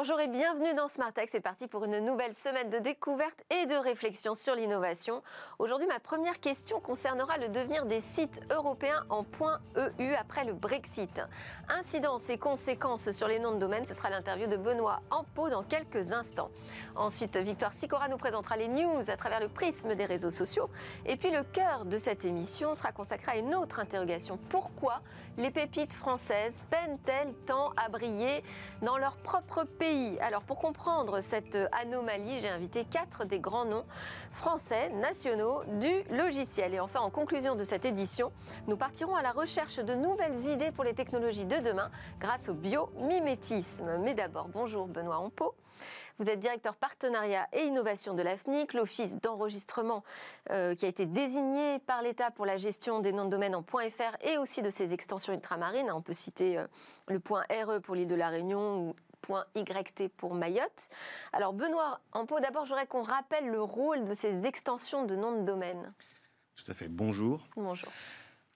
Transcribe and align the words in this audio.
Bonjour 0.00 0.20
et 0.20 0.28
bienvenue 0.28 0.74
dans 0.74 0.86
Smart 0.86 1.12
Tech. 1.12 1.28
C'est 1.28 1.40
parti 1.40 1.66
pour 1.66 1.84
une 1.84 1.98
nouvelle 1.98 2.32
semaine 2.32 2.70
de 2.70 2.78
découverte 2.78 3.42
et 3.50 3.66
de 3.66 3.74
réflexion 3.74 4.34
sur 4.34 4.54
l'innovation. 4.54 5.24
Aujourd'hui, 5.58 5.88
ma 5.88 5.98
première 5.98 6.38
question 6.38 6.78
concernera 6.78 7.36
le 7.36 7.48
devenir 7.48 7.84
des 7.84 8.00
sites 8.00 8.40
européens 8.52 9.04
en 9.10 9.24
.eu 9.98 10.12
après 10.12 10.44
le 10.44 10.52
Brexit. 10.52 11.20
Incidences 11.68 12.30
et 12.30 12.38
conséquences 12.38 13.10
sur 13.10 13.26
les 13.26 13.40
noms 13.40 13.50
de 13.50 13.58
domaine, 13.58 13.84
ce 13.84 13.92
sera 13.92 14.08
l'interview 14.08 14.46
de 14.46 14.56
Benoît 14.56 15.00
Ampo 15.10 15.48
dans 15.48 15.64
quelques 15.64 16.12
instants. 16.12 16.52
Ensuite, 16.94 17.36
Victoire 17.36 17.72
Sicora 17.72 18.06
nous 18.06 18.18
présentera 18.18 18.56
les 18.56 18.68
news 18.68 19.10
à 19.10 19.16
travers 19.16 19.40
le 19.40 19.48
prisme 19.48 19.96
des 19.96 20.04
réseaux 20.04 20.30
sociaux. 20.30 20.70
Et 21.06 21.16
puis 21.16 21.32
le 21.32 21.42
cœur 21.42 21.86
de 21.86 21.96
cette 21.96 22.24
émission 22.24 22.76
sera 22.76 22.92
consacré 22.92 23.32
à 23.32 23.38
une 23.38 23.52
autre 23.52 23.80
interrogation. 23.80 24.38
Pourquoi 24.48 25.00
les 25.38 25.50
pépites 25.50 25.92
françaises 25.92 26.60
peinent-elles 26.70 27.34
tant 27.46 27.72
à 27.76 27.88
briller 27.88 28.44
dans 28.82 28.96
leur 28.96 29.16
propre 29.16 29.64
pays? 29.64 29.87
Alors 30.20 30.42
pour 30.42 30.58
comprendre 30.58 31.20
cette 31.22 31.56
anomalie, 31.72 32.40
j'ai 32.40 32.48
invité 32.50 32.84
quatre 32.84 33.24
des 33.24 33.38
grands 33.40 33.64
noms 33.64 33.86
français 34.32 34.90
nationaux 34.90 35.62
du 35.80 36.02
logiciel. 36.10 36.74
Et 36.74 36.80
enfin, 36.80 37.00
en 37.00 37.08
conclusion 37.08 37.54
de 37.54 37.64
cette 37.64 37.86
édition, 37.86 38.30
nous 38.66 38.76
partirons 38.76 39.16
à 39.16 39.22
la 39.22 39.32
recherche 39.32 39.76
de 39.76 39.94
nouvelles 39.94 40.46
idées 40.46 40.72
pour 40.72 40.84
les 40.84 40.92
technologies 40.92 41.46
de 41.46 41.56
demain 41.60 41.90
grâce 42.20 42.50
au 42.50 42.54
biomimétisme. 42.54 43.96
Mais 44.02 44.12
d'abord, 44.12 44.48
bonjour 44.48 44.88
Benoît 44.88 45.18
Ampo. 45.18 45.54
Vous 46.18 46.28
êtes 46.28 46.40
directeur 46.40 46.74
partenariat 46.74 47.46
et 47.52 47.62
innovation 47.62 48.12
de 48.12 48.22
l'AFNIC, 48.22 48.74
l'office 48.74 49.16
d'enregistrement 49.16 50.02
euh, 50.50 50.74
qui 50.74 50.84
a 50.84 50.88
été 50.88 51.06
désigné 51.06 51.78
par 51.78 52.02
l'État 52.02 52.30
pour 52.32 52.44
la 52.44 52.56
gestion 52.56 52.98
des 52.98 53.12
noms 53.12 53.24
de 53.24 53.30
domaine 53.30 53.54
en 53.54 53.62
.fr 53.62 54.16
et 54.20 54.36
aussi 54.36 54.60
de 54.60 54.70
ses 54.70 54.92
extensions 54.92 55.32
ultramarines. 55.32 55.90
On 55.92 56.02
peut 56.02 56.12
citer 56.12 56.58
euh, 56.58 56.66
le 57.06 57.20
point 57.20 57.44
.re 57.48 57.80
pour 57.80 57.94
l'île 57.94 58.08
de 58.08 58.16
la 58.16 58.28
Réunion 58.28 58.78
ou 58.78 58.96
YT 59.56 60.08
pour 60.16 60.34
Mayotte. 60.34 60.88
Alors 61.32 61.52
Benoît 61.52 62.00
Ampo, 62.12 62.40
d'abord 62.40 62.64
je 62.64 62.70
voudrais 62.70 62.86
qu'on 62.86 63.02
rappelle 63.02 63.48
le 63.48 63.62
rôle 63.62 64.04
de 64.04 64.14
ces 64.14 64.46
extensions 64.46 65.04
de 65.04 65.16
nom 65.16 65.40
de 65.40 65.46
domaine. 65.46 65.92
Tout 66.56 66.70
à 66.70 66.74
fait. 66.74 66.88
Bonjour. 66.88 67.46
Bonjour. 67.56 67.90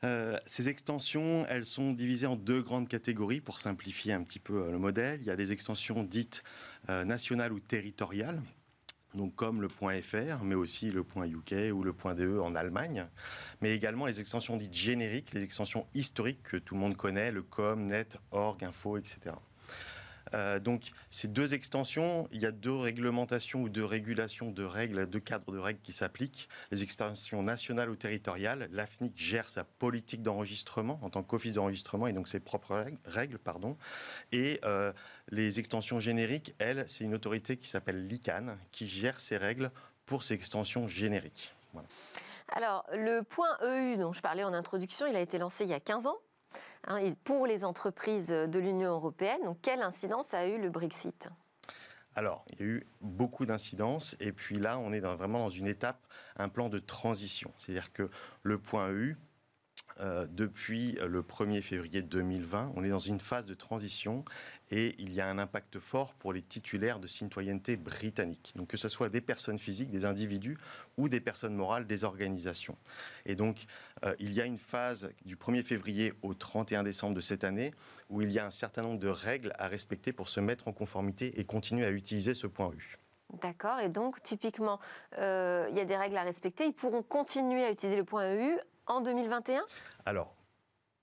Euh, 0.05 0.37
ces 0.47 0.69
extensions, 0.69 1.47
elles 1.49 1.65
sont 1.65 1.93
divisées 1.93 2.27
en 2.27 2.35
deux 2.35 2.61
grandes 2.61 2.89
catégories 2.89 3.41
pour 3.41 3.61
simplifier 3.61 4.13
un 4.13 4.25
petit 4.25 4.41
peu 4.41 4.65
euh, 4.65 4.73
le 4.73 4.79
modèle. 4.79 5.21
Il 5.21 5.27
y 5.27 5.31
a 5.31 5.37
des 5.37 5.53
extensions 5.53 6.03
dites 6.03 6.43
euh, 6.89 7.05
nationales 7.05 7.53
ou 7.53 7.61
territoriales, 7.61 8.43
donc 9.15 9.37
comme 9.37 9.63
le 9.63 9.69
.fr, 9.69 10.43
mais 10.43 10.57
aussi 10.57 10.91
le 10.91 11.03
.uk 11.03 11.55
ou 11.73 11.85
le 11.85 11.93
.de 12.15 12.41
en 12.41 12.57
Allemagne, 12.57 13.07
mais 13.61 13.75
également 13.75 14.07
les 14.07 14.19
extensions 14.19 14.57
dites 14.57 14.75
génériques, 14.75 15.35
les 15.35 15.45
extensions 15.45 15.87
historiques 15.95 16.43
que 16.43 16.57
tout 16.57 16.75
le 16.75 16.81
monde 16.81 16.97
connaît, 16.97 17.31
le 17.31 17.43
com, 17.43 17.87
net, 17.87 18.19
org, 18.33 18.65
info, 18.65 18.97
etc. 18.97 19.37
Euh, 20.34 20.59
donc 20.59 20.92
ces 21.11 21.28
deux 21.28 21.55
extensions, 21.55 22.28
il 22.33 22.42
y 22.42 22.47
a 22.47 22.53
deux 22.53 22.75
réglementations 22.75 23.62
ou 23.62 23.69
deux 23.69 23.84
régulations 23.84 24.51
de 24.51 24.65
règles, 24.65 25.06
deux 25.06 25.20
cadres 25.20 25.53
de 25.53 25.59
règles 25.59 25.81
qui 25.83 25.92
s'appliquent. 25.92 26.48
Les 26.70 26.83
extensions 26.83 27.42
nationales 27.42 27.91
ou 27.91 27.97
territoriales, 27.97 28.69
l'AFNIC 28.73 29.12
gère 29.17 29.48
sa 29.48 29.65
politique 29.65 30.23
d'enregistrement 30.23 30.98
en 31.03 31.11
tant 31.11 31.23
qu'office 31.23 31.53
d'enregistrement 31.53 32.06
et 32.06 32.12
donc 32.12 32.28
ses 32.28 32.41
propres 32.41 32.84
règles. 33.05 33.39
Et 34.33 34.61
euh, 34.65 34.93
les 35.31 35.59
extensions 35.59 36.00
génériques, 36.00 36.55
elles, 36.59 36.84
c'est 36.89 37.05
une 37.05 37.15
autorité 37.15 37.56
qui 37.56 37.69
s'appelle 37.69 38.06
l'ICANN 38.06 38.59
qui 38.70 38.89
gère 38.89 39.20
ces 39.20 39.37
règles 39.37 39.70
pour 40.06 40.25
ces 40.25 40.34
extensions 40.34 40.89
génériques. 40.89 41.55
Alors, 42.48 42.84
le 42.93 43.23
point 43.23 43.56
EU 43.62 43.97
dont 43.97 44.12
je 44.12 44.20
parlais 44.20 44.45
en 44.45 44.53
introduction, 44.53 45.06
il 45.06 45.17
a 45.17 45.20
été 45.20 45.39
lancé 45.39 45.65
il 45.65 45.70
y 45.70 45.75
a 45.75 45.81
15 45.81 46.06
ans. 46.06 46.19
Hein, 46.88 47.12
pour 47.22 47.47
les 47.47 47.64
entreprises 47.64 48.28
de 48.28 48.58
l'Union 48.58 48.91
européenne. 48.91 49.55
Quelle 49.62 49.83
incidence 49.83 50.34
a 50.34 50.48
eu 50.48 50.61
le 50.61 50.69
Brexit? 50.69 51.28
Alors, 52.15 52.44
il 52.50 52.59
y 52.59 52.62
a 52.62 52.66
eu 52.66 52.87
beaucoup 53.00 53.47
d'incidences, 53.47 54.16
et 54.20 54.32
puis 54.32 54.59
là, 54.59 54.78
on 54.78 54.92
est 54.92 55.00
vraiment 55.00 55.38
dans 55.38 55.50
une 55.50 55.69
étape, 55.69 56.04
un 56.37 56.48
plan 56.48 56.69
de 56.69 56.78
transition. 56.78 57.53
C'est-à-dire 57.56 57.92
que 57.92 58.10
le 58.42 58.59
point 58.59 58.88
EU, 58.91 59.16
euh, 60.00 60.26
depuis 60.30 60.92
le 60.92 61.22
1er 61.22 61.62
février 61.62 62.03
2020, 62.03 62.72
on 62.75 62.84
est 62.84 62.88
dans 62.88 62.98
une 62.98 63.20
phase 63.20 63.47
de 63.47 63.54
transition 63.54 64.25
et 64.70 64.94
il 64.98 65.12
y 65.12 65.20
a 65.20 65.28
un 65.28 65.38
impact 65.38 65.78
fort 65.78 66.14
pour 66.14 66.32
les 66.32 66.42
titulaires 66.42 66.98
de 66.98 67.06
citoyenneté 67.06 67.76
britannique. 67.76 68.53
Donc 68.56 68.69
que 68.69 68.76
ce 68.76 68.88
soit 68.88 69.08
des 69.08 69.20
personnes 69.20 69.58
physiques, 69.58 69.91
des 69.91 70.04
individus 70.04 70.58
ou 70.97 71.08
des 71.08 71.20
personnes 71.20 71.54
morales, 71.54 71.86
des 71.86 72.04
organisations. 72.04 72.76
Et 73.26 73.34
donc 73.34 73.66
euh, 74.04 74.14
il 74.19 74.32
y 74.32 74.41
a 74.41 74.44
une 74.44 74.58
phase 74.58 75.10
du 75.25 75.36
1er 75.36 75.62
février 75.62 76.14
au 76.22 76.34
31 76.34 76.82
décembre 76.82 77.14
de 77.14 77.20
cette 77.20 77.44
année 77.44 77.72
où 78.09 78.22
il 78.22 78.30
y 78.30 78.38
a 78.38 78.47
un 78.47 78.50
certain 78.50 78.82
nombre 78.82 78.98
de 78.98 79.09
règles 79.09 79.53
à 79.59 79.69
respecter 79.69 80.12
pour 80.12 80.28
se 80.28 80.41
mettre 80.41 80.69
en 80.69 80.72
conformité 80.72 81.38
et 81.38 81.44
continuer 81.44 81.84
à 81.84 81.91
utiliser 81.91 82.34
ce 82.34 82.47
point 82.47 82.70
U. 82.72 82.98
D'accord, 83.41 83.80
et 83.80 83.88
donc 83.88 84.22
typiquement, 84.22 84.78
euh, 85.19 85.66
il 85.70 85.76
y 85.76 85.80
a 85.80 85.86
des 85.86 85.97
règles 85.97 86.19
à 86.19 86.22
respecter. 86.22 86.66
Ils 86.66 86.74
pourront 86.74 87.03
continuer 87.03 87.64
à 87.64 87.70
utiliser 87.70 87.97
le 87.97 88.04
point 88.04 88.34
EU 88.34 88.59
en 88.87 89.00
2021 89.00 89.65
Alors, 90.06 90.34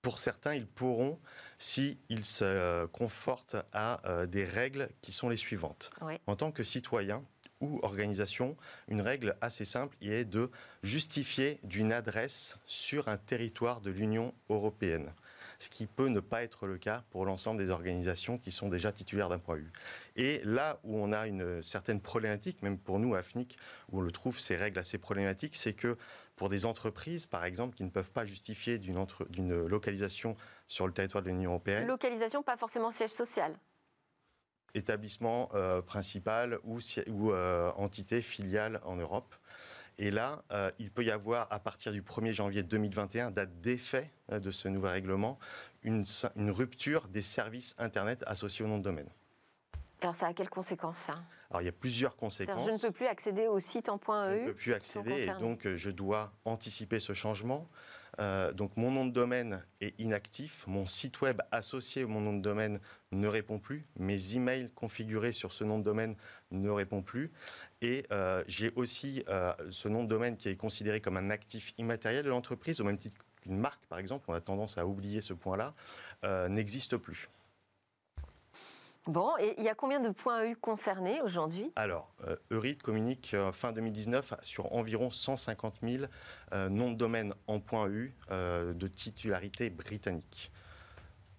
pour 0.01 0.19
certains, 0.19 0.55
ils 0.55 0.67
pourront 0.67 1.19
s'ils 1.57 1.97
se 2.23 2.85
confortent 2.87 3.57
à 3.73 3.99
euh, 4.09 4.25
des 4.25 4.45
règles 4.45 4.89
qui 5.01 5.11
sont 5.11 5.29
les 5.29 5.37
suivantes. 5.37 5.91
En 6.25 6.35
tant 6.35 6.51
que 6.51 6.63
citoyen 6.63 7.23
ou 7.59 7.79
organisation, 7.83 8.55
une 8.87 9.01
règle 9.01 9.35
assez 9.41 9.65
simple 9.65 9.97
est 10.01 10.23
de 10.23 10.49
justifier 10.83 11.59
d'une 11.63 11.91
adresse 11.91 12.57
sur 12.65 13.09
un 13.09 13.17
territoire 13.17 13.81
de 13.81 13.91
l'Union 13.91 14.33
européenne 14.49 15.11
ce 15.59 15.69
qui 15.69 15.87
peut 15.87 16.07
ne 16.07 16.19
pas 16.19 16.43
être 16.43 16.65
le 16.65 16.77
cas 16.77 17.03
pour 17.09 17.25
l'ensemble 17.25 17.59
des 17.59 17.69
organisations 17.69 18.37
qui 18.37 18.51
sont 18.51 18.69
déjà 18.69 18.91
titulaires 18.91 19.29
d'un 19.29 19.39
point 19.39 19.57
U. 19.57 19.71
Et 20.15 20.41
là 20.43 20.79
où 20.83 20.97
on 20.97 21.11
a 21.11 21.27
une 21.27 21.61
certaine 21.61 22.01
problématique, 22.01 22.61
même 22.63 22.77
pour 22.77 22.99
nous, 22.99 23.15
AFNIC, 23.15 23.57
où 23.91 23.99
on 23.99 24.01
le 24.01 24.11
trouve, 24.11 24.39
ces 24.39 24.55
règles 24.55 24.79
assez 24.79 24.97
problématiques, 24.97 25.55
c'est 25.55 25.73
que 25.73 25.97
pour 26.35 26.47
des 26.47 26.65
entreprises, 26.65 27.25
par 27.25 27.43
exemple, 27.43 27.75
qui 27.75 27.83
ne 27.83 27.89
peuvent 27.89 28.11
pas 28.11 28.25
justifier 28.25 28.79
d'une 28.79 29.65
localisation 29.65 30.37
sur 30.67 30.87
le 30.87 30.93
territoire 30.93 31.21
de 31.21 31.29
l'Union 31.29 31.51
européenne. 31.51 31.87
Localisation, 31.87 32.41
pas 32.43 32.57
forcément 32.57 32.91
siège 32.91 33.11
social 33.11 33.53
établissement 34.75 35.49
euh, 35.55 35.81
principal 35.81 36.59
ou, 36.63 36.79
ou 37.07 37.31
euh, 37.31 37.71
entité 37.75 38.21
filiale 38.21 38.79
en 38.83 38.95
Europe. 38.95 39.35
Et 40.01 40.11
là, 40.11 40.43
euh, 40.51 40.71
il 40.79 40.89
peut 40.91 41.03
y 41.03 41.11
avoir, 41.11 41.51
à 41.51 41.59
partir 41.59 41.91
du 41.91 42.01
1er 42.01 42.31
janvier 42.31 42.63
2021, 42.63 43.31
date 43.31 43.59
d'effet 43.59 44.09
de 44.31 44.49
ce 44.49 44.69
nouveau 44.69 44.87
règlement, 44.87 45.37
une, 45.83 46.05
une 46.37 46.51
rupture 46.51 47.09
des 47.09 47.21
services 47.21 47.75
Internet 47.77 48.23
associés 48.25 48.63
au 48.63 48.69
nom 48.69 48.77
de 48.77 48.83
domaine. 48.83 49.09
Alors 50.01 50.15
ça 50.15 50.27
a 50.27 50.33
quelles 50.33 50.49
conséquences 50.49 50.97
ça? 50.97 51.11
Alors 51.49 51.61
il 51.61 51.65
y 51.65 51.69
a 51.69 51.73
plusieurs 51.73 52.15
conséquences. 52.15 52.65
Je 52.65 52.71
ne 52.71 52.77
peux 52.77 52.91
plus 52.91 53.07
accéder 53.07 53.47
au 53.47 53.59
site 53.59 53.89
en 53.89 53.97
point 53.97 54.31
EU. 54.31 54.35
Je 54.35 54.41
ne 54.41 54.47
peux 54.47 54.53
plus 54.53 54.73
accéder 54.73 55.23
et 55.23 55.39
donc 55.39 55.65
euh, 55.65 55.75
je 55.75 55.89
dois 55.89 56.31
anticiper 56.45 56.99
ce 56.99 57.13
changement. 57.13 57.67
Euh, 58.19 58.51
donc 58.51 58.75
mon 58.77 58.91
nom 58.91 59.05
de 59.05 59.11
domaine 59.11 59.63
est 59.81 59.99
inactif, 59.99 60.65
mon 60.67 60.87
site 60.87 61.21
web 61.21 61.41
associé 61.51 62.03
au 62.03 62.07
mon 62.07 62.21
nom 62.21 62.33
de 62.33 62.41
domaine 62.41 62.79
ne 63.11 63.27
répond 63.27 63.59
plus, 63.59 63.85
mes 63.97 64.35
emails 64.35 64.69
configurés 64.73 65.33
sur 65.33 65.53
ce 65.53 65.63
nom 65.63 65.79
de 65.79 65.83
domaine 65.83 66.15
ne 66.51 66.69
répondent 66.69 67.05
plus, 67.05 67.31
et 67.81 68.05
euh, 68.11 68.43
j'ai 68.47 68.71
aussi 68.75 69.23
ce 69.69 69.87
nom 69.87 70.03
de 70.03 70.09
domaine 70.09 70.37
qui 70.37 70.49
est 70.49 70.55
considéré 70.55 71.01
comme 71.01 71.17
un 71.17 71.29
actif 71.29 71.73
immatériel 71.77 72.25
de 72.25 72.29
l'entreprise, 72.29 72.81
au 72.81 72.83
même 72.83 72.97
titre 72.97 73.17
qu'une 73.41 73.57
marque 73.57 73.85
par 73.87 73.99
exemple, 73.99 74.25
on 74.27 74.33
a 74.33 74.41
tendance 74.41 74.77
à 74.77 74.85
oublier 74.85 75.21
ce 75.21 75.33
point-là, 75.33 75.73
n'existe 76.49 76.97
plus. 76.97 77.29
Bon, 79.07 79.31
et 79.39 79.55
il 79.57 79.63
y 79.63 79.69
a 79.69 79.75
combien 79.75 79.99
de 79.99 80.09
points 80.09 80.43
EU 80.43 80.55
concernés 80.55 81.21
aujourd'hui? 81.21 81.71
Alors, 81.75 82.09
euh, 82.27 82.35
Eurid 82.51 82.81
communique 82.81 83.33
euh, 83.33 83.51
fin 83.51 83.71
2019 83.71 84.33
sur 84.43 84.73
environ 84.73 85.09
150 85.09 85.75
000 85.81 86.03
euh, 86.53 86.69
noms 86.69 86.91
de 86.91 86.95
domaine 86.95 87.33
en 87.47 87.59
points 87.59 87.87
EU 87.87 88.13
de 88.29 88.87
titularité 88.87 89.69
britannique. 89.69 90.51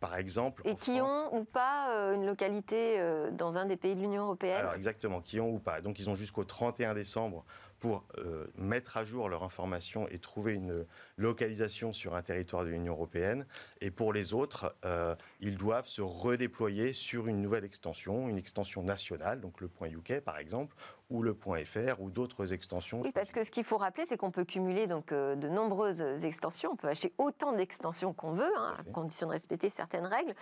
Par 0.00 0.16
exemple. 0.16 0.62
Et 0.64 0.76
qui 0.76 0.98
ont 1.02 1.36
ou 1.36 1.44
pas 1.44 1.88
une 2.14 2.24
localité 2.24 2.98
dans 3.32 3.58
un 3.58 3.66
des 3.66 3.76
pays 3.76 3.94
de 3.94 4.00
l'Union 4.00 4.22
européenne? 4.22 4.60
Alors, 4.60 4.72
exactement, 4.72 5.20
qui 5.20 5.40
ont 5.40 5.50
ou 5.50 5.58
pas. 5.58 5.82
Donc, 5.82 5.98
ils 5.98 6.08
ont 6.08 6.14
jusqu'au 6.14 6.44
31 6.44 6.94
décembre 6.94 7.44
pour 7.80 8.04
euh, 8.18 8.46
mettre 8.56 8.98
à 8.98 9.04
jour 9.04 9.28
leur 9.28 9.42
information 9.42 10.06
et 10.08 10.18
trouver 10.18 10.54
une 10.54 10.86
localisation 11.16 11.92
sur 11.92 12.14
un 12.14 12.22
territoire 12.22 12.62
de 12.62 12.68
l'Union 12.68 12.92
européenne. 12.92 13.46
Et 13.80 13.90
pour 13.90 14.12
les 14.12 14.34
autres, 14.34 14.76
euh, 14.84 15.16
ils 15.40 15.56
doivent 15.56 15.88
se 15.88 16.02
redéployer 16.02 16.92
sur 16.92 17.26
une 17.26 17.40
nouvelle 17.40 17.64
extension, 17.64 18.28
une 18.28 18.36
extension 18.36 18.82
nationale, 18.82 19.40
donc 19.40 19.60
le 19.60 19.68
point 19.68 19.88
UK 19.88 20.20
par 20.20 20.38
exemple, 20.38 20.76
ou 21.08 21.22
le 21.22 21.34
point 21.34 21.64
.fr 21.64 22.00
ou 22.00 22.10
d'autres 22.10 22.52
extensions. 22.52 23.00
Oui, 23.00 23.10
parce 23.12 23.32
que 23.32 23.42
ce 23.42 23.50
qu'il 23.50 23.64
faut 23.64 23.78
rappeler, 23.78 24.04
c'est 24.04 24.16
qu'on 24.16 24.30
peut 24.30 24.44
cumuler 24.44 24.86
donc 24.86 25.10
euh, 25.10 25.34
de 25.34 25.48
nombreuses 25.48 26.02
extensions. 26.24 26.72
On 26.72 26.76
peut 26.76 26.88
acheter 26.88 27.12
autant 27.18 27.52
d'extensions 27.52 28.12
qu'on 28.12 28.32
veut, 28.32 28.52
hein, 28.58 28.76
à 28.78 28.84
condition 28.92 29.26
de 29.26 29.32
respecter 29.32 29.70
certaines 29.70 30.06
règles. 30.06 30.34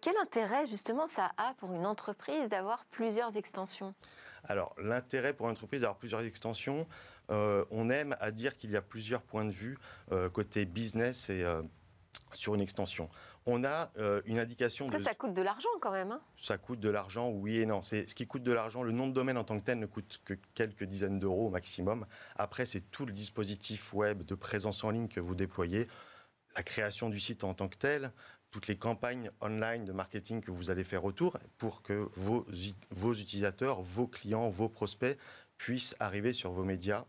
quel 0.00 0.16
intérêt 0.20 0.66
justement 0.66 1.06
ça 1.06 1.30
a 1.36 1.54
pour 1.54 1.72
une 1.72 1.86
entreprise 1.86 2.48
d'avoir 2.50 2.84
plusieurs 2.86 3.36
extensions? 3.36 3.94
Alors, 4.44 4.74
l'intérêt 4.82 5.32
pour 5.32 5.46
une 5.46 5.52
entreprise 5.52 5.82
d'avoir 5.82 5.98
plusieurs 5.98 6.22
extensions, 6.22 6.86
euh, 7.30 7.64
on 7.70 7.90
aime 7.90 8.16
à 8.20 8.30
dire 8.30 8.56
qu'il 8.56 8.70
y 8.70 8.76
a 8.76 8.82
plusieurs 8.82 9.22
points 9.22 9.44
de 9.44 9.50
vue 9.50 9.78
euh, 10.12 10.28
côté 10.28 10.64
business 10.64 11.30
et 11.30 11.44
euh, 11.44 11.62
sur 12.32 12.54
une 12.54 12.60
extension. 12.60 13.08
On 13.46 13.64
a 13.64 13.90
une 14.26 14.38
indication. 14.38 14.86
Parce 14.86 15.02
que 15.02 15.08
ça 15.08 15.14
coûte 15.14 15.32
de 15.32 15.40
l'argent 15.40 15.70
quand 15.80 15.90
même. 15.90 16.12
Hein. 16.12 16.20
ça 16.40 16.58
coûte 16.58 16.78
de 16.78 16.90
l'argent, 16.90 17.30
oui 17.30 17.56
et 17.56 17.66
non. 17.66 17.82
C'est 17.82 18.08
ce 18.08 18.14
qui 18.14 18.26
coûte 18.26 18.42
de 18.42 18.52
l'argent. 18.52 18.82
Le 18.82 18.92
nom 18.92 19.08
de 19.08 19.12
domaine 19.12 19.38
en 19.38 19.44
tant 19.44 19.58
que 19.58 19.64
tel 19.64 19.78
ne 19.78 19.86
coûte 19.86 20.20
que 20.26 20.34
quelques 20.54 20.84
dizaines 20.84 21.18
d'euros 21.18 21.46
au 21.46 21.50
maximum. 21.50 22.06
Après, 22.36 22.66
c'est 22.66 22.82
tout 22.90 23.06
le 23.06 23.12
dispositif 23.12 23.94
web 23.94 24.24
de 24.24 24.34
présence 24.34 24.84
en 24.84 24.90
ligne 24.90 25.08
que 25.08 25.20
vous 25.20 25.34
déployez, 25.34 25.88
la 26.54 26.62
création 26.62 27.08
du 27.08 27.18
site 27.18 27.42
en 27.42 27.54
tant 27.54 27.68
que 27.68 27.78
tel, 27.78 28.12
toutes 28.50 28.66
les 28.66 28.76
campagnes 28.76 29.30
online 29.40 29.84
de 29.84 29.92
marketing 29.92 30.40
que 30.40 30.50
vous 30.50 30.70
allez 30.70 30.84
faire 30.84 31.04
autour 31.04 31.38
pour 31.58 31.82
que 31.82 32.08
vos, 32.16 32.46
vos 32.90 33.14
utilisateurs, 33.14 33.80
vos 33.80 34.06
clients, 34.06 34.48
vos 34.50 34.68
prospects 34.68 35.18
puissent 35.56 35.94
arriver 36.00 36.32
sur 36.32 36.52
vos 36.52 36.64
médias 36.64 37.04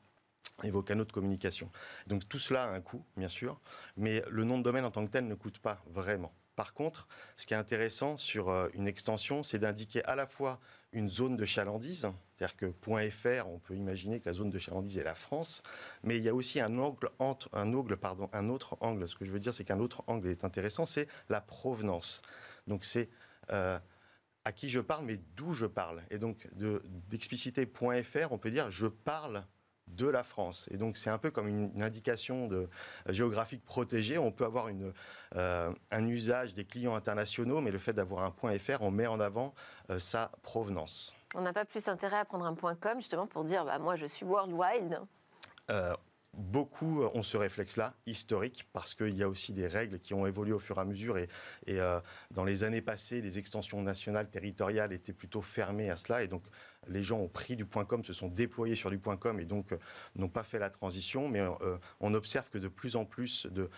et 0.64 0.72
vos 0.72 0.84
canaux 0.84 1.06
de 1.06 1.12
communication. 1.12 1.72
Donc 2.08 2.28
tout 2.28 2.40
cela 2.40 2.66
a 2.66 2.70
un 2.70 2.82
coût, 2.82 3.04
bien 3.18 3.30
sûr, 3.30 3.60
mais 3.98 4.24
le 4.30 4.44
nom 4.44 4.58
de 4.58 4.64
domaine 4.64 4.86
en 4.86 4.92
tant 4.92 5.06
que 5.06 5.12
tel 5.12 5.28
ne 5.28 5.36
coûte 5.36 5.60
pas 5.60 5.84
vraiment. 5.88 6.34
Par 6.62 6.76
contre, 6.76 7.08
ce 7.38 7.48
qui 7.48 7.56
est 7.56 7.58
intéressant 7.58 8.18
sur 8.18 8.50
euh, 8.50 8.70
une 8.76 8.88
extension, 8.88 9.42
c'est 9.42 9.58
d'indiquer 9.58 10.06
à 10.06 10.14
la 10.14 10.28
fois 10.28 10.60
une 10.94 11.10
zone 11.10 11.36
de 11.36 11.44
chalandise, 11.44 12.08
c'est-à-dire 12.38 12.56
que 12.56 13.10
.fr, 13.10 13.50
on 13.50 13.58
peut 13.58 13.76
imaginer 13.76 14.20
que 14.20 14.30
la 14.30 14.34
zone 14.34 14.52
de 14.52 14.60
chalandise 14.60 15.00
est 15.00 15.04
la 15.04 15.16
France, 15.16 15.64
mais 16.04 16.18
il 16.18 16.24
y 16.24 16.30
a 16.30 16.36
aussi 16.36 16.60
un 16.60 16.78
angle, 16.78 17.10
entre, 17.18 17.50
un, 17.54 17.74
angle 17.74 17.98
pardon, 17.98 18.30
un 18.32 18.48
autre 18.48 18.78
angle. 18.80 19.08
Ce 19.08 19.16
que 19.16 19.26
je 19.26 19.32
veux 19.32 19.40
dire, 19.40 19.56
c'est 19.56 19.64
qu'un 19.64 19.80
autre 19.80 20.04
angle 20.06 20.28
est 20.28 20.44
intéressant, 20.44 20.86
c'est 20.86 21.08
la 21.30 21.42
provenance. 21.42 22.22
Donc 22.68 22.86
c'est 22.86 23.10
euh, 23.52 23.80
à 24.46 24.52
qui 24.52 24.70
je 24.70 24.82
parle, 24.82 25.06
mais 25.06 25.18
d'où 25.36 25.54
je 25.54 25.66
parle. 25.66 26.04
Et 26.12 26.20
donc 26.20 26.48
d'expliciter 27.10 27.66
.fr, 27.66 28.32
on 28.32 28.38
peut 28.38 28.52
dire 28.52 28.70
je 28.70 28.86
parle 28.86 29.44
de 29.96 30.08
la 30.08 30.24
France. 30.24 30.68
Et 30.72 30.78
donc 30.78 30.98
c'est 30.98 31.10
un 31.10 31.18
peu 31.18 31.32
comme 31.32 31.48
une, 31.48 31.82
indication 31.82 32.48
de, 32.48 32.56
euh, 32.56 33.14
géographique 33.14 33.64
protégée. 33.64 34.18
On 34.18 34.32
peut 34.32 34.46
avoir 34.46 34.68
une, 34.68 34.94
euh, 35.36 35.72
un 35.92 36.08
usage 36.08 36.54
des 36.54 36.66
clients 36.66 36.96
internationaux, 36.96 37.62
mais 37.62 37.72
le 37.72 37.80
fait 37.80 37.94
d'avoir 37.94 38.24
un 38.24 38.32
point 38.32 38.58
.fr, 38.58 38.82
on 38.82 38.92
met 38.92 39.08
en 39.08 39.20
avant 39.20 39.54
euh, 39.90 40.00
sa 40.00 40.32
provenance. 40.44 41.14
On 41.36 41.42
n'a 41.42 41.54
pas 41.54 41.66
plus 41.66 41.88
intérêt 41.88 42.18
à 42.18 42.26
prendre 42.26 42.46
un 42.46 42.54
point 42.54 42.76
.com 42.76 42.98
justement 42.98 43.28
pour 43.28 43.44
dire 43.44 43.66
bah, 43.66 43.80
moi 43.80 43.96
je 43.96 44.06
suis 44.06 44.26
worldwide 44.26 45.00
Beaucoup 46.34 47.04
ont 47.04 47.24
ce 47.24 47.36
réflexe-là, 47.36 47.94
historique, 48.06 48.68
parce 48.72 48.94
qu'il 48.94 49.16
y 49.18 49.24
a 49.24 49.28
aussi 49.28 49.52
des 49.52 49.68
règles 49.68 50.00
qui 50.00 50.14
ont 50.14 50.26
évolué 50.26 50.54
au 50.54 50.60
fur 50.60 50.78
et 50.78 50.82
à 50.82 50.86
mesure. 50.86 51.18
Et, 51.18 51.28
dans 52.32 52.46
les 52.46 52.64
années 52.64 52.82
passées, 52.82 53.22
les 53.22 53.38
extensions 53.38 53.82
nationales, 53.82 54.30
territoriales 54.30 54.94
étaient 54.94 55.14
plutôt 55.14 55.42
fermées 55.42 55.90
à 55.90 55.98
cela. 55.98 56.24
Et 56.24 56.28
donc, 56.28 56.44
les 56.88 57.04
gens 57.04 57.20
ont 57.20 57.28
pris 57.28 57.56
du 57.56 57.66
.com, 57.66 58.04
se 58.04 58.14
sont 58.14 58.28
déployés 58.28 58.76
sur 58.76 58.90
du 58.90 59.00
.com 59.00 59.40
et 59.40 59.46
donc 59.46 59.72
euh, 59.72 59.78
n'ont 60.16 60.30
pas 60.30 60.44
fait 60.44 60.60
la 60.60 60.70
transition. 60.70 61.28
Mais 61.30 61.40
euh, 61.40 61.78
on 62.00 62.14
observe 62.14 62.50
que 62.50 62.58
de 62.58 62.68
plus 62.68 62.96
en 62.96 63.06
plus 63.06 63.48
de, 63.48 63.70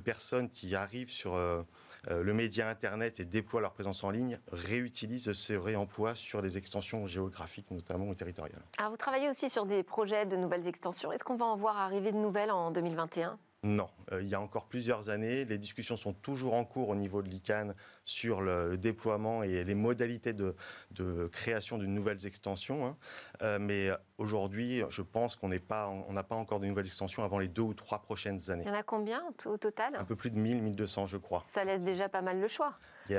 personnes 0.00 0.50
qui 0.50 0.74
arrivent 0.74 1.10
sur 1.10 1.34
euh, 1.34 1.62
le 2.10 2.34
média 2.34 2.68
Internet 2.68 3.20
et 3.20 3.24
déploient 3.24 3.60
leur 3.60 3.72
présence 3.72 4.02
en 4.04 4.10
ligne 4.10 4.38
réutilisent 4.50 5.32
ces 5.32 5.56
réemplois 5.56 6.14
sur 6.16 6.42
des 6.42 6.58
extensions 6.58 7.06
géographiques 7.06 7.70
notamment 7.70 8.12
territoriales. 8.14 8.62
Alors 8.78 8.90
vous 8.90 8.96
travaillez 8.96 9.28
aussi 9.28 9.48
sur 9.48 9.66
des 9.66 9.82
projets 9.82 10.26
de 10.26 10.36
nouvelles 10.36 10.66
extensions. 10.66 11.12
Est-ce 11.12 11.24
qu'on 11.24 11.36
va 11.36 11.46
en 11.46 11.56
voir 11.56 11.76
arriver 11.78 12.12
de 12.12 12.18
nouvelles 12.18 12.50
en 12.50 12.70
2021 12.70 13.38
non, 13.64 13.88
il 14.20 14.26
y 14.26 14.34
a 14.34 14.40
encore 14.40 14.66
plusieurs 14.66 15.08
années. 15.08 15.44
Les 15.44 15.56
discussions 15.56 15.96
sont 15.96 16.12
toujours 16.12 16.54
en 16.54 16.64
cours 16.64 16.88
au 16.88 16.96
niveau 16.96 17.22
de 17.22 17.28
l'ICANN 17.28 17.74
sur 18.04 18.40
le, 18.40 18.76
déploiement 18.76 19.44
et 19.44 19.62
les 19.62 19.74
modalités 19.76 20.32
de, 20.32 20.56
création 21.30 21.78
d'une 21.78 21.94
nouvelle 21.94 22.26
extension. 22.26 22.84
Hein. 22.86 22.96
Euh, 23.42 23.58
mais 23.60 23.90
aujourd'hui, 24.18 24.82
je 24.88 25.02
pense 25.02 25.36
qu'on 25.36 25.48
n'a 25.48 25.60
pas, 25.60 25.92
pas 26.28 26.34
encore 26.34 26.58
de 26.58 26.66
nouvelles 26.66 26.86
extensions 26.86 27.22
avant 27.22 27.38
les 27.38 27.46
deux 27.46 27.62
ou 27.62 27.72
trois 27.72 28.00
prochaines 28.00 28.50
années. 28.50 28.64
Il 28.64 28.68
y 28.68 28.72
en 28.72 28.74
a 28.74 28.82
combien 28.82 29.22
au 29.44 29.56
total? 29.56 29.94
Un 29.96 30.04
peu 30.04 30.16
plus 30.16 30.30
de 30.30 30.38
1000, 30.38 30.60
1200, 30.60 31.06
je 31.06 31.16
crois. 31.16 31.44
Ça 31.46 31.64
laisse 31.64 31.82
déjà 31.82 32.08
pas 32.08 32.20
mal 32.20 32.40
le 32.40 32.48
choix. 32.48 32.74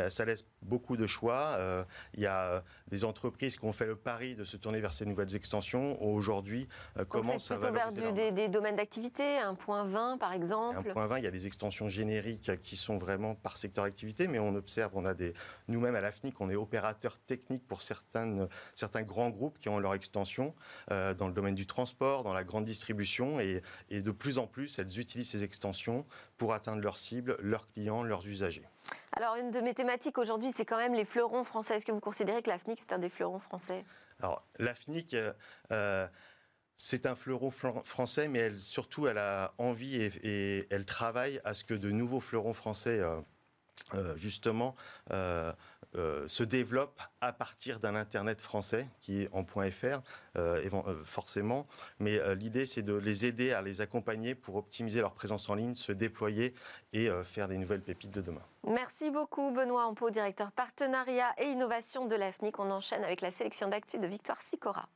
Ça 0.09 0.25
laisse 0.25 0.45
beaucoup 0.61 0.97
de 0.97 1.07
choix. 1.07 1.55
Euh, 1.57 1.83
il 2.13 2.21
y 2.21 2.25
a 2.25 2.43
euh, 2.43 2.61
des 2.89 3.03
entreprises 3.03 3.57
qui 3.57 3.65
ont 3.65 3.73
fait 3.73 3.85
le 3.85 3.95
pari 3.95 4.35
de 4.35 4.43
se 4.43 4.57
tourner 4.57 4.79
vers 4.79 4.93
ces 4.93 5.05
nouvelles 5.05 5.35
extensions. 5.35 6.01
Aujourd'hui, 6.03 6.67
commencent 7.09 7.51
à 7.51 7.57
vers 7.57 7.91
des, 7.91 8.31
des, 8.31 8.47
domaines 8.47 8.75
d'activité, 8.75 9.37
un 9.37 9.55
point 9.55 9.85
20 9.85 10.17
par 10.17 10.33
exemple. 10.33 10.89
Un 10.89 10.93
point 10.93 11.07
20, 11.07 11.17
il 11.19 11.23
y 11.23 11.27
a 11.27 11.31
des 11.31 11.47
extensions 11.47 11.89
génériques 11.89 12.51
qui 12.61 12.75
sont 12.75 12.97
vraiment 12.97 13.35
par 13.35 13.57
secteur 13.57 13.85
d'activité, 13.85 14.27
mais 14.27 14.39
on 14.39 14.55
observe 14.55 14.91
on 14.95 15.05
a 15.05 15.13
des, 15.13 15.33
nous-mêmes 15.67 15.95
à 15.95 16.01
l'AFNIC, 16.01 16.39
on 16.41 16.49
est 16.49 16.55
opérateur 16.55 17.19
technique 17.19 17.67
pour 17.67 17.81
certains 17.81 18.47
grands 19.01 19.29
groupes 19.29 19.57
qui 19.59 19.69
ont 19.69 19.79
leur 19.79 19.93
extension 19.93 20.53
euh, 20.91 21.13
dans 21.13 21.27
le 21.27 21.33
domaine 21.33 21.55
du 21.55 21.65
transport, 21.65 22.23
dans 22.23 22.33
la 22.33 22.43
grande 22.43 22.65
distribution, 22.65 23.39
et, 23.39 23.61
de 23.91 24.11
plus 24.11 24.37
en 24.37 24.47
plus, 24.47 24.79
elles 24.79 24.99
utilisent 24.99 25.29
ces 25.29 25.43
extensions 25.43 26.05
pour 26.37 26.53
atteindre 26.53 26.81
leurs 26.81 26.97
cibles, 26.97 27.37
leurs 27.39 27.67
clients, 27.69 28.03
leurs 28.03 28.27
usagers. 28.27 28.67
Alors, 29.13 29.35
une 29.35 29.51
de 29.51 29.59
mes 29.59 29.73
thématiques 29.73 30.17
aujourd'hui, 30.17 30.51
c'est 30.51 30.65
quand 30.65 30.77
même 30.77 30.93
les 30.93 31.05
fleurons 31.05 31.43
français. 31.43 31.75
Est-ce 31.75 31.85
que 31.85 31.91
vous 31.91 31.99
considérez 31.99 32.41
que 32.41 32.49
l'AFNIC, 32.49 32.79
c'est 32.79 32.93
un 32.93 32.99
des 32.99 33.09
fleurons 33.09 33.39
français? 33.39 33.85
Alors, 34.19 34.43
l'AFNIC... 34.59 35.15
Euh, 35.71 36.07
c'est 36.75 37.05
un 37.05 37.15
fleuron 37.15 37.51
français, 37.51 38.27
mais 38.27 38.39
elle, 38.39 38.59
surtout, 38.59 39.07
elle 39.07 39.17
a 39.17 39.53
envie 39.57 39.95
et, 40.01 40.67
elle 40.69 40.85
travaille 40.85 41.39
à 41.45 41.53
ce 41.53 41.63
que 41.63 41.73
de 41.73 41.91
nouveaux 41.91 42.19
fleurons 42.19 42.53
français 42.53 42.99
euh, 42.99 43.21
euh, 43.93 44.17
justement 44.17 44.75
euh, 45.95 46.03
euh, 46.03 46.27
se 46.27 46.43
développe 46.43 47.01
à 47.21 47.33
partir 47.33 47.79
d'un 47.79 47.95
Internet 47.95 48.41
français 48.41 48.89
qui 49.01 49.21
est 49.21 49.29
en 49.31 49.45
.fr, 49.45 50.01
forcément. 51.05 51.67
Mais 51.99 52.19
l'idée, 52.35 52.65
c'est 52.65 52.81
de 52.81 52.93
les 52.93 53.25
aider 53.25 53.53
à 53.53 53.61
les 53.61 53.81
accompagner 53.81 54.35
pour 54.35 54.55
optimiser 54.55 55.01
leur 55.01 55.13
présence 55.13 55.49
en 55.49 55.55
ligne, 55.55 55.75
se 55.75 55.91
déployer 55.91 56.53
et 56.91 57.09
faire 57.23 57.47
des 57.47 57.57
nouvelles 57.57 57.81
pépites 57.81 58.11
de 58.11 58.21
demain. 58.21 58.41
Merci 58.67 59.11
beaucoup, 59.11 59.51
Benoît 59.51 59.85
Ampo, 59.85 60.09
directeur 60.09 60.51
partenariat 60.51 61.33
et 61.37 61.45
innovation 61.45 62.05
de 62.05 62.15
l'AFNIC. 62.15 62.59
On 62.59 62.71
enchaîne 62.71 63.03
avec 63.03 63.21
la 63.21 63.31
sélection 63.31 63.69
d'actu 63.69 63.99
de 63.99 64.07
Victoire 64.07 64.41
Sicora. 64.41 64.87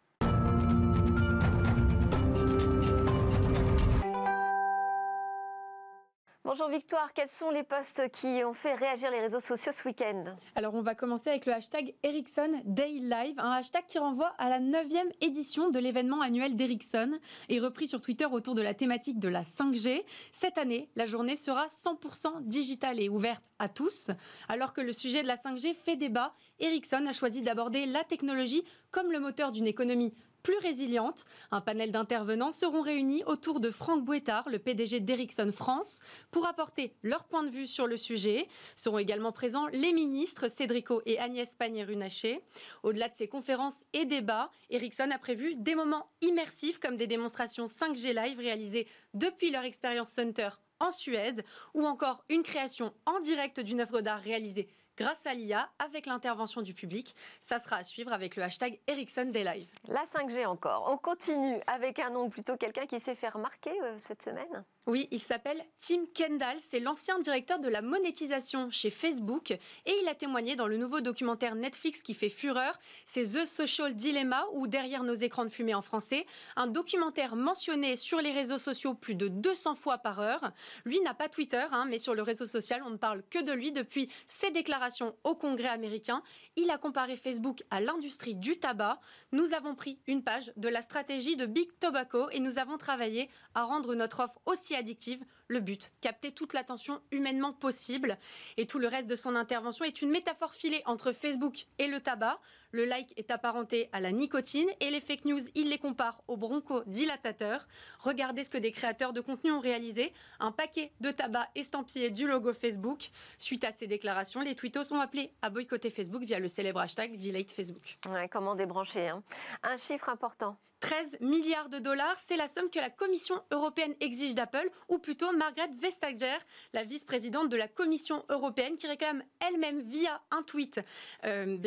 Bonjour 6.47 6.69
Victoire, 6.69 7.11
quels 7.13 7.27
sont 7.27 7.49
les 7.49 7.63
posts 7.63 8.09
qui 8.09 8.41
ont 8.45 8.53
fait 8.53 8.73
réagir 8.73 9.11
les 9.11 9.19
réseaux 9.19 9.41
sociaux 9.41 9.73
ce 9.73 9.85
week-end? 9.85 10.38
Alors 10.55 10.75
on 10.75 10.81
va 10.81 10.95
commencer 10.95 11.29
avec 11.29 11.45
le 11.45 11.51
hashtag 11.51 11.94
Ericsson 12.03 12.61
Day 12.63 13.01
Live, 13.01 13.38
un 13.38 13.51
hashtag 13.51 13.83
qui 13.85 13.99
renvoie 13.99 14.33
à 14.38 14.47
la 14.47 14.61
9e 14.61 15.11
édition 15.19 15.71
de 15.71 15.77
l'événement 15.77 16.21
annuel 16.21 16.55
d'Ericsson 16.55 17.19
et 17.49 17.59
repris 17.59 17.85
sur 17.85 17.99
Twitter 17.99 18.23
autour 18.23 18.55
de 18.55 18.61
la 18.61 18.73
thématique 18.73 19.19
de 19.19 19.27
la 19.27 19.41
5G. 19.41 20.05
Cette 20.31 20.57
année, 20.57 20.89
la 20.95 21.05
journée 21.05 21.35
sera 21.35 21.67
100% 21.67 22.43
digitale 22.43 23.01
et 23.01 23.10
ouverte 23.10 23.51
à 23.60 23.67
tous. 23.67 24.12
Alors 24.48 24.72
que 24.72 24.79
le 24.79 24.93
sujet 24.93 25.24
de 25.24 25.27
la 25.27 25.36
5G 25.36 25.75
fait 25.75 25.98
débat, 25.98 26.33
Ericsson 26.60 27.05
a 27.10 27.13
choisi 27.13 27.41
d'aborder 27.41 27.86
la 27.88 28.05
technologie 28.05 28.63
comme 28.89 29.12
le 29.12 29.19
moteur 29.19 29.51
d'une 29.51 29.67
économie 29.67 30.13
plus 30.44 30.58
résiliente. 30.58 31.25
Un 31.51 31.62
panel 31.62 31.91
d'intervenants 31.91 32.51
seront 32.51 32.82
réunis 32.82 33.24
autour 33.25 33.60
de 33.60 33.72
Franck 33.72 34.03
Bouettard, 34.03 34.50
le 34.50 34.60
PDG 34.60 35.00
d'Ericsson 35.00 35.51
France, 35.51 36.01
pour 36.32 36.48
apporter 36.48 36.94
leur 37.03 37.25
point 37.25 37.44
de 37.44 37.50
vue 37.50 37.67
sur 37.67 37.88
le 37.88 37.98
sujet. 37.98 38.48
Seront 38.75 39.00
également 39.00 39.32
présents 39.32 39.67
les 39.67 39.94
ministres 39.94 40.48
Cédrico 40.48 41.01
et 41.06 41.20
Agnès 41.20 41.53
Pannier-Runacher. 41.56 42.41
Au-delà 42.84 43.10
de 43.10 43.15
ces 43.15 43.27
conférences 43.27 43.84
et 43.94 44.06
débats, 44.06 44.50
Ericsson 44.70 45.10
a 45.12 45.20
prévu 45.20 45.56
des 45.56 45.75
moments 45.75 46.10
immersifs 46.22 46.79
comme 46.79 46.98
des 46.98 47.08
démonstrations 47.08 47.65
5G 47.65 48.13
live 48.13 48.39
réalisées 48.39 48.88
depuis 49.13 49.51
leur 49.51 49.63
expérience 49.63 50.10
Center 50.10 50.50
en 50.79 50.91
Suède 50.91 51.44
ou 51.74 51.86
encore 51.86 52.24
une 52.29 52.44
création 52.44 52.94
en 53.06 53.20
direct 53.20 53.60
d'une 53.60 53.82
œuvre 53.82 54.01
d'art 54.01 54.22
réalisée 54.22 54.67
grâce 54.98 55.25
à 55.25 55.34
l'IA 55.34 55.70
avec 55.80 56.06
l'intervention 56.06 56.62
du 56.62 56.74
public. 56.74 57.16
Ça 57.42 57.60
sera 57.60 57.77
à 57.77 57.84
suivre 57.84 58.12
avec 58.12 58.36
le 58.36 58.44
hashtag 58.44 58.80
Ericsson 58.88 59.32
Live. 59.34 59.70
La 59.88 60.04
5G 60.04 60.46
encore. 60.46 60.88
On 60.92 60.98
continue 60.98 61.60
avec 61.68 62.00
un 62.00 62.10
nom 62.10 62.30
plutôt 62.30 62.58
quelqu'un 62.58 62.86
qui 62.86 63.00
s'est 63.00 63.16
fait 63.16 63.30
remarquer 63.30 63.72
euh, 63.82 63.96
cette 64.00 64.22
semaine. 64.22 64.66
Oui, 64.88 65.10
il 65.12 65.20
s'appelle 65.20 65.62
Tim 65.79 66.06
Kendall. 66.13 66.56
C'est 66.60 66.79
l'ancien 66.79 67.20
directeur 67.20 67.60
de 67.60 67.67
la 67.67 67.82
monétisation 67.82 68.72
chez 68.72 68.89
Facebook 68.89 69.51
et 69.51 69.94
il 70.01 70.08
a 70.08 70.15
témoigné 70.15 70.56
dans 70.56 70.70
le 70.70 70.77
nouveau 70.77 71.01
documentaire 71.01 71.56
Netflix 71.56 72.01
qui 72.01 72.13
fait 72.13 72.29
fureur. 72.29 72.79
C'est 73.06 73.34
The 73.34 73.46
Social 73.46 73.96
Dilemma 73.96 74.46
ou 74.53 74.65
Derrière 74.65 75.03
nos 75.03 75.13
écrans 75.13 75.44
de 75.44 75.50
fumée 75.50 75.75
en 75.75 75.82
français. 75.82 76.25
Un 76.56 76.67
documentaire 76.67 77.36
mentionné 77.36 77.98
sur 77.98 78.22
les 78.22 78.32
réseaux 78.32 78.58
sociaux 78.58 78.94
plus 78.94 79.15
de 79.15 79.27
200 79.27 79.75
fois 79.75 79.98
par 79.98 80.22
heure. 80.22 80.53
Lui 80.86 81.01
n'a 81.01 81.13
pas 81.13 81.27
Twitter, 81.27 81.65
hein, 81.74 81.86
mais 81.89 81.98
sur 81.98 82.15
le 82.15 82.22
réseau 82.22 82.46
social, 82.46 82.82
on 82.86 82.91
ne 82.91 82.96
parle 82.98 83.24
que 83.29 83.44
de 83.44 83.51
lui 83.51 83.74
depuis 83.74 84.08
ses 84.29 84.51
déclarations 84.51 85.17
au 85.25 85.36
Congrès 85.36 85.67
américain. 85.67 86.24
Il 86.56 86.72
a 86.72 86.77
comparé 86.77 87.17
Facebook 87.17 87.62
à 87.72 87.82
l'industrie 87.82 88.36
du 88.36 88.58
tabac. 88.58 89.01
Nous 89.34 89.53
avons 89.53 89.75
pris 89.75 90.00
une 90.08 90.24
page 90.24 90.53
de 90.56 90.70
la 90.70 90.82
stratégie 90.82 91.36
de 91.36 91.46
Big 91.46 91.67
Tobacco 91.82 92.29
et 92.29 92.39
nous 92.39 92.58
avons 92.58 92.77
travaillé 92.77 93.29
à 93.53 93.65
rendre 93.65 93.94
notre 93.94 94.22
offre 94.22 94.39
aussi 94.46 94.76
addictive. 94.77 95.24
Le 95.50 95.62
but, 95.62 95.93
capter 96.01 96.34
toute 96.34 96.53
l'attention 96.53 97.01
humainement 97.12 97.53
possible. 97.53 98.17
Et 98.57 98.67
tout 98.67 98.79
le 98.79 98.88
reste 98.88 99.07
de 99.07 99.15
son 99.15 99.36
intervention 99.36 99.86
est 99.86 100.01
une 100.01 100.10
métaphore 100.10 100.53
filée 100.53 100.81
entre 100.86 101.13
Facebook 101.13 101.67
et 101.79 101.88
le 101.88 102.01
tabac. 102.01 102.39
Le 102.72 102.84
like 102.84 103.13
est 103.15 103.31
apparenté 103.31 103.89
à 103.93 104.01
la 104.01 104.12
nicotine 104.12 104.67
et 104.81 104.91
les 104.91 105.00
fake 105.00 105.24
news, 105.24 105.39
il 105.55 105.69
les 105.69 105.77
compare 105.77 106.22
aux 106.27 106.36
bronchodilatateurs. 106.36 107.65
Regardez 108.00 108.43
ce 108.43 108.50
que 108.50 108.57
des 108.57 108.74
créateurs 108.74 109.13
de 109.13 109.22
contenu 109.22 109.51
ont 109.51 109.62
réalisé. 109.62 110.13
Un 110.41 110.51
paquet 110.51 110.91
de 111.00 111.12
tabac 111.12 111.48
estampillé 111.55 112.10
du 112.10 112.27
logo 112.27 112.53
Facebook. 112.53 113.10
Suite 113.39 113.63
à 113.63 113.72
ces 113.72 113.88
déclarations, 113.88 114.41
les 114.41 114.55
tweetos 114.55 114.91
ont 114.91 115.00
appelé 115.00 115.31
à 115.41 115.50
boycotter 115.50 115.89
Facebook 115.89 116.24
via 116.24 116.39
le 116.39 116.50
célèbre 116.50 116.81
hashtag 116.81 117.17
Delete 117.17 117.53
Facebook. 117.53 117.98
comment 118.31 118.55
débrancher 118.55 119.07
hein. 119.07 119.24
Un 119.63 119.77
chiffre 119.77 120.10
important. 120.10 120.57
13 120.79 121.17
milliards 121.22 121.69
de 121.69 121.79
dollars, 121.79 122.15
c'est 122.17 122.38
la 122.38 122.48
somme 122.48 122.69
que 122.69 122.79
la 122.79 122.89
Commission 122.89 123.41
européenne 123.51 123.96
exige 124.00 124.36
d'Apple, 124.36 124.69
ou 124.89 125.00
plutôt 125.00 125.31
Margaret 125.31 125.69
Vestager, 125.79 126.38
la 126.74 126.84
vice-présidente 126.84 127.50
de 127.50 127.57
la 127.57 127.67
Commission 127.67 128.24
européenne, 128.29 128.75
qui 128.75 128.88
réclame 128.88 129.24
elle-même 129.39 129.81
via 129.81 130.22
un 130.31 130.43
tweet 130.43 130.79
euh, 131.25 131.57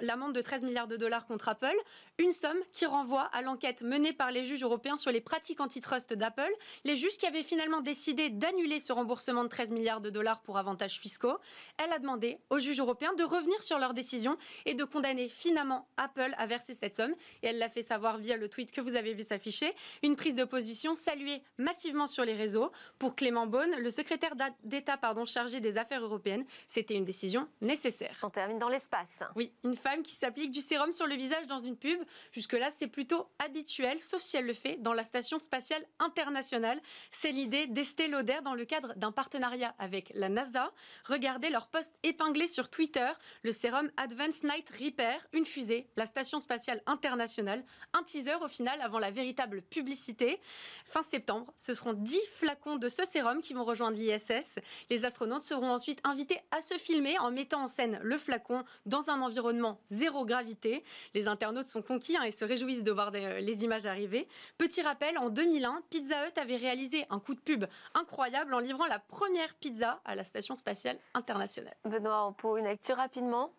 l'amende 0.00 0.34
de 0.34 0.40
13 0.40 0.62
milliards 0.62 0.86
de 0.86 0.96
dollars 0.96 1.26
contre 1.26 1.48
Apple, 1.48 1.76
une 2.18 2.32
somme 2.32 2.58
qui 2.72 2.86
renvoie 2.86 3.22
à 3.32 3.42
l'enquête 3.42 3.82
menée 3.82 4.12
par 4.12 4.30
les 4.30 4.44
juges 4.44 4.62
européens 4.62 4.96
sur 4.96 5.10
les 5.10 5.20
pratiques 5.20 5.60
antitrust 5.60 6.12
d'Apple, 6.12 6.52
les 6.84 6.94
juges 6.94 7.16
qui 7.16 7.26
avaient 7.26 7.42
finalement 7.42 7.80
décidé 7.80 8.30
d'annuler 8.30 8.80
ce 8.80 8.92
remboursement 8.92 9.44
de 9.44 9.48
13 9.48 9.70
milliards 9.70 10.00
de 10.00 10.10
dollars 10.10 10.40
pour 10.42 10.58
avantages 10.58 10.98
fiscaux. 10.98 11.38
Elle 11.78 11.92
a 11.92 11.98
demandé 11.98 12.38
aux 12.50 12.58
juges 12.58 12.80
européens 12.80 13.14
de 13.14 13.24
revenir 13.24 13.62
sur 13.62 13.78
leur 13.78 13.94
décision 13.94 14.36
et 14.66 14.74
de 14.74 14.84
condamner 14.84 15.28
finalement 15.28 15.88
Apple 15.96 16.34
à 16.36 16.46
verser 16.46 16.74
cette 16.74 16.94
somme, 16.94 17.14
et 17.42 17.48
elle 17.48 17.58
l'a 17.58 17.70
fait 17.70 17.82
savoir 17.82 18.18
via 18.18 18.36
le 18.36 18.48
tweet 18.48 18.72
que 18.72 18.80
vous 18.80 18.94
avez 18.94 19.14
vu 19.14 19.22
s'afficher, 19.22 19.72
une 20.02 20.16
prise 20.16 20.34
de 20.34 20.44
position 20.44 20.94
saluée 20.94 21.42
massivement 21.58 22.06
sur 22.06 22.24
les 22.24 22.34
réseaux. 22.34 22.72
Pour 22.98 23.16
Clément 23.16 23.46
Beaune, 23.46 23.74
le 23.78 23.90
secrétaire 23.90 24.34
d'État 24.64 24.96
pardon, 24.96 25.24
chargé 25.24 25.60
des 25.60 25.78
affaires 25.78 26.02
européennes, 26.02 26.44
c'était 26.68 26.94
une 26.94 27.04
décision 27.04 27.48
nécessaire. 27.60 28.18
On 28.22 28.30
termine 28.30 28.58
dans 28.58 28.68
l'espace. 28.68 29.22
Oui, 29.34 29.52
une 29.64 29.76
femme 29.76 30.02
qui 30.02 30.14
s'applique 30.14 30.50
du 30.50 30.60
sérum 30.60 30.92
sur 30.92 31.06
le 31.06 31.14
visage 31.14 31.46
dans 31.46 31.58
une 31.58 31.76
pub. 31.76 32.01
Jusque-là, 32.32 32.70
c'est 32.74 32.86
plutôt 32.86 33.28
habituel, 33.38 34.00
sauf 34.00 34.22
si 34.22 34.36
elle 34.36 34.46
le 34.46 34.54
fait 34.54 34.76
dans 34.76 34.92
la 34.92 35.04
Station 35.04 35.40
spatiale 35.40 35.84
internationale. 35.98 36.80
C'est 37.10 37.32
l'idée 37.32 37.66
d'Estée 37.66 38.08
Lauder 38.08 38.38
dans 38.44 38.54
le 38.54 38.64
cadre 38.64 38.94
d'un 38.96 39.12
partenariat 39.12 39.74
avec 39.78 40.12
la 40.14 40.28
NASA. 40.28 40.72
Regardez 41.06 41.50
leur 41.50 41.68
post 41.68 41.92
épinglé 42.02 42.46
sur 42.46 42.68
Twitter, 42.68 43.08
le 43.42 43.52
sérum 43.52 43.90
Advanced 43.96 44.44
Night 44.44 44.68
Repair, 44.70 45.26
une 45.32 45.44
fusée, 45.44 45.88
la 45.96 46.06
Station 46.06 46.40
spatiale 46.40 46.82
internationale, 46.86 47.64
un 47.92 48.02
teaser 48.02 48.34
au 48.42 48.48
final 48.48 48.80
avant 48.80 48.98
la 48.98 49.10
véritable 49.10 49.62
publicité. 49.62 50.40
Fin 50.84 51.02
septembre, 51.02 51.52
ce 51.58 51.74
seront 51.74 51.92
10 51.92 52.20
flacons 52.34 52.76
de 52.76 52.88
ce 52.88 53.04
sérum 53.04 53.40
qui 53.40 53.54
vont 53.54 53.64
rejoindre 53.64 53.96
l'ISS. 53.96 54.58
Les 54.90 55.04
astronautes 55.04 55.42
seront 55.42 55.70
ensuite 55.70 56.00
invités 56.04 56.40
à 56.50 56.60
se 56.60 56.74
filmer 56.74 57.18
en 57.18 57.30
mettant 57.30 57.62
en 57.62 57.66
scène 57.66 57.98
le 58.02 58.18
flacon 58.18 58.64
dans 58.86 59.10
un 59.10 59.20
environnement 59.20 59.80
zéro 59.88 60.24
gravité. 60.24 60.84
Les 61.14 61.28
internautes 61.28 61.66
sont 61.66 61.82
conquis 61.92 62.16
hein, 62.16 62.22
et 62.22 62.30
se 62.30 62.44
réjouissent 62.44 62.84
de 62.84 62.92
voir 62.92 63.10
les 63.10 63.64
images 63.64 63.86
arriver. 63.86 64.26
Petit 64.56 64.82
rappel, 64.82 65.18
en 65.18 65.28
2001, 65.28 65.82
Pizza 65.90 66.26
Hut 66.26 66.40
avait 66.40 66.56
réalisé 66.56 67.04
un 67.10 67.20
coup 67.20 67.34
de 67.34 67.40
pub 67.40 67.66
incroyable 67.94 68.54
en 68.54 68.60
livrant 68.60 68.86
la 68.86 68.98
première 68.98 69.54
pizza 69.54 70.00
à 70.04 70.14
la 70.14 70.24
Station 70.24 70.56
spatiale 70.56 70.96
internationale. 71.14 71.74
Benoît 71.84 72.34
pour 72.38 72.56
une 72.56 72.66
actu 72.66 72.92
rapidement. 72.92 73.52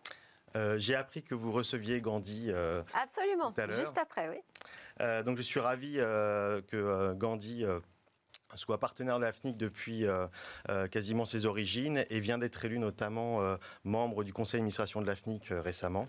Euh, 0.55 0.77
j'ai 0.77 0.95
appris 0.95 1.23
que 1.23 1.35
vous 1.35 1.51
receviez 1.51 2.01
Gandhi. 2.01 2.47
Euh, 2.49 2.83
Absolument, 2.93 3.53
juste 3.69 3.97
après, 3.97 4.29
oui. 4.29 4.37
Euh, 5.01 5.23
donc 5.23 5.37
je 5.37 5.41
suis 5.41 5.59
ravi 5.59 5.95
euh, 5.97 6.61
que 6.61 6.77
euh, 6.77 7.13
Gandhi 7.13 7.65
soit 8.55 8.79
partenaire 8.79 9.19
de 9.19 9.23
l'AFNIC 9.23 9.57
depuis 9.57 10.05
quasiment 10.91 11.25
ses 11.25 11.45
origines 11.45 12.03
et 12.09 12.19
vient 12.19 12.37
d'être 12.37 12.63
élu 12.65 12.79
notamment 12.79 13.41
membre 13.83 14.23
du 14.23 14.33
conseil 14.33 14.59
d'administration 14.59 15.01
de 15.01 15.07
l'AFNIC 15.07 15.47
récemment. 15.49 16.07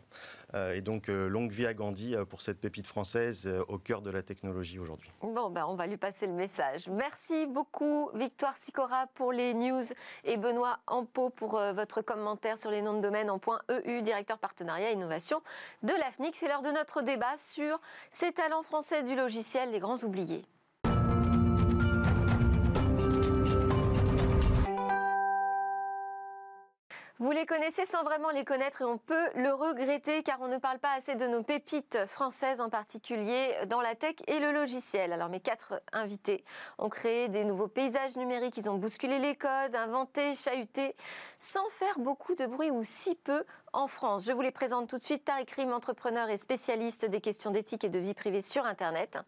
et 0.75 0.81
donc 0.81 1.09
longue 1.09 1.51
vie 1.51 1.67
à 1.67 1.75
Gandhi 1.75 2.15
pour 2.29 2.43
cette 2.43 2.61
pépite 2.61 2.87
française 2.87 3.51
au 3.69 3.79
cœur 3.79 4.03
de 4.03 4.11
la 4.11 4.23
technologie 4.23 4.79
aujourd'hui. 4.79 5.11
Bon, 5.23 5.51
ben, 5.51 5.65
on 5.67 5.75
va 5.75 5.87
lui 5.87 5.97
passer 5.97 6.27
le 6.27 6.33
message. 6.33 6.89
Merci 6.89 7.47
beaucoup 7.47 8.11
Victoire 8.15 8.57
Sicora 8.57 9.07
pour 9.15 9.33
les 9.33 9.55
news 9.55 9.83
et 10.25 10.37
Benoît 10.37 10.79
Ampo 10.87 11.31
pour 11.31 11.59
votre 11.75 12.03
commentaire 12.03 12.59
sur 12.59 12.71
les 12.71 12.83
noms 12.83 12.95
de 12.95 13.01
domaine 13.01 13.31
en 13.31 13.39
point 13.39 13.61
EU, 13.71 14.03
directeur 14.03 14.39
partenariat 14.39 14.91
innovation 14.93 15.43
de 15.83 15.93
l'AFNIC. 15.93 16.35
C'est 16.37 16.49
l'heure 16.49 16.63
de 16.63 16.71
notre 16.71 17.03
débat 17.03 17.37
sur 17.37 17.81
ces 18.11 18.33
talents 18.33 18.63
français 18.63 19.03
du 19.03 19.15
logiciel, 19.15 19.71
les 19.71 19.81
grands 19.81 19.99
oubliés. 19.99 20.45
Vous 27.21 27.31
les 27.31 27.47
connaissez 27.47 27.87
sans 27.87 28.03
vraiment 28.03 28.31
les 28.31 28.45
connaître 28.45 28.83
et 28.83 28.85
on 28.85 28.99
peut 28.99 29.29
le 29.37 29.55
regretter 29.55 30.25
car 30.25 30.41
on 30.41 30.49
ne 30.49 30.59
parle 30.59 30.81
pas 30.81 30.95
assez 30.95 31.15
de 31.15 31.29
nos 31.29 31.45
pépites 31.45 32.07
françaises 32.07 32.61
en 32.61 32.69
particulier 32.69 33.55
dans 33.69 33.81
la 33.81 33.95
tech 33.95 34.17
et 34.27 34.41
le 34.41 34.51
logiciel. 34.51 35.13
Alors 35.13 35.29
mes 35.29 35.39
quatre 35.39 35.81
invités 35.93 36.45
ont 36.77 36.89
créé 36.89 37.29
des 37.29 37.45
nouveaux 37.45 37.69
paysages 37.69 38.17
numériques, 38.17 38.57
ils 38.57 38.69
ont 38.69 38.79
bousculé 38.79 39.21
les 39.21 39.37
codes, 39.37 39.77
inventé, 39.77 40.35
chahuté, 40.35 40.97
sans 41.39 41.69
faire 41.69 42.01
beaucoup 42.01 42.35
de 42.35 42.47
bruit 42.47 42.73
ou 42.73 42.83
si 42.83 43.15
peu 43.15 43.45
en 43.73 43.87
France. 43.87 44.25
Je 44.25 44.33
vous 44.33 44.41
les 44.41 44.51
présente 44.51 44.89
tout 44.89 44.99
de 44.99 45.03
suite. 45.03 45.25
Tariq 45.25 45.55
Rim, 45.55 45.73
entrepreneur 45.73 46.29
et 46.31 46.37
spécialiste 46.37 47.05
des 47.05 47.21
questions 47.21 47.53
d'éthique 47.53 47.85
et 47.85 47.89
de 47.91 47.99
vie 48.01 48.15
privée 48.15 48.43
sur 48.43 48.67
Internet, 48.67 49.19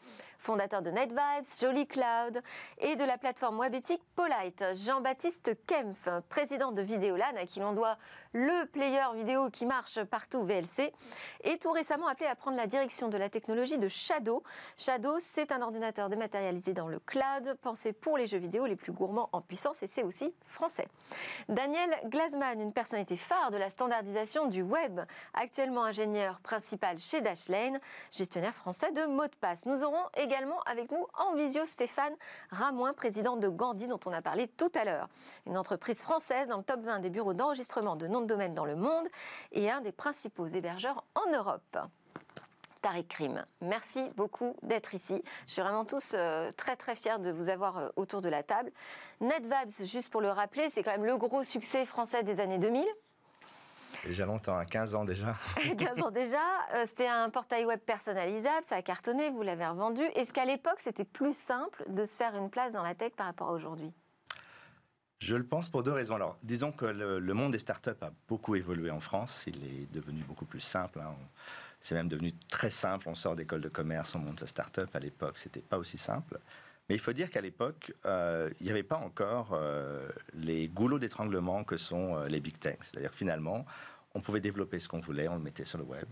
fondateur 0.47 0.81
de 0.81 0.93
NetVibes, 0.93 1.45
Jolly 1.61 1.89
Cloud 1.89 2.41
et 2.79 2.95
de 2.95 3.03
la 3.03 3.19
plateforme 3.19 3.59
web 3.59 3.75
éthique 3.75 4.03
Polite. 4.15 4.65
Jean-Baptiste 4.77 5.59
Kempf, 5.67 6.09
président 6.29 6.71
de 6.71 6.83
Vidéolan, 6.83 7.35
à 7.37 7.47
qui 7.47 7.59
l'on 7.59 7.73
doit 7.73 7.99
le 8.37 8.67
player 8.67 9.07
vidéo 9.15 9.49
qui 9.49 9.65
marche 9.65 10.05
partout 10.05 10.45
VLC, 10.45 10.93
et 11.43 11.57
tout 11.57 11.71
récemment 11.71 12.07
appelé 12.07 12.27
à 12.27 12.37
prendre 12.37 12.59
la 12.59 12.67
direction 12.67 13.09
de 13.09 13.17
la 13.17 13.31
technologie 13.31 13.79
de 13.79 13.89
Shadow. 13.89 14.43
Shadow, 14.77 15.17
c'est 15.21 15.53
un 15.53 15.63
ordinateur 15.63 16.11
dématérialisé 16.11 16.75
dans 16.75 16.87
le 16.87 16.99
cloud, 16.99 17.57
pensé 17.63 17.95
pour 17.95 18.19
les 18.19 18.27
jeux 18.27 18.39
vidéo 18.39 18.67
les 18.67 18.77
plus 18.77 18.93
gourmands 18.93 19.31
en 19.33 19.41
puissance, 19.41 19.83
et 19.83 19.87
c'est 19.87 20.03
aussi 20.03 20.35
français. 20.47 20.87
Daniel 21.49 21.91
Glasman, 22.05 22.61
une 22.61 22.75
personnalité 22.75 23.17
phare 23.17 23.51
de 23.51 23.57
la 23.57 23.71
standardisation 23.71 24.49
du 24.49 24.61
web, 24.61 25.01
actuellement 25.33 25.85
ingénieur 25.85 26.39
principal 26.41 26.99
chez 26.99 27.23
Dashlane, 27.23 27.81
gestionnaire 28.13 28.55
français 28.55 28.93
de 28.93 29.07
mots 29.07 29.29
de 29.29 29.37
passe. 29.41 29.65
Nous 29.65 29.83
aurons 29.83 30.05
également 30.15 30.61
avec 30.67 30.91
nous 30.93 31.07
en 31.19 31.35
visio 31.35 31.65
Stéphane 31.65 32.15
Ramoin, 32.51 32.93
président 32.93 33.37
de 33.37 33.49
Gandhi, 33.49 33.89
dont 33.89 34.01
on 34.05 34.13
a 34.13 34.21
parlé 34.21 34.47
tout 34.47 34.73
à 34.75 34.85
l'heure. 34.85 35.09
Une 35.47 35.57
entreprise 35.57 36.03
française 36.03 36.49
dans 36.49 36.59
le 36.59 36.63
top 36.65 36.81
20 36.83 36.99
des 36.99 37.09
bureaux 37.09 37.33
d'enregistrement 37.33 37.97
de 37.97 38.07
noms 38.07 38.26
de 38.27 38.29
domaine 38.29 38.55
dans 38.55 38.65
le 38.65 38.77
monde 38.77 39.09
et 39.53 39.71
un 39.71 39.81
des 39.81 39.93
principaux 39.93 40.47
hébergeurs 40.47 41.05
en 41.15 41.33
Europe. 41.33 41.79
Tariq 42.83 43.09
Krim, 43.09 43.45
merci 43.61 44.11
beaucoup 44.17 44.55
d'être 44.63 44.95
ici. 44.95 45.23
Je 45.47 45.55
suis 45.55 45.63
vraiment 45.63 45.85
tous 45.85 46.13
euh, 46.15 46.53
très 46.53 46.77
très 46.77 46.95
fiers 46.95 47.19
de 47.19 47.33
vous 47.33 47.49
avoir 47.49 47.79
euh, 47.79 47.89
autour 47.97 48.21
de 48.21 48.29
la 48.29 48.43
table. 48.43 48.71
NetVibes, 49.21 49.85
juste 49.85 50.11
pour 50.11 50.21
le 50.21 50.29
rappeler, 50.29 50.69
c'est 50.71 50.83
quand 50.83 50.93
même 50.93 51.05
le 51.05 51.17
gros 51.17 51.43
succès 51.43 51.87
français 51.87 52.23
des 52.23 52.39
années 52.39 52.59
2000. 52.59 52.85
Déjà 54.05 54.27
longtemps, 54.27 54.63
15 54.65 54.95
hein, 54.95 54.99
ans 54.99 55.05
déjà. 55.05 55.35
15 55.79 56.03
ans 56.03 56.11
déjà. 56.11 56.39
Euh, 56.75 56.85
c'était 56.87 57.09
un 57.09 57.31
portail 57.31 57.65
web 57.65 57.81
personnalisable, 57.81 58.65
ça 58.65 58.77
a 58.77 58.83
cartonné, 58.83 59.31
vous 59.31 59.43
l'avez 59.43 59.67
revendu. 59.67 60.03
Est-ce 60.15 60.33
qu'à 60.33 60.45
l'époque, 60.45 60.79
c'était 60.79 61.05
plus 61.05 61.37
simple 61.37 61.85
de 61.89 62.05
se 62.05 62.17
faire 62.17 62.37
une 62.37 62.51
place 62.51 62.75
dans 62.75 62.83
la 62.83 62.95
tech 62.95 63.13
par 63.17 63.27
rapport 63.27 63.49
à 63.49 63.53
aujourd'hui? 63.53 63.93
Je 65.19 65.35
le 65.35 65.45
pense 65.45 65.69
pour 65.69 65.83
deux 65.83 65.93
raisons. 65.93 66.15
Alors, 66.15 66.39
disons 66.43 66.73
que 66.73 66.85
le, 66.87 67.35
monde 67.35 67.53
des 67.53 67.59
startups 67.59 67.91
a 68.03 68.11
beaucoup 68.29 68.55
évolué 68.55 68.91
en 68.91 69.01
France. 69.01 69.45
Il 69.47 69.57
est 69.65 69.93
devenu 69.93 70.23
beaucoup 70.23 70.45
plus 70.45 70.61
simple. 70.61 71.01
Hein. 71.01 71.15
C'est 71.81 71.95
même 71.95 72.09
devenu 72.09 72.33
très 72.49 72.71
simple. 72.71 73.09
On 73.09 73.15
sort 73.15 73.35
d'école 73.35 73.61
de 73.61 73.69
commerce, 73.69 74.15
on 74.15 74.19
monte 74.19 74.41
sa 74.41 74.47
startup. 74.47 74.95
À 74.95 74.99
l'époque, 74.99 75.39
c'était 75.39 75.61
pas 75.61 75.79
aussi 75.79 75.99
simple. 75.99 76.39
Mais 76.89 76.95
il 76.95 77.01
faut 77.01 77.13
dire 77.13 77.31
qu'à 77.31 77.41
l'époque, 77.41 77.93
euh, 78.05 78.51
il 78.61 78.67
n'y 78.67 78.71
avait 78.71 78.83
pas 78.83 78.97
encore 78.97 79.51
euh, 79.53 80.09
les 80.35 80.69
goulots 80.69 80.99
d'étranglement 80.99 81.65
que 81.65 81.77
sont 81.77 82.17
euh, 82.17 82.29
les 82.29 82.41
big 82.41 82.59
techs. 82.59 82.85
C'est-à-dire 82.85 83.11
que 83.11 83.17
finalement, 83.17 83.65
on 84.15 84.21
pouvait 84.21 84.41
développer 84.41 84.79
ce 84.79 84.89
qu'on 84.89 85.01
voulait, 85.01 85.29
on 85.29 85.35
le 85.35 85.43
mettait 85.43 85.65
sur 85.65 85.79
le 85.79 85.85
web. 85.85 86.07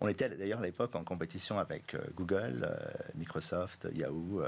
On 0.00 0.08
était 0.08 0.28
d'ailleurs 0.28 0.60
à 0.60 0.62
l'époque 0.62 0.94
en 0.96 1.04
compétition 1.04 1.58
avec 1.58 1.94
Google, 2.14 2.74
Microsoft, 3.16 3.86
Yahoo. 3.92 4.42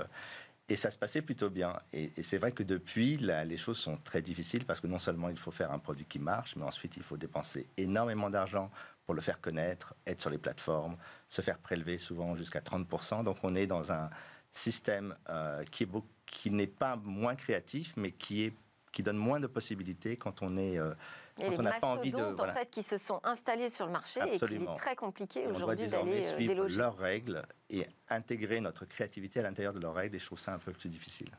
Et 0.73 0.77
ça 0.77 0.91
se 0.91 0.97
passait 0.97 1.21
plutôt 1.21 1.51
bien. 1.51 1.79
Et, 1.93 2.11
c'est 2.23 2.39
vrai 2.39 2.51
que 2.51 2.63
depuis, 2.63 3.19
les 3.19 3.57
choses 3.59 3.77
sont 3.77 3.99
très 3.99 4.23
difficiles 4.23 4.65
parce 4.65 4.81
que 4.81 4.87
non 4.87 4.99
seulement 4.99 5.29
il 5.29 5.37
faut 5.37 5.51
faire 5.51 5.71
un 5.71 5.79
produit 5.79 6.07
qui 6.07 6.19
marche, 6.19 6.57
mais 6.57 6.63
ensuite 6.63 6.97
il 6.97 7.03
faut 7.03 7.19
dépenser 7.19 7.67
énormément 7.77 8.31
d'argent 8.31 8.71
pour 9.05 9.13
le 9.13 9.21
faire 9.21 9.39
connaître, 9.39 9.93
être 10.07 10.23
sur 10.23 10.31
les 10.31 10.39
plateformes, 10.39 10.97
se 11.29 11.43
faire 11.43 11.59
prélever 11.59 11.99
souvent 11.99 12.37
jusqu'à 12.37 12.61
30%. 12.61 13.23
Donc 13.23 13.37
on 13.43 13.55
est 13.55 13.67
dans 13.67 13.93
un 13.93 14.09
système 14.55 15.15
euh, 15.29 15.63
qui, 15.65 15.83
est 15.83 15.89
qui 16.25 16.51
n'est 16.51 16.67
pas 16.67 16.97
moins 16.97 17.35
créatif, 17.35 17.93
mais 17.99 18.13
qui 18.13 18.55
donne 19.01 19.19
moins 19.19 19.41
de 19.41 19.49
possibilités 19.49 20.17
quand 20.17 20.41
on 20.41 20.57
est... 20.57 20.79
Euh, 20.79 20.95
et 21.41 21.51
les 21.51 21.57
mastodontes 21.57 22.41
en 22.41 22.53
fait, 22.55 22.71
qui 22.71 22.83
se 22.83 22.99
sont 22.99 23.21
installés 23.25 23.71
sur 23.71 23.87
le 23.87 23.93
marché 23.93 24.21
et 24.31 24.39
qu'il 24.39 24.63
est 24.63 24.75
très 24.77 24.97
compliqué 24.97 25.47
aujourd'hui 25.47 25.87
d'aller 25.87 26.27
euh, 26.33 26.37
déloger. 26.39 26.77
leurs 26.77 26.97
règles 26.97 27.43
et 27.71 27.87
intégrer 28.09 28.61
notre 28.61 28.85
créativité 28.85 29.41
à 29.41 29.43
l'intérieur 29.43 29.73
de 29.73 29.81
leurs 29.81 29.95
règles, 29.95 30.17
et 30.17 30.19
je 30.19 30.27
trouve 30.27 30.39
ça 30.39 30.55
un 30.55 30.59
peu 30.59 30.73
plus 30.73 30.89
difficile. 30.89 31.31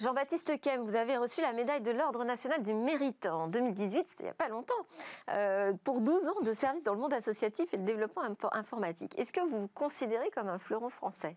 Jean-Baptiste 0.00 0.60
Kem, 0.60 0.82
vous 0.82 0.96
avez 0.96 1.16
reçu 1.16 1.40
la 1.40 1.52
médaille 1.52 1.80
de 1.80 1.92
l'Ordre 1.92 2.24
national 2.24 2.62
du 2.62 2.74
mérite 2.74 3.26
en 3.26 3.46
2018, 3.46 4.08
c'était 4.08 4.22
il 4.24 4.26
n'y 4.26 4.30
a 4.30 4.34
pas 4.34 4.48
longtemps, 4.48 4.74
euh, 5.30 5.72
pour 5.84 6.00
12 6.00 6.28
ans 6.28 6.40
de 6.42 6.52
service 6.52 6.82
dans 6.82 6.94
le 6.94 7.00
monde 7.00 7.12
associatif 7.12 7.72
et 7.72 7.76
le 7.76 7.84
développement 7.84 8.22
informatique. 8.52 9.16
Est-ce 9.18 9.32
que 9.32 9.40
vous 9.40 9.62
vous 9.62 9.68
considérez 9.68 10.30
comme 10.30 10.48
un 10.48 10.58
fleuron 10.58 10.90
français? 10.90 11.36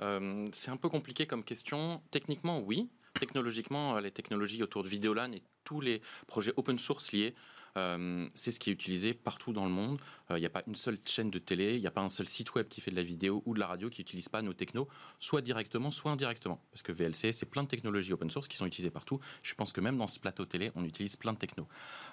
Euh, 0.00 0.46
C'est 0.52 0.70
un 0.70 0.78
peu 0.78 0.88
compliqué 0.88 1.26
comme 1.26 1.44
question. 1.44 2.02
Techniquement, 2.10 2.60
oui. 2.60 2.90
Technologiquement, 3.20 3.98
les 3.98 4.10
technologies 4.10 4.62
autour 4.62 4.82
de 4.82 4.88
Vidéolan 4.88 5.32
et 5.32 5.42
tous 5.64 5.80
les 5.80 6.00
projets 6.26 6.52
open 6.56 6.78
source 6.78 7.12
liés 7.12 7.34
euh, 7.76 8.28
c'est 8.34 8.50
ce 8.50 8.60
qui 8.60 8.70
est 8.70 8.72
utilisé 8.72 9.14
partout 9.14 9.52
dans 9.52 9.64
le 9.64 9.70
monde. 9.70 9.98
Il 10.30 10.34
euh, 10.34 10.38
n'y 10.38 10.46
a 10.46 10.50
pas 10.50 10.62
une 10.66 10.74
seule 10.74 10.98
chaîne 11.04 11.30
de 11.30 11.38
télé, 11.38 11.74
il 11.74 11.80
n'y 11.80 11.86
a 11.86 11.90
pas 11.90 12.02
un 12.02 12.10
seul 12.10 12.28
site 12.28 12.54
web 12.54 12.68
qui 12.68 12.80
fait 12.80 12.90
de 12.90 12.96
la 12.96 13.02
vidéo 13.02 13.42
ou 13.46 13.54
de 13.54 13.60
la 13.60 13.66
radio 13.66 13.88
qui 13.88 14.00
n'utilise 14.00 14.28
pas 14.28 14.42
nos 14.42 14.52
technos, 14.52 14.88
soit 15.18 15.40
directement, 15.40 15.90
soit 15.90 16.10
indirectement. 16.10 16.60
Parce 16.70 16.82
que 16.82 16.92
VLC, 16.92 17.32
c'est 17.32 17.46
plein 17.46 17.62
de 17.62 17.68
technologies 17.68 18.12
open 18.12 18.30
source 18.30 18.48
qui 18.48 18.56
sont 18.56 18.66
utilisées 18.66 18.90
partout. 18.90 19.20
Je 19.42 19.54
pense 19.54 19.72
que 19.72 19.80
même 19.80 19.96
dans 19.96 20.06
ce 20.06 20.20
plateau 20.20 20.44
télé, 20.44 20.70
on 20.74 20.84
utilise 20.84 21.16
plein 21.16 21.32
de 21.32 21.38
technos. 21.38 21.66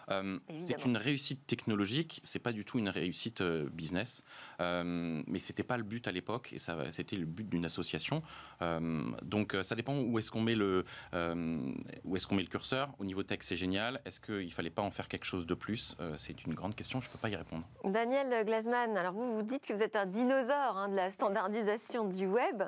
Euh, 0.10 0.40
c'est 0.60 0.86
une 0.86 0.98
réussite 0.98 1.46
technologique, 1.46 2.22
c'est 2.24 2.40
pas 2.40 2.54
du 2.54 2.66
tout 2.66 2.80
une 2.80 2.90
réussite 2.90 3.44
business. 3.44 4.24
mais 4.60 5.40
c'était 5.40 5.64
pas 5.64 5.78
le 5.78 5.84
but 5.84 6.08
à 6.08 6.12
l'époque 6.12 6.54
et 6.54 6.60
ça, 6.60 6.92
c'était 6.92 7.18
le 7.18 7.26
but 7.26 7.48
d'une 7.50 7.66
association. 7.66 8.24
donc 9.24 9.56
ça 9.62 9.76
dépend 9.76 10.00
où 10.00 10.18
est-ce 10.20 10.32
qu'on 10.32 10.42
met 10.42 10.56
le, 10.56 10.86
où 12.04 12.16
est-ce 12.16 12.28
qu'on 12.28 12.36
met 12.36 12.44
le 12.44 12.48
curseur. 12.48 12.94
Au 13.00 13.06
niveau 13.06 13.24
tech, 13.24 13.39
c'est 13.44 13.56
génial. 13.56 14.02
Est-ce 14.06 14.20
qu'il 14.20 14.52
fallait 14.54 14.70
pas 14.70 14.82
en 14.82 14.92
faire 14.92 15.08
quelque 15.08 15.26
chose 15.26 15.46
de 15.46 15.54
plus? 15.54 15.96
Euh, 16.00 16.16
C'est 16.18 16.46
une 16.46 16.54
grande 16.54 16.76
question, 16.76 17.02
je 17.02 17.08
ne 17.08 17.12
peux 17.12 17.18
pas 17.18 17.30
y 17.30 17.36
répondre. 17.36 17.64
Daniel 17.84 18.46
Glasman, 18.46 18.98
alors 18.98 19.14
vous, 19.14 19.36
vous 19.36 19.42
dites 19.42 19.66
que 19.66 19.74
vous 19.74 19.84
êtes 19.84 19.96
un 19.96 20.06
dinosaure 20.06 20.78
hein, 20.78 20.90
de 20.90 20.96
la 20.96 21.12
standardisation 21.12 22.06
du 22.06 22.28
web. 22.28 22.64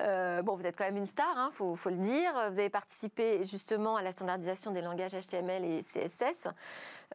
Euh, 0.00 0.42
bon, 0.42 0.56
vous 0.56 0.66
êtes 0.66 0.76
quand 0.76 0.84
même 0.84 0.96
une 0.96 1.06
star, 1.06 1.32
il 1.34 1.38
hein, 1.38 1.50
faut, 1.52 1.76
le 1.90 1.96
dire. 1.96 2.32
Vous 2.50 2.58
avez 2.58 2.70
participé 2.70 3.44
justement 3.44 3.96
à 3.96 4.02
la 4.02 4.12
standardisation 4.12 4.70
des 4.70 4.82
langages 4.82 5.12
HTML 5.12 5.64
et 5.64 5.82
CSS, 5.82 6.48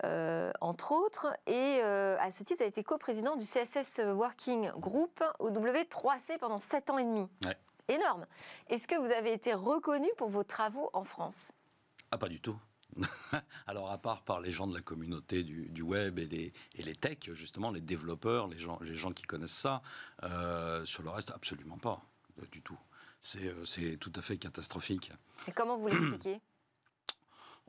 euh, 0.04 0.52
entre 0.62 0.92
autres. 0.92 1.34
Et 1.48 1.82
à 1.82 2.32
ce 2.32 2.44
titre, 2.44 2.58
vous 2.58 2.64
avez 2.64 2.70
été 2.70 2.84
coprésident 2.84 3.36
du 3.36 3.46
CSS 3.46 4.02
Working 4.06 4.72
Group 4.78 5.24
au 5.40 5.52
W3C 5.52 6.38
pendant 6.40 6.58
7 6.58 6.90
ans 6.90 6.98
et 6.98 7.06
demi. 7.06 7.28
Énorme. 7.88 8.28
Est-ce 8.70 8.88
que 8.88 8.96
vous 8.96 9.12
avez 9.12 9.34
été 9.34 9.54
reconnu 9.54 10.08
pour 10.18 10.30
vos 10.30 10.44
travaux 10.44 10.92
en 10.94 11.04
France? 11.04 11.52
Ah, 12.12 12.18
pas 12.18 12.30
du 12.30 12.40
tout. 12.40 12.58
Alors, 13.68 13.92
à 13.92 13.98
part 13.98 14.24
par 14.24 14.42
les 14.42 14.52
gens 14.52 14.68
de 14.68 14.74
la 14.74 14.82
communauté 14.82 15.44
du, 15.44 15.82
web 15.82 16.20
et 16.20 16.26
les, 16.26 16.54
et 16.76 16.84
les 16.84 16.96
techs, 16.96 17.32
justement, 17.34 17.72
les 17.72 17.82
développeurs, 17.82 18.48
les 18.48 18.60
gens, 18.60 18.80
les 18.82 18.96
gens 18.96 19.12
qui 19.12 19.24
connaissent 19.24 19.52
ça, 19.52 19.82
euh, 20.24 20.86
sur 20.86 21.04
le 21.04 21.10
reste, 21.10 21.32
absolument 21.32 21.78
pas, 21.78 22.02
euh, 22.42 22.46
du 22.52 22.62
tout. 22.62 22.80
Euh, 23.36 23.66
c'est 23.66 23.98
tout 23.98 24.12
à 24.16 24.22
fait 24.22 24.38
catastrophique. 24.38 25.12
Et 25.48 25.52
comment 25.52 25.78
vous 25.78 25.88
l'expliquez? 25.88 26.40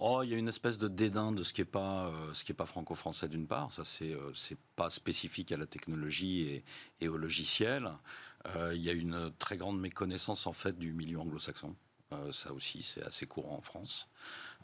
Oh, 0.03 0.23
il 0.23 0.31
y 0.31 0.35
a 0.35 0.39
une 0.39 0.49
espèce 0.49 0.79
de 0.79 0.89
dédain 0.89 1.31
de 1.31 1.43
ce 1.43 1.53
qui 1.53 1.61
n'est 1.61 1.67
pas, 1.67 2.11
ce 2.33 2.43
qui 2.43 2.53
est 2.53 2.55
pas 2.55 2.65
franco-français 2.65 3.29
d'une 3.29 3.47
part. 3.47 3.71
Ça, 3.71 3.85
c'est 3.85 4.17
c'est 4.33 4.57
pas 4.75 4.89
spécifique 4.89 5.53
à 5.53 5.59
la 5.59 5.67
technologie 5.67 6.41
et, 6.41 6.65
et 7.03 7.09
au 7.09 7.19
logiciel. 7.19 7.87
il 8.73 8.81
y 8.81 8.89
a 8.89 8.95
une 8.95 9.31
très 9.39 9.59
grande 9.59 9.79
méconnaissance 9.79 10.47
en 10.47 10.55
fait 10.55 10.79
du 10.79 10.95
milieu 10.95 11.21
anglo-saxon. 11.21 11.77
Ça 12.33 12.52
aussi, 12.52 12.83
c'est 12.83 13.05
assez 13.05 13.26
courant 13.26 13.57
en 13.57 13.61
France. 13.61 14.09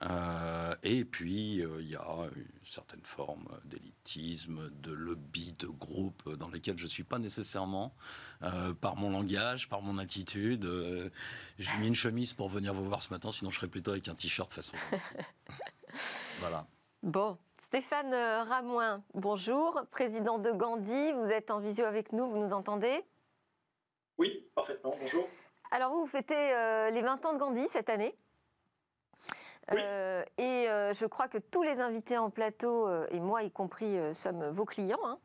Euh, 0.02 0.74
et 0.82 1.04
puis, 1.04 1.62
euh, 1.62 1.80
il 1.80 1.90
y 1.90 1.96
a 1.96 2.28
une 2.34 2.66
certaine 2.66 3.02
forme 3.02 3.46
d'élitisme, 3.64 4.68
de 4.82 4.92
lobby, 4.92 5.54
de 5.58 5.68
groupe 5.68 6.28
dans 6.34 6.48
lesquels 6.48 6.76
je 6.76 6.84
ne 6.84 6.88
suis 6.88 7.04
pas 7.04 7.18
nécessairement, 7.18 7.94
euh, 8.42 8.74
par 8.74 8.96
mon 8.96 9.10
langage, 9.10 9.68
par 9.68 9.80
mon 9.80 9.98
attitude. 9.98 10.68
J'ai 11.58 11.76
mis 11.78 11.86
une 11.86 11.94
chemise 11.94 12.34
pour 12.34 12.48
venir 12.48 12.74
vous 12.74 12.84
voir 12.84 13.02
ce 13.02 13.12
matin, 13.12 13.30
sinon 13.32 13.50
je 13.50 13.56
serais 13.56 13.68
plutôt 13.68 13.92
avec 13.92 14.08
un 14.08 14.14
t-shirt 14.14 14.52
façon. 14.52 14.76
voilà. 16.40 16.66
Bon, 17.02 17.38
Stéphane 17.58 18.12
Ramoin, 18.48 19.04
bonjour, 19.14 19.82
président 19.92 20.38
de 20.38 20.50
Gandhi. 20.50 21.12
Vous 21.12 21.30
êtes 21.30 21.50
en 21.50 21.60
visio 21.60 21.84
avec 21.84 22.12
nous, 22.12 22.28
vous 22.28 22.38
nous 22.38 22.52
entendez? 22.52 23.04
Oui, 24.18 24.48
parfaitement, 24.54 24.94
bonjour. 25.00 25.28
Alors 25.70 25.92
vous, 25.92 26.00
vous 26.00 26.06
fêtez 26.06 26.34
les 26.92 27.02
20 27.02 27.26
ans 27.26 27.32
de 27.32 27.38
Gandhi 27.38 27.68
cette 27.68 27.90
année. 27.90 28.16
Euh, 29.72 30.22
et 30.38 30.68
euh, 30.68 30.94
je 30.94 31.06
crois 31.06 31.28
que 31.28 31.38
tous 31.38 31.62
les 31.62 31.80
invités 31.80 32.16
en 32.16 32.30
plateau, 32.30 32.86
euh, 32.86 33.06
et 33.10 33.20
moi 33.20 33.42
y 33.42 33.50
compris, 33.50 33.98
sommes 34.14 34.48
vos 34.50 34.64
clients. 34.64 35.04
Hein. 35.04 35.18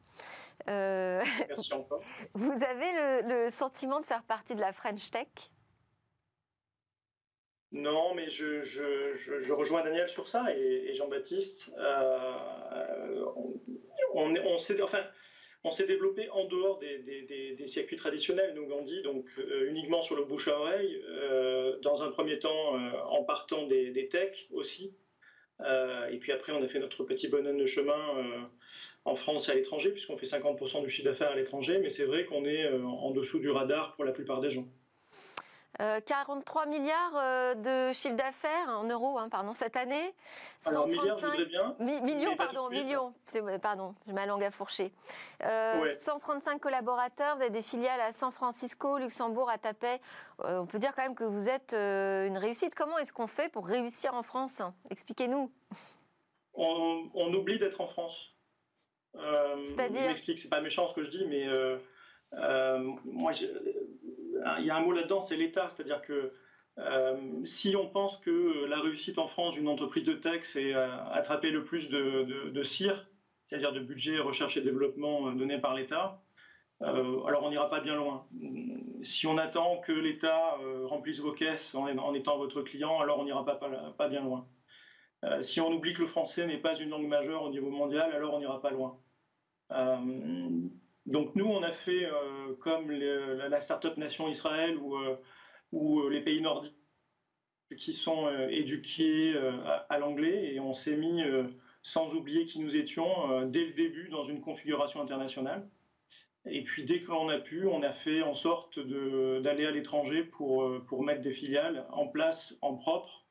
Merci 0.68 1.74
encore. 1.74 2.02
Vous 2.34 2.64
avez 2.64 3.22
le, 3.24 3.50
sentiment 3.50 4.00
de 4.00 4.06
faire 4.06 4.24
partie 4.24 4.56
de 4.56 4.62
la 4.62 4.74
French 4.74 5.10
Tech? 5.12 5.28
Non, 7.72 8.14
mais 8.16 8.30
je, 8.30 8.62
je, 8.62 9.54
rejoins 9.54 9.84
Daniel 9.84 10.10
sur 10.10 10.28
ça 10.28 10.46
et, 10.54 10.94
Jean-Baptiste. 10.94 11.72
on, 11.78 13.56
on, 14.14 14.36
on 14.36 14.58
enfin, 14.84 15.04
on 15.64 15.72
s'est 15.72 15.86
développé 15.86 16.30
en 16.30 16.46
dehors 16.46 16.80
des, 16.80 17.68
circuits 17.68 17.96
traditionnels, 17.96 18.54
nous 18.56 18.66
Gandhi, 18.66 19.02
donc 19.04 19.26
euh, 19.38 19.70
uniquement 19.70 20.02
sur 20.02 20.16
le 20.16 20.24
bouche 20.24 20.48
à 20.48 20.58
oreille, 20.58 21.02
euh, 21.08 21.78
dans 21.82 22.04
un 22.04 22.10
premier 22.10 22.40
temps 22.40 22.78
euh, 22.78 22.92
en 23.06 23.24
partant 23.24 23.66
des, 23.66 24.08
techs 24.10 24.48
aussi. 24.52 24.94
et 25.60 26.18
puis 26.18 26.32
après, 26.32 26.52
on 26.52 26.64
a 26.64 26.68
fait 26.68 26.80
notre 26.80 27.04
petit 27.04 27.28
bonhomme 27.28 27.58
de 27.58 27.68
chemin 27.68 28.48
en 29.06 29.16
France 29.16 29.48
et 29.48 29.52
à 29.52 29.56
l'étranger, 29.56 29.92
puisqu'on 29.92 30.18
fait 30.18 30.26
50% 30.26 30.82
du 30.82 30.90
chiffre 30.90 31.08
d'affaires 31.08 31.30
à 31.30 31.36
l'étranger, 31.36 31.78
mais 31.80 31.90
c'est 31.90 32.06
vrai 32.06 32.26
qu'on 32.26 32.46
est 32.46 32.68
en 32.68 33.12
dessous 33.12 33.40
du 33.40 33.50
radar 33.50 33.94
pour 33.96 34.04
la 34.04 34.12
plupart 34.12 34.42
des 34.42 34.50
gens. 34.50 34.68
43 36.06 36.64
euh, 36.66 36.70
milliards 36.70 37.16
euh, 37.16 37.56
de 37.56 37.94
chiffre 37.94 38.16
d'affaires 38.16 38.70
en 38.70 38.84
euros, 38.84 39.18
hein, 39.18 39.30
pardon, 39.30 39.54
cette 39.54 39.76
année. 39.76 40.14
135 40.60 41.48
bien, 41.48 41.76
millions, 41.80 42.36
pardon, 42.36 42.70
millions. 42.70 43.14
Pardon, 43.62 43.96
j'ai 44.06 44.14
ma 44.14 44.26
langue 44.26 44.44
à 44.44 44.52
fourcher. 44.52 44.92
135 45.42 45.46
euh, 45.46 46.60
collaborateurs. 46.60 47.36
Vous 47.36 47.42
avez 47.42 47.52
des 47.52 47.62
filiales 47.62 48.02
à 48.02 48.12
San 48.12 48.32
Francisco, 48.32 48.98
Luxembourg, 48.98 49.50
à 49.50 49.58
Tapet. 49.58 50.00
on 50.40 50.66
peut 50.66 50.80
dire 50.80 50.94
quand 50.96 51.04
même 51.04 51.16
que 51.16 51.24
vous 51.24 51.50
êtes 51.50 51.74
une 51.74 52.38
réussite. 52.38 52.76
Comment 52.76 52.98
est-ce 52.98 53.14
qu'on 53.14 53.28
fait 53.28 53.52
pour 53.52 53.68
réussir 53.68 54.14
en 54.14 54.24
France? 54.24 54.62
Expliquez-nous. 54.90 55.52
On, 56.54 57.34
oublie 57.34 57.60
d'être 57.60 57.82
en 57.82 57.88
France. 57.88 58.36
C'est-à-dire 59.14 60.02
Je 60.02 60.08
m'explique, 60.08 60.40
c'est 60.40 60.50
pas 60.50 60.62
méchant 60.62 60.88
ce 60.88 60.94
que 60.94 61.04
je 61.04 61.10
dis, 61.10 61.26
mais 61.26 61.48
moi, 62.34 63.32
il 64.60 64.66
y 64.66 64.70
a 64.70 64.76
un 64.76 64.82
mot 64.82 64.92
là-dedans, 64.92 65.22
c'est 65.22 65.38
l'État. 65.38 65.70
C'est-à-dire 65.70 66.02
que 66.02 66.32
euh, 66.80 67.46
si 67.46 67.76
on 67.76 67.88
pense 67.88 68.18
que 68.18 68.66
la 68.66 68.80
réussite 68.80 69.18
en 69.18 69.28
France 69.28 69.56
d'une 69.56 69.68
entreprise 69.68 70.06
de 70.06 70.14
tech, 70.14 70.42
c'est 70.44 70.74
euh, 70.74 71.04
attraper 71.12 71.52
le 71.52 71.64
plus 71.64 71.90
de, 71.90 72.50
de, 72.50 72.64
CIR, 72.64 73.08
c'est-à-dire 73.48 73.74
de 73.74 73.80
budget 73.80 74.20
recherche 74.20 74.58
et 74.58 74.62
développement 74.62 75.28
euh, 75.28 75.34
donné 75.34 75.60
par 75.60 75.76
l'État, 75.76 76.22
alors 76.80 77.44
on 77.44 77.52
n'ira 77.52 77.70
pas 77.70 77.80
bien 77.80 77.96
loin. 77.96 78.26
Si 79.04 79.28
on 79.28 79.38
attend 79.38 79.78
que 79.78 79.92
l'État 79.92 80.58
remplisse 80.86 81.20
vos 81.20 81.32
caisses 81.32 81.76
en, 81.76 81.86
étant 82.16 82.38
votre 82.40 82.64
client, 82.64 83.00
alors 83.02 83.20
on 83.20 83.24
n'ira 83.24 83.46
pas, 83.46 83.60
pas, 83.96 84.08
bien 84.08 84.22
loin. 84.22 84.48
si 85.42 85.62
on 85.62 85.72
oublie 85.72 85.94
que 85.94 86.02
le 86.02 86.08
français 86.08 86.48
n'est 86.48 86.58
pas 86.58 86.74
une 86.74 86.90
langue 86.90 87.06
majeure 87.06 87.44
au 87.44 87.52
niveau 87.52 87.70
mondial, 87.70 88.12
alors 88.14 88.34
on 88.34 88.40
n'ira 88.40 88.60
pas 88.60 88.72
loin. 88.72 88.98
Donc 91.06 91.36
nous, 91.36 91.46
on 91.46 91.64
a 91.64 91.72
fait 91.72 92.06
euh, 92.06 92.56
comme 92.60 92.92
la 92.92 93.60
start-up 93.60 93.98
nation 93.98 94.28
Israël 94.30 94.78
ou, 94.78 94.96
euh, 94.98 95.18
euh, 95.74 96.10
les 96.10 96.22
pays 96.22 96.42
nordiques 96.42 96.76
qui 97.78 97.94
sont 97.94 98.30
éduqués 98.50 99.34
à, 99.88 99.98
l'anglais 99.98 100.54
et 100.54 100.60
on 100.60 100.74
s'est 100.74 100.98
mis, 100.98 101.22
sans 101.84 102.14
oublier 102.14 102.44
qui 102.44 102.60
nous 102.60 102.76
étions, 102.76 103.46
dès 103.46 103.64
le 103.64 103.72
début 103.72 104.10
dans 104.10 104.26
une 104.26 104.42
configuration 104.42 105.02
internationale. 105.02 105.70
Et 106.46 106.66
puis 106.66 106.84
dès 106.84 107.00
que 107.00 107.34
a 107.34 107.40
pu, 107.40 107.66
on 107.68 107.82
a 107.82 107.94
fait 107.94 108.24
en 108.24 108.34
sorte 108.34 108.78
d'aller 108.78 109.66
à 109.66 109.72
l'étranger 109.72 110.26
pour, 110.26 111.02
mettre 111.02 111.22
des 111.22 111.32
filiales 111.32 111.86
en 111.92 112.08
place 112.08 112.58
en 112.62 112.76
propre 112.76 113.26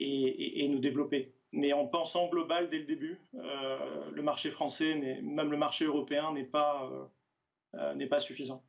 et 0.00 0.66
nous 0.70 0.78
développer 0.78 1.34
mais 1.52 1.72
en 1.72 1.86
pensant 1.86 2.28
global 2.28 2.70
dès 2.70 2.78
le 2.78 2.84
début. 2.84 3.20
Euh, 3.34 4.10
le 4.10 4.22
marché 4.22 4.50
français, 4.50 4.94
même 5.22 5.50
le 5.50 5.56
marché 5.56 5.84
européen, 5.84 6.32
n'est 6.32 6.44
pas, 6.44 6.88
euh, 6.90 7.04
euh, 7.74 7.94
n'est 7.94 8.06
pas 8.06 8.20
suffisant. 8.20 8.62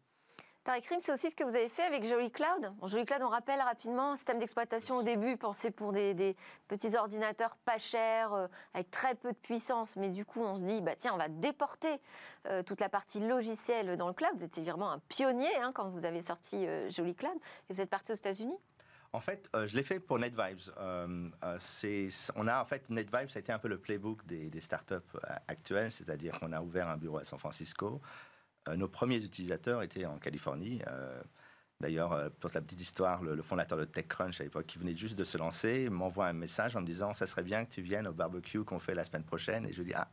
Tariq 0.66 0.88
Rim, 0.88 1.00
c'est 1.02 1.12
aussi 1.12 1.30
ce 1.30 1.36
que 1.36 1.44
vous 1.44 1.58
avez 1.58 1.68
fait 1.68 1.84
avec 1.84 2.06
Jolly 2.06 2.32
Cloud. 2.32 2.74
Jolly 2.84 3.06
Cloud, 3.06 3.22
on 3.22 3.28
rappelle 3.28 3.60
rapidement, 3.60 4.16
système 4.16 4.40
d'exploitation 4.40 4.96
au 4.96 5.04
début 5.04 5.36
pensé 5.36 5.72
pour 5.72 5.92
des, 5.92 6.38
petits 6.70 6.96
ordinateurs 6.96 7.58
pas 7.66 7.80
chers, 7.80 8.48
avec 8.74 8.90
très 8.90 9.14
peu 9.16 9.34
de 9.34 9.38
puissance. 9.38 9.98
Mais 9.98 10.08
du 10.08 10.24
coup, 10.24 10.42
on 10.42 10.56
se 10.56 10.64
dit, 10.64 10.80
bah, 10.80 10.96
tiens, 10.96 11.14
on 11.16 11.18
va 11.18 11.28
déporter 11.28 12.00
toute 12.66 12.80
la 12.80 12.88
partie 12.88 13.20
logicielle 13.20 13.98
dans 13.98 14.08
le 14.08 14.14
cloud. 14.14 14.32
Vous 14.38 14.46
étiez 14.46 14.64
vraiment 14.64 14.90
un 14.90 15.00
pionnier 15.10 15.54
hein, 15.58 15.74
quand 15.76 15.90
vous 15.90 16.06
avez 16.06 16.22
sorti 16.22 16.66
Jolly 16.88 17.14
Cloud. 17.14 17.36
Et 17.70 17.74
vous 17.74 17.82
êtes 17.82 17.90
parti 17.90 18.14
aux 18.14 18.16
États-Unis 18.16 18.58
en 19.14 19.20
fait, 19.20 19.48
euh, 19.56 19.68
je 19.68 19.76
l'ai 19.76 19.84
fait 19.84 20.00
pour 20.00 20.18
NetVibes. 20.18 20.58
Euh, 20.80 21.30
euh, 21.44 22.10
on 22.36 22.48
a 22.48 22.62
en 22.62 22.66
fait 22.66 22.90
NetVibes, 22.90 23.30
ça 23.30 23.38
a 23.38 23.42
été 23.42 23.52
un 23.52 23.60
peu 23.60 23.68
le 23.68 23.78
playbook 23.78 24.26
des, 24.26 24.60
startups 24.60 24.96
actuelles, 25.48 25.92
c'est-à-dire 25.92 26.40
qu'on 26.40 26.52
a 26.52 26.62
ouvert 26.62 26.90
un 26.90 26.98
bureau 26.98 27.20
à 27.20 27.24
San 27.24 27.38
Francisco. 27.38 28.02
nos 28.76 28.88
premiers 28.88 29.24
utilisateurs 29.24 29.84
étaient 29.84 30.06
en 30.06 30.18
Californie. 30.18 30.82
D'ailleurs, 31.80 32.32
pour 32.40 32.50
la 32.54 32.62
petite 32.62 32.82
histoire, 32.82 33.22
le, 33.22 33.42
fondateur 33.42 33.78
de 33.78 33.86
TechCrunch 33.86 34.40
à 34.40 34.46
l'époque, 34.46 34.66
qui 34.66 34.80
venait 34.80 34.96
juste 34.96 35.18
de 35.18 35.24
se 35.24 35.38
lancer, 35.38 35.90
m'envoie 35.90 36.28
un 36.28 36.34
message 36.34 36.76
en 36.76 36.82
me 36.82 36.86
disant 36.86 37.14
Ça 37.14 37.28
serait 37.28 37.44
bien 37.44 37.66
que 37.66 37.72
tu 37.72 37.82
viennes 37.82 38.08
au 38.08 38.14
barbecue 38.14 38.64
qu'on 38.64 38.80
fait 38.80 38.96
la 38.96 39.04
semaine 39.04 39.26
prochaine. 39.26 39.66
Et 39.68 39.74
je 39.74 39.80
lui 39.82 39.92
dis 39.92 39.94
Ah, 39.96 40.10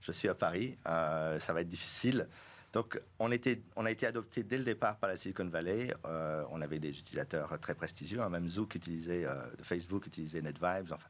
je 0.00 0.12
suis 0.12 0.28
à 0.28 0.34
Paris, 0.34 0.78
ça 0.84 1.52
va 1.52 1.62
être 1.62 1.68
difficile. 1.68 2.28
Donc, 2.74 3.00
on, 3.20 3.30
a 3.30 3.34
été 3.34 4.06
adopté 4.06 4.42
dès 4.42 4.58
le 4.58 4.64
départ 4.64 4.98
par 4.98 5.08
la 5.08 5.16
Silicon 5.16 5.46
Valley. 5.46 5.94
Euh, 6.06 6.44
on 6.50 6.60
avait 6.60 6.80
des 6.80 6.90
utilisateurs 6.90 7.58
très 7.60 7.74
prestigieux, 7.74 8.20
hein, 8.20 8.28
même 8.28 8.48
Zook 8.48 8.74
utilisait, 8.74 9.24
Facebook 9.62 10.06
utilisait 10.08 10.42
NetVibes. 10.42 10.92
Enfin. 10.92 11.08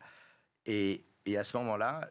Et, 0.67 1.05
à 1.37 1.43
ce 1.43 1.57
moment-là, 1.57 2.11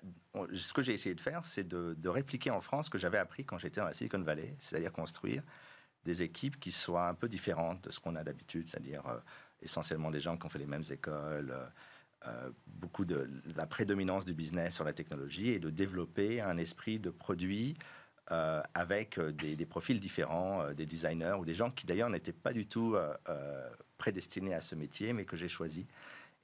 ce 0.53 0.73
que 0.73 0.81
j'ai 0.81 0.93
essayé 0.93 1.13
de 1.13 1.21
faire, 1.21 1.45
c'est 1.45 1.67
de, 1.67 2.09
répliquer 2.09 2.49
en 2.49 2.61
France 2.61 2.87
ce 2.87 2.89
que 2.89 2.97
j'avais 2.97 3.19
appris 3.19 3.45
quand 3.45 3.59
j'étais 3.59 3.79
dans 3.79 3.85
la 3.85 3.93
Silicon 3.93 4.19
Valley, 4.19 4.55
c'est-à-dire 4.59 4.91
construire 4.91 5.43
des 6.03 6.23
équipes 6.23 6.59
qui 6.59 6.71
soient 6.71 7.07
un 7.07 7.13
peu 7.13 7.29
différentes 7.29 7.83
de 7.83 7.91
ce 7.91 7.99
qu'on 7.99 8.15
a 8.15 8.23
d'habitude, 8.23 8.67
c'est-à-dire 8.67 9.07
euh, 9.07 9.19
essentiellement 9.61 10.11
des 10.11 10.19
gens 10.19 10.35
qui 10.35 10.45
ont 10.45 10.49
fait 10.49 10.59
les 10.59 10.65
mêmes 10.65 10.83
écoles, 10.89 11.51
euh, 11.51 11.65
euh, 12.27 12.49
beaucoup 12.65 13.05
de 13.05 13.29
la 13.55 13.67
prédominance 13.67 14.25
du 14.25 14.33
business 14.33 14.75
sur 14.75 14.83
la 14.83 14.93
technologie 14.93 15.49
et 15.49 15.59
de 15.59 15.69
développer 15.69 16.41
un 16.41 16.57
esprit 16.57 16.99
de 16.99 17.09
produit 17.09 17.77
avec 18.27 19.19
des, 19.19 19.65
profils 19.65 19.99
différents, 19.99 20.71
des 20.73 20.85
designers 20.85 21.35
ou 21.39 21.45
des 21.45 21.53
gens 21.53 21.69
qui 21.71 21.85
d'ailleurs 21.85 22.09
n'étaient 22.09 22.31
pas 22.31 22.53
du 22.53 22.65
tout 22.65 22.95
prédestinés 23.97 24.53
à 24.53 24.61
ce 24.61 24.75
métier, 24.75 25.13
mais 25.13 25.25
que 25.25 25.35
j'ai 25.35 25.49
choisi. 25.49 25.87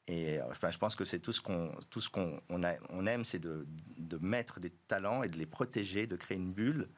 Et 0.09 0.39
je 0.71 0.77
pense 0.79 0.95
que 0.95 1.05
c'est 1.05 1.19
tout 1.19 1.31
ce 1.31 1.39
qu'on 1.39 1.71
ce 1.95 2.09
qu'on 2.09 2.41
on, 2.49 3.05
aime, 3.05 3.25
c'est 3.25 3.39
de, 3.39 3.67
mettre 4.19 4.59
des 4.59 4.71
talents 4.87 5.21
et 5.21 5.27
de 5.27 5.37
les 5.37 5.45
protéger, 5.45 6.07
de 6.07 6.15
créer 6.15 6.37
une 6.37 6.51
bulle 6.51 6.89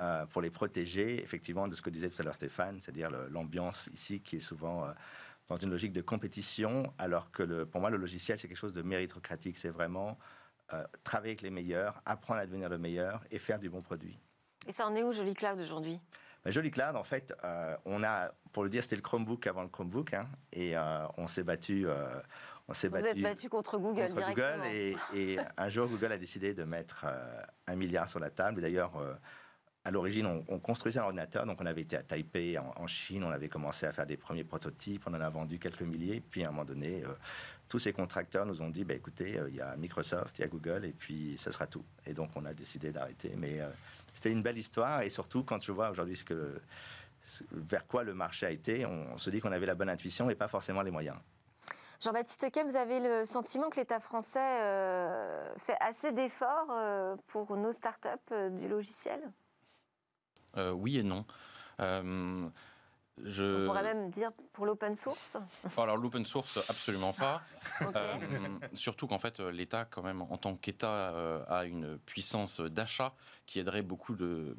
euh, 0.00 0.24
pour 0.26 0.40
les 0.40 0.50
protéger, 0.50 1.20
effectivement, 1.22 1.66
de 1.66 1.74
ce 1.74 1.82
que 1.82 1.90
disait 1.90 2.08
tout 2.08 2.20
à 2.20 2.24
l'heure 2.24 2.34
Stéphane, 2.34 2.80
c'est-à-dire 2.80 3.10
l'ambiance 3.30 3.90
ici 3.92 4.20
qui 4.20 4.36
est 4.36 4.40
souvent 4.40 4.84
euh, 4.84 4.92
dans 5.48 5.56
une 5.56 5.70
logique 5.70 5.92
de 5.92 6.00
compétition, 6.00 6.94
alors 6.98 7.32
que 7.32 7.64
pour 7.64 7.80
moi, 7.80 7.90
le 7.90 7.96
logiciel, 7.96 8.38
c'est 8.38 8.46
quelque 8.46 8.56
chose 8.56 8.72
de 8.72 8.82
méritocratique. 8.82 9.58
C'est 9.58 9.70
vraiment 9.70 10.16
euh, 10.72 10.84
travailler 11.02 11.32
avec 11.32 11.42
les 11.42 11.50
meilleurs, 11.50 12.00
apprendre 12.04 12.40
à 12.40 12.46
devenir 12.46 12.68
le 12.68 12.78
meilleur 12.78 13.24
et 13.30 13.38
faire 13.38 13.58
du 13.58 13.68
bon 13.68 13.82
produit. 13.82 14.18
Et 14.66 14.72
ça 14.72 14.86
en 14.86 14.94
est 14.94 15.02
où, 15.02 15.12
Joli 15.12 15.34
Cloud, 15.34 15.60
aujourd'hui 15.60 16.00
ben, 16.44 16.50
Joli 16.50 16.70
Cloud, 16.70 16.94
en 16.94 17.04
fait, 17.04 17.32
on 17.86 18.02
a, 18.02 18.30
pour 18.52 18.64
le 18.64 18.68
dire, 18.68 18.82
c'était 18.82 18.96
le 18.96 19.02
Chromebook 19.02 19.46
avant 19.46 19.62
le 19.62 19.68
Chromebook, 19.68 20.12
hein, 20.12 20.28
et 20.52 20.74
on 21.16 21.26
s'est 21.26 21.42
battu. 21.42 21.86
on 22.68 22.74
s'est 22.74 22.88
Vous 22.88 22.94
battu, 22.94 23.08
êtes 23.08 23.22
battu 23.22 23.48
contre 23.48 23.78
Google 23.78 24.08
contre 24.08 24.16
directement. 24.16 24.58
Google 24.58 24.68
et, 24.70 24.96
et, 25.14 25.38
un 25.56 25.68
jour, 25.70 25.88
Google 25.88 26.12
a 26.12 26.18
décidé 26.18 26.52
de 26.52 26.64
mettre 26.64 27.06
un 27.66 27.76
milliard 27.76 28.08
sur 28.08 28.20
la 28.20 28.28
table. 28.28 28.60
D'ailleurs, 28.60 28.92
à 29.84 29.90
l'origine, 29.90 30.26
on, 30.48 30.58
construisait 30.58 30.98
un 30.98 31.04
ordinateur, 31.04 31.44
donc 31.44 31.60
on 31.60 31.66
avait 31.66 31.82
été 31.82 31.96
à 31.96 32.02
Taipei, 32.02 32.56
en, 32.58 32.86
Chine, 32.86 33.22
on 33.22 33.30
avait 33.30 33.50
commencé 33.50 33.84
à 33.84 33.92
faire 33.92 34.06
des 34.06 34.16
premiers 34.16 34.44
prototypes, 34.44 35.02
on 35.06 35.12
en 35.12 35.20
a 35.20 35.28
vendu 35.28 35.58
quelques 35.58 35.82
milliers, 35.82 36.22
puis 36.22 36.42
à 36.42 36.48
un 36.48 36.50
moment 36.52 36.64
donné, 36.64 37.04
euh, 37.04 37.08
tous 37.68 37.78
ces 37.78 37.92
contracteurs 37.92 38.46
nous 38.46 38.62
ont 38.62 38.70
dit, 38.70 38.84
bah, 38.84 38.94
écoutez, 38.94 39.38
euh, 39.38 39.48
il 39.48 39.56
y 39.56 39.60
a 39.60 39.76
Microsoft, 39.76 40.38
il 40.38 40.42
y 40.42 40.44
a 40.44 40.48
Google, 40.48 40.84
et 40.84 40.92
puis 40.92 41.36
ça 41.38 41.52
sera 41.52 41.66
tout. 41.66 41.84
Et 42.06 42.12
donc 42.12 42.30
on 42.36 42.44
a 42.44 42.54
décidé 42.54 42.92
d'arrêter. 42.92 43.34
Mais 43.36 43.60
euh, 43.60 43.68
c'était 44.14 44.32
une 44.32 44.42
belle 44.42 44.58
histoire, 44.58 45.02
et 45.02 45.10
surtout 45.10 45.42
quand 45.44 45.62
je 45.62 45.72
vois 45.72 45.90
aujourd'hui 45.90 46.16
ce 46.16 46.24
que, 46.24 46.60
vers 47.52 47.86
quoi 47.86 48.04
le 48.04 48.14
marché 48.14 48.46
a 48.46 48.50
été, 48.50 48.86
on, 48.86 49.18
se 49.18 49.30
dit 49.30 49.40
qu'on 49.40 49.52
avait 49.52 49.66
la 49.66 49.74
bonne 49.74 49.88
intuition 49.88 50.30
et 50.30 50.34
pas 50.34 50.48
forcément 50.48 50.82
les 50.82 50.90
moyens. 50.90 51.16
Jean-Baptiste 52.00 52.50
Kem, 52.50 52.68
vous 52.68 52.76
avez 52.76 53.00
le 53.00 53.24
sentiment 53.24 53.70
que 53.70 53.76
l'État 53.76 54.00
français 54.00 54.60
fait 55.56 55.76
assez 55.80 56.12
d'efforts 56.12 57.16
pour 57.28 57.56
nos 57.56 57.72
startups 57.72 58.50
du 58.50 58.68
logiciel? 58.68 59.20
Euh, 60.56 60.72
oui 60.72 60.98
et 60.98 61.02
non. 61.02 61.24
Euh, 63.20 63.22
je... 63.24 63.62
On 63.62 63.66
pourrait 63.66 63.82
même 63.82 64.10
dire 64.10 64.32
pour 64.52 64.66
l'open 64.66 64.94
source 64.94 65.36
Alors 65.76 65.96
l'open 65.96 66.24
source, 66.24 66.58
absolument 66.68 67.12
pas. 67.12 67.42
Euh, 67.96 68.18
surtout 68.74 69.06
qu'en 69.06 69.18
fait, 69.18 69.40
l'État, 69.40 69.84
quand 69.84 70.02
même, 70.02 70.22
en 70.22 70.36
tant 70.36 70.54
qu'État, 70.54 71.42
a 71.48 71.64
une 71.64 71.98
puissance 71.98 72.60
d'achat 72.60 73.14
qui 73.46 73.58
aiderait 73.58 73.82
beaucoup, 73.82 74.14
de, 74.14 74.54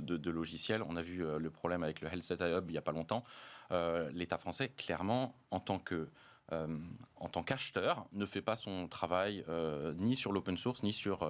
de, 0.00 0.30
logiciels. 0.30 0.82
On 0.88 0.96
a 0.96 1.02
vu 1.02 1.24
le 1.24 1.50
problème 1.50 1.82
avec 1.82 2.00
le 2.00 2.08
Health 2.08 2.28
Data 2.28 2.48
Hub 2.48 2.64
il 2.68 2.72
n'y 2.72 2.78
a 2.78 2.82
pas 2.82 2.92
longtemps. 2.92 3.24
L'État 3.70 4.38
français, 4.38 4.70
clairement, 4.70 5.34
en 5.50 5.60
tant 5.60 5.78
que 5.78 6.08
euh, 6.52 6.66
en 7.16 7.28
tant 7.28 7.44
qu'acheteur, 7.44 8.04
ne 8.12 8.26
fait 8.26 8.42
pas 8.42 8.56
son 8.56 8.88
travail 8.88 9.44
euh, 9.48 9.94
ni 9.96 10.16
sur 10.16 10.32
l'open 10.32 10.56
source, 10.58 10.82
ni 10.82 10.92
sur 10.92 11.22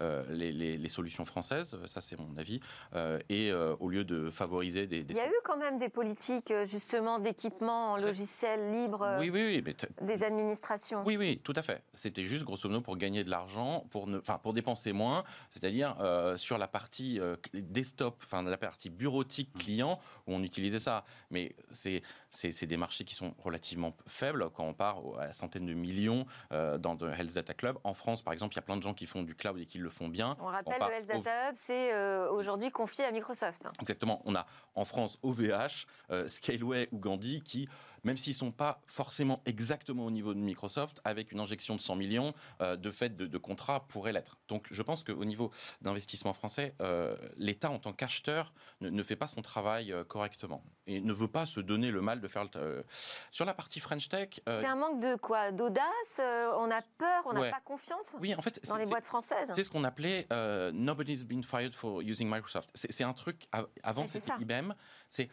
euh, 0.00 0.22
les, 0.30 0.88
solutions 0.88 1.26
françaises. 1.26 1.78
Ça, 1.84 2.00
c'est 2.00 2.18
mon 2.18 2.38
avis. 2.38 2.60
et 3.28 3.52
au 3.52 3.90
lieu 3.90 4.04
de 4.04 4.30
favoriser 4.30 4.86
des, 4.86 5.04
Il 5.10 5.16
y 5.16 5.20
a 5.20 5.28
eu 5.28 5.40
quand 5.44 5.58
même 5.58 5.78
des 5.78 5.90
politiques, 5.90 6.52
justement, 6.64 7.18
d'équipement 7.18 7.92
en 7.92 7.96
logiciel 7.98 8.70
libre 8.70 9.16
oui, 9.18 9.28
oui, 9.28 9.62
oui, 9.62 9.74
des 10.00 10.22
administrations. 10.22 11.02
Oui, 11.04 11.18
oui, 11.18 11.40
tout 11.44 11.52
à 11.56 11.62
fait. 11.62 11.82
C'était 11.92 12.22
juste, 12.22 12.44
grosso 12.44 12.68
modo, 12.68 12.80
pour 12.80 12.96
gagner 12.96 13.22
de 13.22 13.30
l'argent, 13.30 13.86
pour, 13.90 14.06
ne... 14.06 14.18
enfin, 14.18 14.38
pour 14.38 14.54
dépenser 14.54 14.92
moins, 14.92 15.24
c'est-à-dire 15.50 15.96
sur 16.36 16.56
la 16.56 16.68
partie 16.68 17.20
desktop, 17.52 18.22
enfin, 18.24 18.42
la 18.42 18.56
partie 18.56 18.88
bureautique 18.88 19.50
mmh. 19.54 19.58
client, 19.58 20.00
où 20.26 20.32
on 20.34 20.42
utilisait 20.42 20.78
ça. 20.78 21.04
Mais 21.30 21.54
c'est 21.70 22.02
des 22.42 22.76
marchés 22.76 23.04
qui 23.04 23.14
sont 23.14 23.34
relativement 23.38 23.96
faibles 24.06 24.50
quand 24.50 24.64
on 24.64 24.74
part 24.74 24.98
à 25.18 25.32
centaines 25.32 25.66
de 25.66 25.74
millions 25.74 26.26
euh, 26.52 26.78
dans 26.78 26.94
le 26.94 27.10
Health 27.10 27.34
Data 27.34 27.54
Club. 27.54 27.78
En 27.84 27.94
France, 27.94 28.22
par 28.22 28.32
exemple, 28.32 28.54
il 28.54 28.56
y 28.56 28.58
a 28.58 28.62
plein 28.62 28.76
de 28.76 28.82
gens 28.82 28.94
qui 28.94 29.06
font 29.06 29.22
du 29.22 29.34
cloud 29.34 29.58
et 29.58 29.66
qui 29.66 29.78
le 29.78 29.90
font 29.90 30.08
bien. 30.08 30.36
On 30.40 30.46
rappelle, 30.46 30.74
le 30.80 30.94
Health 30.94 31.08
Data 31.08 31.50
Hub, 31.50 31.54
c'est 31.56 31.92
euh, 31.92 32.30
aujourd'hui 32.30 32.70
confié 32.70 33.04
à 33.04 33.12
Microsoft. 33.12 33.68
Exactement. 33.80 34.20
On 34.24 34.34
a 34.34 34.46
en 34.74 34.84
France 34.84 35.18
OVH, 35.22 35.86
euh, 36.10 36.28
Scaleway 36.28 36.88
ou 36.92 36.98
Gandhi 36.98 37.42
qui 37.42 37.68
même 38.04 38.16
s'ils 38.16 38.32
ne 38.32 38.38
sont 38.38 38.52
pas 38.52 38.80
forcément 38.86 39.42
exactement 39.46 40.04
au 40.06 40.10
niveau 40.10 40.34
de 40.34 40.38
Microsoft, 40.38 41.00
avec 41.04 41.32
une 41.32 41.40
injection 41.40 41.74
de 41.74 41.80
100 41.80 41.96
millions 41.96 42.34
euh, 42.60 42.76
de 42.76 42.90
fait 42.90 43.16
de, 43.16 43.38
contrats 43.38 43.80
pourrait 43.88 44.12
l'être. 44.12 44.38
Donc 44.48 44.66
je 44.70 44.82
pense 44.82 45.02
qu'au 45.02 45.24
niveau 45.24 45.50
d'investissement 45.82 46.32
français, 46.32 46.74
euh, 46.80 47.16
l'État 47.36 47.70
en 47.70 47.78
tant 47.78 47.92
qu'acheteur 47.92 48.52
ne, 48.80 49.02
fait 49.02 49.16
pas 49.16 49.26
son 49.26 49.42
travail 49.42 49.92
euh, 49.92 50.04
correctement 50.04 50.62
et 50.86 51.00
ne 51.00 51.12
veut 51.12 51.28
pas 51.28 51.46
se 51.46 51.60
donner 51.60 51.90
le 51.90 52.00
mal 52.00 52.20
de 52.20 52.28
faire 52.28 52.44
le... 52.54 52.84
Sur 53.30 53.44
la 53.44 53.54
partie 53.54 53.80
French 53.80 54.08
Tech... 54.08 54.40
C'est 54.46 54.66
un 54.66 54.76
manque 54.76 55.00
de 55.00 55.16
quoi? 55.16 55.50
D'audace 55.50 56.20
On 56.20 56.70
a 56.70 56.82
peur 56.98 57.22
On 57.26 57.32
n'a 57.32 57.50
pas 57.50 57.60
confiance? 57.64 58.16
Oui, 58.20 58.34
en 58.34 58.42
fait, 58.42 58.60
dans 58.68 58.76
les 58.76 58.86
boîtes 58.86 59.04
françaises. 59.04 59.50
C'est 59.54 59.64
ce 59.64 59.70
qu'on 59.70 59.84
appelait 59.84 60.26
Nobody's 60.72 61.24
been 61.24 61.42
fired 61.42 61.74
for 61.74 62.02
using 62.02 62.28
Microsoft. 62.28 62.70
C'est 62.74 63.04
un 63.04 63.12
truc, 63.12 63.48
avant 63.82 64.06
c'était 64.06 64.32
IBM, 64.40 64.74
c'est 65.08 65.28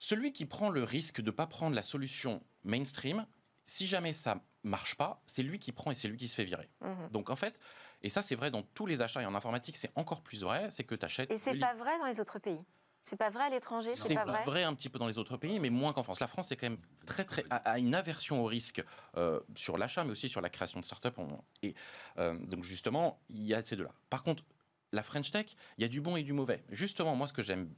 celui 0.00 0.32
qui 0.32 0.46
prend 0.46 0.70
le 0.70 0.82
risque 0.82 1.20
de 1.20 1.26
ne 1.26 1.30
pas 1.30 1.46
prendre 1.46 1.76
la 1.76 1.82
solution 1.82 2.42
mainstream, 2.64 3.26
si 3.66 3.86
jamais 3.86 4.12
ça 4.12 4.42
marche 4.64 4.96
pas, 4.96 5.22
c'est 5.26 5.42
lui 5.42 5.58
qui 5.58 5.72
prend 5.72 5.90
et 5.90 5.94
c'est 5.94 6.08
lui 6.08 6.16
qui 6.16 6.26
se 6.26 6.34
fait 6.34 6.44
virer. 6.44 6.68
Mhm. 6.80 7.10
Donc 7.12 7.30
en 7.30 7.36
fait, 7.36 7.60
et 8.02 8.08
ça 8.08 8.22
c'est 8.22 8.34
vrai 8.34 8.50
dans 8.50 8.62
tous 8.62 8.86
les 8.86 9.02
achats 9.02 9.22
et 9.22 9.26
en 9.26 9.34
informatique, 9.34 9.76
c'est 9.76 9.92
encore 9.94 10.22
plus 10.22 10.42
vrai, 10.42 10.68
c'est 10.70 10.84
que 10.84 10.94
tu 10.94 11.04
achètes. 11.04 11.30
Et 11.30 11.38
c'est 11.38 11.58
pas 11.58 11.74
vrai 11.74 11.98
dans 11.98 12.06
les 12.06 12.18
autres 12.18 12.38
pays. 12.38 12.60
C'est 13.02 13.16
pas 13.16 13.30
vrai 13.30 13.44
à 13.44 13.50
l'étranger, 13.50 13.90
c'est 13.94 14.14
pas 14.14 14.26
vrai. 14.26 14.44
vrai 14.44 14.62
un 14.62 14.74
petit 14.74 14.88
peu 14.90 14.98
dans 14.98 15.06
les 15.06 15.18
autres 15.18 15.36
pays, 15.36 15.58
mais 15.58 15.70
moins 15.70 15.92
qu'en 15.92 16.02
France. 16.02 16.20
La 16.20 16.26
France 16.26 16.52
est 16.52 16.56
quand 16.56 16.68
même 16.68 16.80
très 17.06 17.24
très 17.24 17.44
a, 17.48 17.78
une 17.78 17.94
aversion 17.94 18.42
au 18.42 18.46
risque 18.46 18.84
euh, 19.16 19.40
sur 19.56 19.78
l'achat, 19.78 20.04
mais 20.04 20.12
aussi 20.12 20.28
sur 20.28 20.40
la 20.40 20.50
création 20.50 20.80
de 20.80 20.84
start-up. 20.84 21.18
et 21.62 21.74
euh, 22.18 22.38
donc 22.38 22.62
justement, 22.62 23.20
il 23.30 23.42
y 23.42 23.54
a 23.54 23.62
ces 23.64 23.74
deux-là. 23.76 23.94
Par 24.10 24.22
contre, 24.22 24.44
la 24.92 25.02
French 25.02 25.30
Tech, 25.30 25.46
il 25.78 25.82
y 25.82 25.84
a 25.84 25.88
du 25.88 26.00
bon 26.00 26.16
et 26.16 26.22
du 26.22 26.32
mauvais. 26.32 26.62
Justement, 26.70 27.16
moi, 27.16 27.26
ce 27.26 27.32
que 27.32 27.42
j'aime 27.42 27.72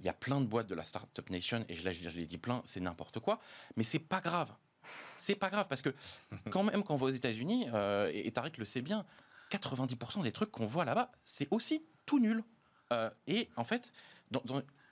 il 0.00 0.06
y 0.06 0.08
a 0.08 0.14
plein 0.14 0.40
de 0.40 0.46
boîtes 0.46 0.66
de 0.66 0.74
la 0.74 0.84
Startup 0.84 1.28
Nation, 1.30 1.64
et 1.68 1.76
là 1.76 1.92
je 1.92 2.08
l'ai 2.08 2.26
dit 2.26 2.38
plein, 2.38 2.62
c'est 2.64 2.80
n'importe 2.80 3.20
quoi, 3.20 3.40
mais 3.76 3.84
c'est 3.84 3.98
pas 3.98 4.20
grave. 4.20 4.52
C'est 5.18 5.34
pas 5.34 5.50
grave, 5.50 5.66
parce 5.68 5.82
que 5.82 5.94
quand 6.50 6.62
même, 6.62 6.82
quand 6.82 6.94
on 6.94 6.96
va 6.96 7.06
aux 7.06 7.10
États-Unis, 7.10 7.66
euh, 7.72 8.10
et, 8.12 8.30
Tariq 8.32 8.58
le 8.58 8.64
sait 8.64 8.82
bien, 8.82 9.04
90% 9.50 10.22
des 10.22 10.32
trucs 10.32 10.50
qu'on 10.50 10.66
voit 10.66 10.84
là-bas, 10.84 11.12
c'est 11.24 11.48
aussi 11.50 11.84
tout 12.06 12.18
nul. 12.18 12.42
Euh, 12.92 13.10
et 13.26 13.50
en 13.56 13.64
fait, 13.64 13.92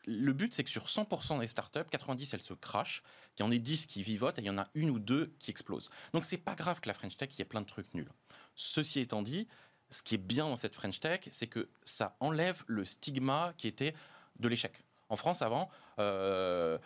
le 0.07 0.33
but, 0.33 0.53
c'est 0.53 0.64
que 0.64 0.71
sur 0.71 0.87
100% 0.87 1.40
des 1.40 1.47
startups, 1.47 1.85
90 1.90 2.35
elles 2.35 2.42
se 2.42 2.55
crachent, 2.55 3.03
il 3.38 3.42
y 3.42 3.44
en 3.44 3.51
a 3.51 3.57
10 3.57 3.87
qui 3.87 4.03
vivotent 4.03 4.38
et 4.38 4.42
il 4.42 4.47
y 4.47 4.51
en 4.51 4.59
a 4.59 4.68
une 4.75 4.90
ou 4.90 4.99
deux 4.99 5.35
qui 5.38 5.51
explosent. 5.51 5.90
Donc 6.12 6.25
c'est 6.25 6.38
pas 6.38 6.55
grave 6.55 6.81
que 6.81 6.88
la 6.88 6.94
French 6.94 7.16
Tech, 7.16 7.31
il 7.33 7.38
y 7.38 7.42
ait 7.42 7.47
plein 7.47 7.61
de 7.61 7.66
trucs 7.66 7.92
nuls. 7.94 8.11
Ceci 8.55 9.01
étant 9.01 9.23
dit, 9.23 9.49
ce 9.90 10.03
qui 10.03 10.14
est 10.14 10.18
bien 10.18 10.49
dans 10.49 10.57
cette 10.57 10.75
French 10.75 11.01
Tech, 11.01 11.29
c'est 11.31 11.47
que 11.47 11.68
ça 11.83 12.16
enlève 12.21 12.62
le 12.66 12.85
stigma 12.85 13.55
qui 13.57 13.68
était 13.68 13.94
de 14.38 14.49
l'échec. 14.49 14.85
En 15.09 15.16
France, 15.16 15.42
avant, 15.42 15.71
euh, 15.99 16.79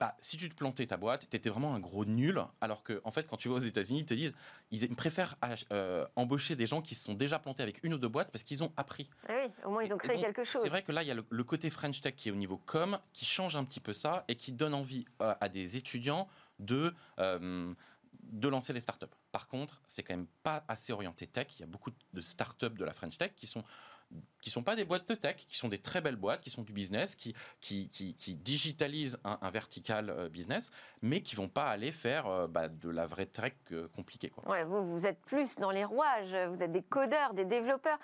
bah, 0.00 0.16
si 0.20 0.36
tu 0.36 0.48
te 0.48 0.54
plantais 0.54 0.86
ta 0.86 0.96
boîte, 0.96 1.28
tu 1.28 1.36
étais 1.36 1.48
vraiment 1.48 1.74
un 1.74 1.80
gros 1.80 2.04
nul. 2.04 2.40
Alors 2.60 2.82
que, 2.82 3.00
en 3.04 3.10
fait, 3.10 3.26
quand 3.26 3.36
tu 3.36 3.48
vas 3.48 3.56
aux 3.56 3.60
États-Unis, 3.60 4.00
ils 4.00 4.06
te 4.06 4.14
disent, 4.14 4.34
ils 4.70 4.94
préfèrent 4.94 5.36
euh, 5.72 6.06
embaucher 6.14 6.54
des 6.54 6.66
gens 6.66 6.82
qui 6.82 6.94
se 6.94 7.04
sont 7.04 7.14
déjà 7.14 7.38
plantés 7.38 7.62
avec 7.62 7.82
une 7.82 7.94
ou 7.94 7.98
deux 7.98 8.08
boîtes 8.08 8.30
parce 8.30 8.44
qu'ils 8.44 8.62
ont 8.62 8.72
appris. 8.76 9.10
Ah 9.28 9.32
oui, 9.36 9.52
au 9.64 9.70
moins 9.70 9.82
ils 9.82 9.92
ont 9.92 9.98
créé 9.98 10.18
quelque 10.20 10.44
chose. 10.44 10.62
C'est 10.62 10.68
vrai 10.68 10.82
que 10.82 10.92
là, 10.92 11.02
il 11.02 11.08
y 11.08 11.10
a 11.10 11.14
le, 11.14 11.44
côté 11.44 11.70
French 11.70 12.00
Tech 12.00 12.14
qui 12.14 12.28
est 12.28 12.32
au 12.32 12.36
niveau 12.36 12.58
com, 12.58 12.98
qui 13.12 13.24
change 13.24 13.56
un 13.56 13.64
petit 13.64 13.80
peu 13.80 13.92
ça 13.92 14.24
et 14.28 14.36
qui 14.36 14.52
donne 14.52 14.74
envie 14.74 15.04
euh, 15.20 15.34
à 15.40 15.48
des 15.48 15.76
étudiants 15.76 16.28
de 16.58 16.94
de 18.28 18.48
lancer 18.48 18.72
les 18.72 18.80
startups. 18.80 19.06
Par 19.32 19.48
contre, 19.48 19.80
c'est 19.86 20.02
quand 20.02 20.14
même 20.14 20.26
pas 20.42 20.64
assez 20.68 20.92
orienté 20.92 21.26
tech. 21.26 21.46
Il 21.58 21.60
y 21.60 21.62
a 21.62 21.66
beaucoup 21.66 21.90
de 22.12 22.20
startups 22.20 22.70
de 22.70 22.84
la 22.84 22.92
French 22.92 23.16
Tech 23.16 23.32
qui 23.34 23.46
sont 23.46 23.64
qui 24.40 24.50
sont 24.50 24.62
pas 24.62 24.76
des 24.76 24.84
boîtes 24.84 25.08
de 25.08 25.14
tech, 25.14 25.36
qui 25.36 25.56
sont 25.56 25.68
des 25.68 25.78
très 25.78 26.00
belles 26.00 26.16
boîtes, 26.16 26.40
qui 26.40 26.50
sont 26.50 26.62
du 26.62 26.72
business, 26.72 27.14
qui, 27.14 27.34
qui, 27.60 27.88
qui, 27.88 28.34
digitalisent 28.34 29.18
un, 29.24 29.50
vertical 29.50 30.10
euh, 30.10 30.28
business, 30.28 30.70
mais 31.02 31.22
qui 31.22 31.36
vont 31.36 31.48
pas 31.48 31.66
aller 31.68 31.92
faire 31.92 32.26
euh, 32.26 32.46
bah, 32.46 32.68
de 32.68 32.88
la 32.88 33.06
vraie 33.06 33.26
tech 33.26 33.52
euh, 33.72 33.88
compliquée. 33.94 34.30
Quoi. 34.30 34.48
Ouais, 34.48 34.64
vous, 34.64 34.92
vous 34.92 35.06
êtes 35.06 35.20
plus 35.22 35.56
dans 35.56 35.70
les 35.70 35.84
rouages, 35.84 36.34
vous 36.50 36.62
êtes 36.62 36.72
des 36.72 36.82
codeurs, 36.82 37.34
des 37.34 37.44
développeurs. 37.44 37.98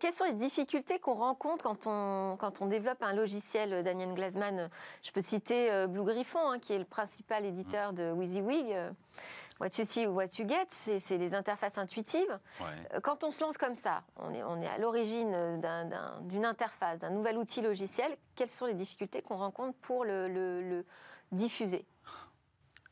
quelles 0.00 0.12
sont 0.12 0.24
les 0.24 0.34
difficultés 0.34 0.98
qu'on 0.98 1.14
rencontre 1.14 1.64
quand 1.64 1.86
on, 1.86 2.36
quand 2.38 2.62
on 2.62 2.66
développe 2.66 3.02
un 3.02 3.12
logiciel 3.12 3.82
Daniel 3.82 4.14
Glasman, 4.14 4.70
je 5.02 5.10
peux 5.10 5.22
citer 5.22 5.86
Blue 5.88 6.04
Griffon, 6.04 6.50
hein, 6.50 6.58
qui 6.58 6.72
est 6.72 6.78
le 6.78 6.84
principal 6.84 7.44
éditeur 7.44 7.92
de 7.92 8.12
WYSIWYG. 8.12 8.92
What 9.62 9.78
you 9.78 9.84
see 9.84 10.08
ou 10.08 10.14
what 10.14 10.40
you 10.40 10.48
get, 10.48 10.66
c'est 10.70 11.18
les 11.18 11.34
interfaces 11.34 11.78
intuitives. 11.78 12.40
Euh, 12.60 12.98
quand 13.00 13.22
on 13.22 13.30
se 13.30 13.40
lance 13.44 13.56
comme 13.56 13.76
ça, 13.76 14.02
on 14.16 14.34
est, 14.34 14.42
on 14.42 14.60
est 14.60 14.66
à 14.66 14.76
l'origine 14.76 15.60
d'une 16.24 16.44
interface, 16.44 16.98
d'un 16.98 17.10
nouvel 17.10 17.38
outil 17.38 17.60
logiciel, 17.60 18.16
quelles 18.34 18.48
sont 18.48 18.66
les 18.66 18.74
difficultés 18.74 19.22
qu'on 19.22 19.36
rencontre 19.36 19.78
pour 19.78 20.04
le, 20.04 20.84
diffuser? 21.30 21.86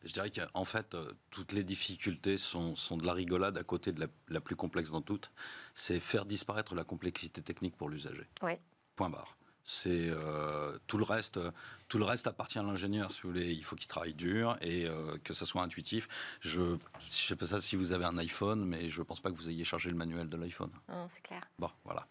Je 0.04 0.12
dirais 0.12 0.30
qu'en 0.30 0.64
fait, 0.64 0.94
euh, 0.94 1.12
toutes 1.30 1.52
les 1.52 1.64
difficultés 1.64 2.38
sont, 2.38 2.76
sont, 2.76 2.96
de 2.96 3.04
la 3.04 3.14
rigolade 3.14 3.58
à 3.58 3.64
côté 3.64 3.90
de 3.90 4.00
la, 4.00 4.06
la 4.28 4.40
plus 4.40 4.54
complexe 4.54 4.92
dans 4.92 5.02
toutes. 5.02 5.32
C'est 5.74 5.98
faire 5.98 6.24
disparaître 6.24 6.76
la 6.76 6.84
complexité 6.84 7.42
technique 7.42 7.76
pour 7.76 7.88
l'usager. 7.88 8.28
Point 8.94 9.10
barre. 9.10 9.36
C'est 9.72 10.08
euh, 10.08 10.76
tout 10.88 10.98
le 10.98 11.04
reste. 11.04 11.38
Tout 11.86 11.98
le 11.98 12.04
reste 12.04 12.26
appartient 12.26 12.58
à 12.58 12.62
l'ingénieur. 12.62 13.12
Si 13.12 13.22
vous 13.22 13.28
voulez, 13.28 13.52
il 13.52 13.64
faut 13.64 13.76
qu'il 13.76 13.86
travaille 13.86 14.14
dur 14.14 14.56
et 14.60 14.86
euh, 14.86 15.16
que 15.22 15.32
ça 15.32 15.46
soit 15.46 15.62
intuitif. 15.62 16.08
Je 16.40 16.60
ne 16.60 16.78
sais 17.08 17.36
pas 17.36 17.46
ça 17.46 17.60
si 17.60 17.76
vous 17.76 17.92
avez 17.92 18.04
un 18.04 18.18
iPhone, 18.18 18.64
mais 18.64 18.90
je 18.90 18.98
ne 18.98 19.04
pense 19.04 19.20
pas 19.20 19.30
que 19.30 19.36
vous 19.36 19.48
ayez 19.48 19.62
chargé 19.62 19.88
le 19.88 19.94
manuel 19.94 20.28
de 20.28 20.36
l'iPhone. 20.36 20.72
C'est 21.06 21.22
clair. 21.22 21.48
Bon, 21.60 21.70
voilà. 21.84 22.08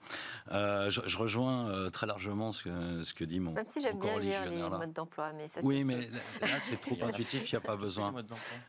Euh, 0.51 0.89
je, 0.89 1.17
rejoins 1.17 1.89
très 1.91 2.07
largement 2.07 2.53
ce 2.53 2.63
que, 2.63 3.03
ce 3.03 3.13
que 3.13 3.25
dit 3.25 3.41
mon. 3.41 3.51
Même 3.51 3.67
si 3.67 3.81
j'aime 3.81 3.99
bien 3.99 4.17
lire 4.19 4.49
les 4.49 4.61
modes 4.61 4.93
d'emploi, 4.93 5.33
mais 5.33 5.49
ça. 5.49 5.59
Oui, 5.61 5.83
mais 5.83 5.97
là, 5.97 6.59
c'est 6.61 6.79
trop 6.79 6.97
intuitif. 7.03 7.51
Il 7.51 7.55
n'y 7.55 7.57
a 7.57 7.67
pas 7.67 7.75
besoin. 7.75 8.13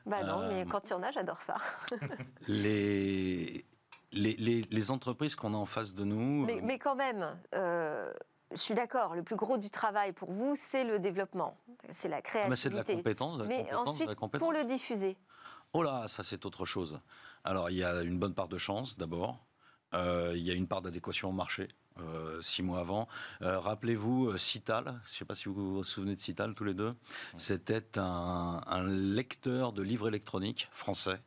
Bah 0.04 0.24
non, 0.24 0.48
mais 0.48 0.66
quand 0.68 0.84
il 0.88 0.90
y 0.90 0.94
en 0.94 1.02
a, 1.04 1.12
j'adore 1.12 1.42
ça. 1.42 1.58
les 2.48 3.64
les, 4.12 4.66
les, 4.68 4.90
entreprises 4.90 5.36
qu'on 5.36 5.54
a 5.54 5.56
en 5.56 5.66
face 5.66 5.94
de 5.94 6.02
nous. 6.02 6.44
Mais, 6.44 6.60
mais 6.60 6.80
quand 6.80 6.96
même, 6.96 7.38
je 8.52 8.56
suis 8.56 8.74
d'accord, 8.74 9.14
le 9.14 9.22
plus 9.22 9.36
gros 9.36 9.58
du 9.58 9.70
travail 9.70 10.12
pour 10.12 10.32
vous, 10.32 10.54
c'est 10.56 10.84
le 10.84 10.98
développement, 10.98 11.56
c'est 11.90 12.08
la 12.08 12.20
créativité. 12.20 12.50
Mais 12.50 12.56
c'est 12.56 12.70
de 12.70 12.76
la 12.76 12.84
compétence, 12.84 13.38
de 13.38 13.42
la 13.42 13.48
Mais 13.48 13.72
ensuite, 13.72 14.14
pour 14.14 14.52
le 14.52 14.64
diffuser 14.64 15.16
Oh 15.72 15.82
là, 15.82 16.08
ça 16.08 16.24
c'est 16.24 16.44
autre 16.46 16.64
chose. 16.64 17.00
Alors 17.44 17.70
il 17.70 17.76
y 17.76 17.84
a 17.84 18.02
une 18.02 18.18
bonne 18.18 18.34
part 18.34 18.48
de 18.48 18.58
chance 18.58 18.96
d'abord, 18.96 19.38
euh, 19.94 20.32
il 20.34 20.42
y 20.42 20.50
a 20.50 20.54
une 20.54 20.66
part 20.66 20.82
d'adéquation 20.82 21.28
au 21.28 21.32
marché. 21.32 21.68
Euh, 21.98 22.40
six 22.40 22.62
mois 22.62 22.78
avant. 22.78 23.08
Euh, 23.42 23.58
rappelez-vous 23.58 24.38
Cital, 24.38 24.84
je 25.04 25.10
ne 25.10 25.16
sais 25.18 25.24
pas 25.26 25.34
si 25.34 25.48
vous 25.48 25.74
vous 25.74 25.84
souvenez 25.84 26.14
de 26.14 26.20
Cital 26.20 26.54
tous 26.54 26.64
les 26.64 26.72
deux, 26.72 26.94
c'était 27.36 27.98
un, 27.98 28.62
un, 28.64 28.86
lecteur 28.86 29.72
de 29.72 29.82
livres 29.82 30.08
électroniques 30.08 30.68
français, 30.72 31.20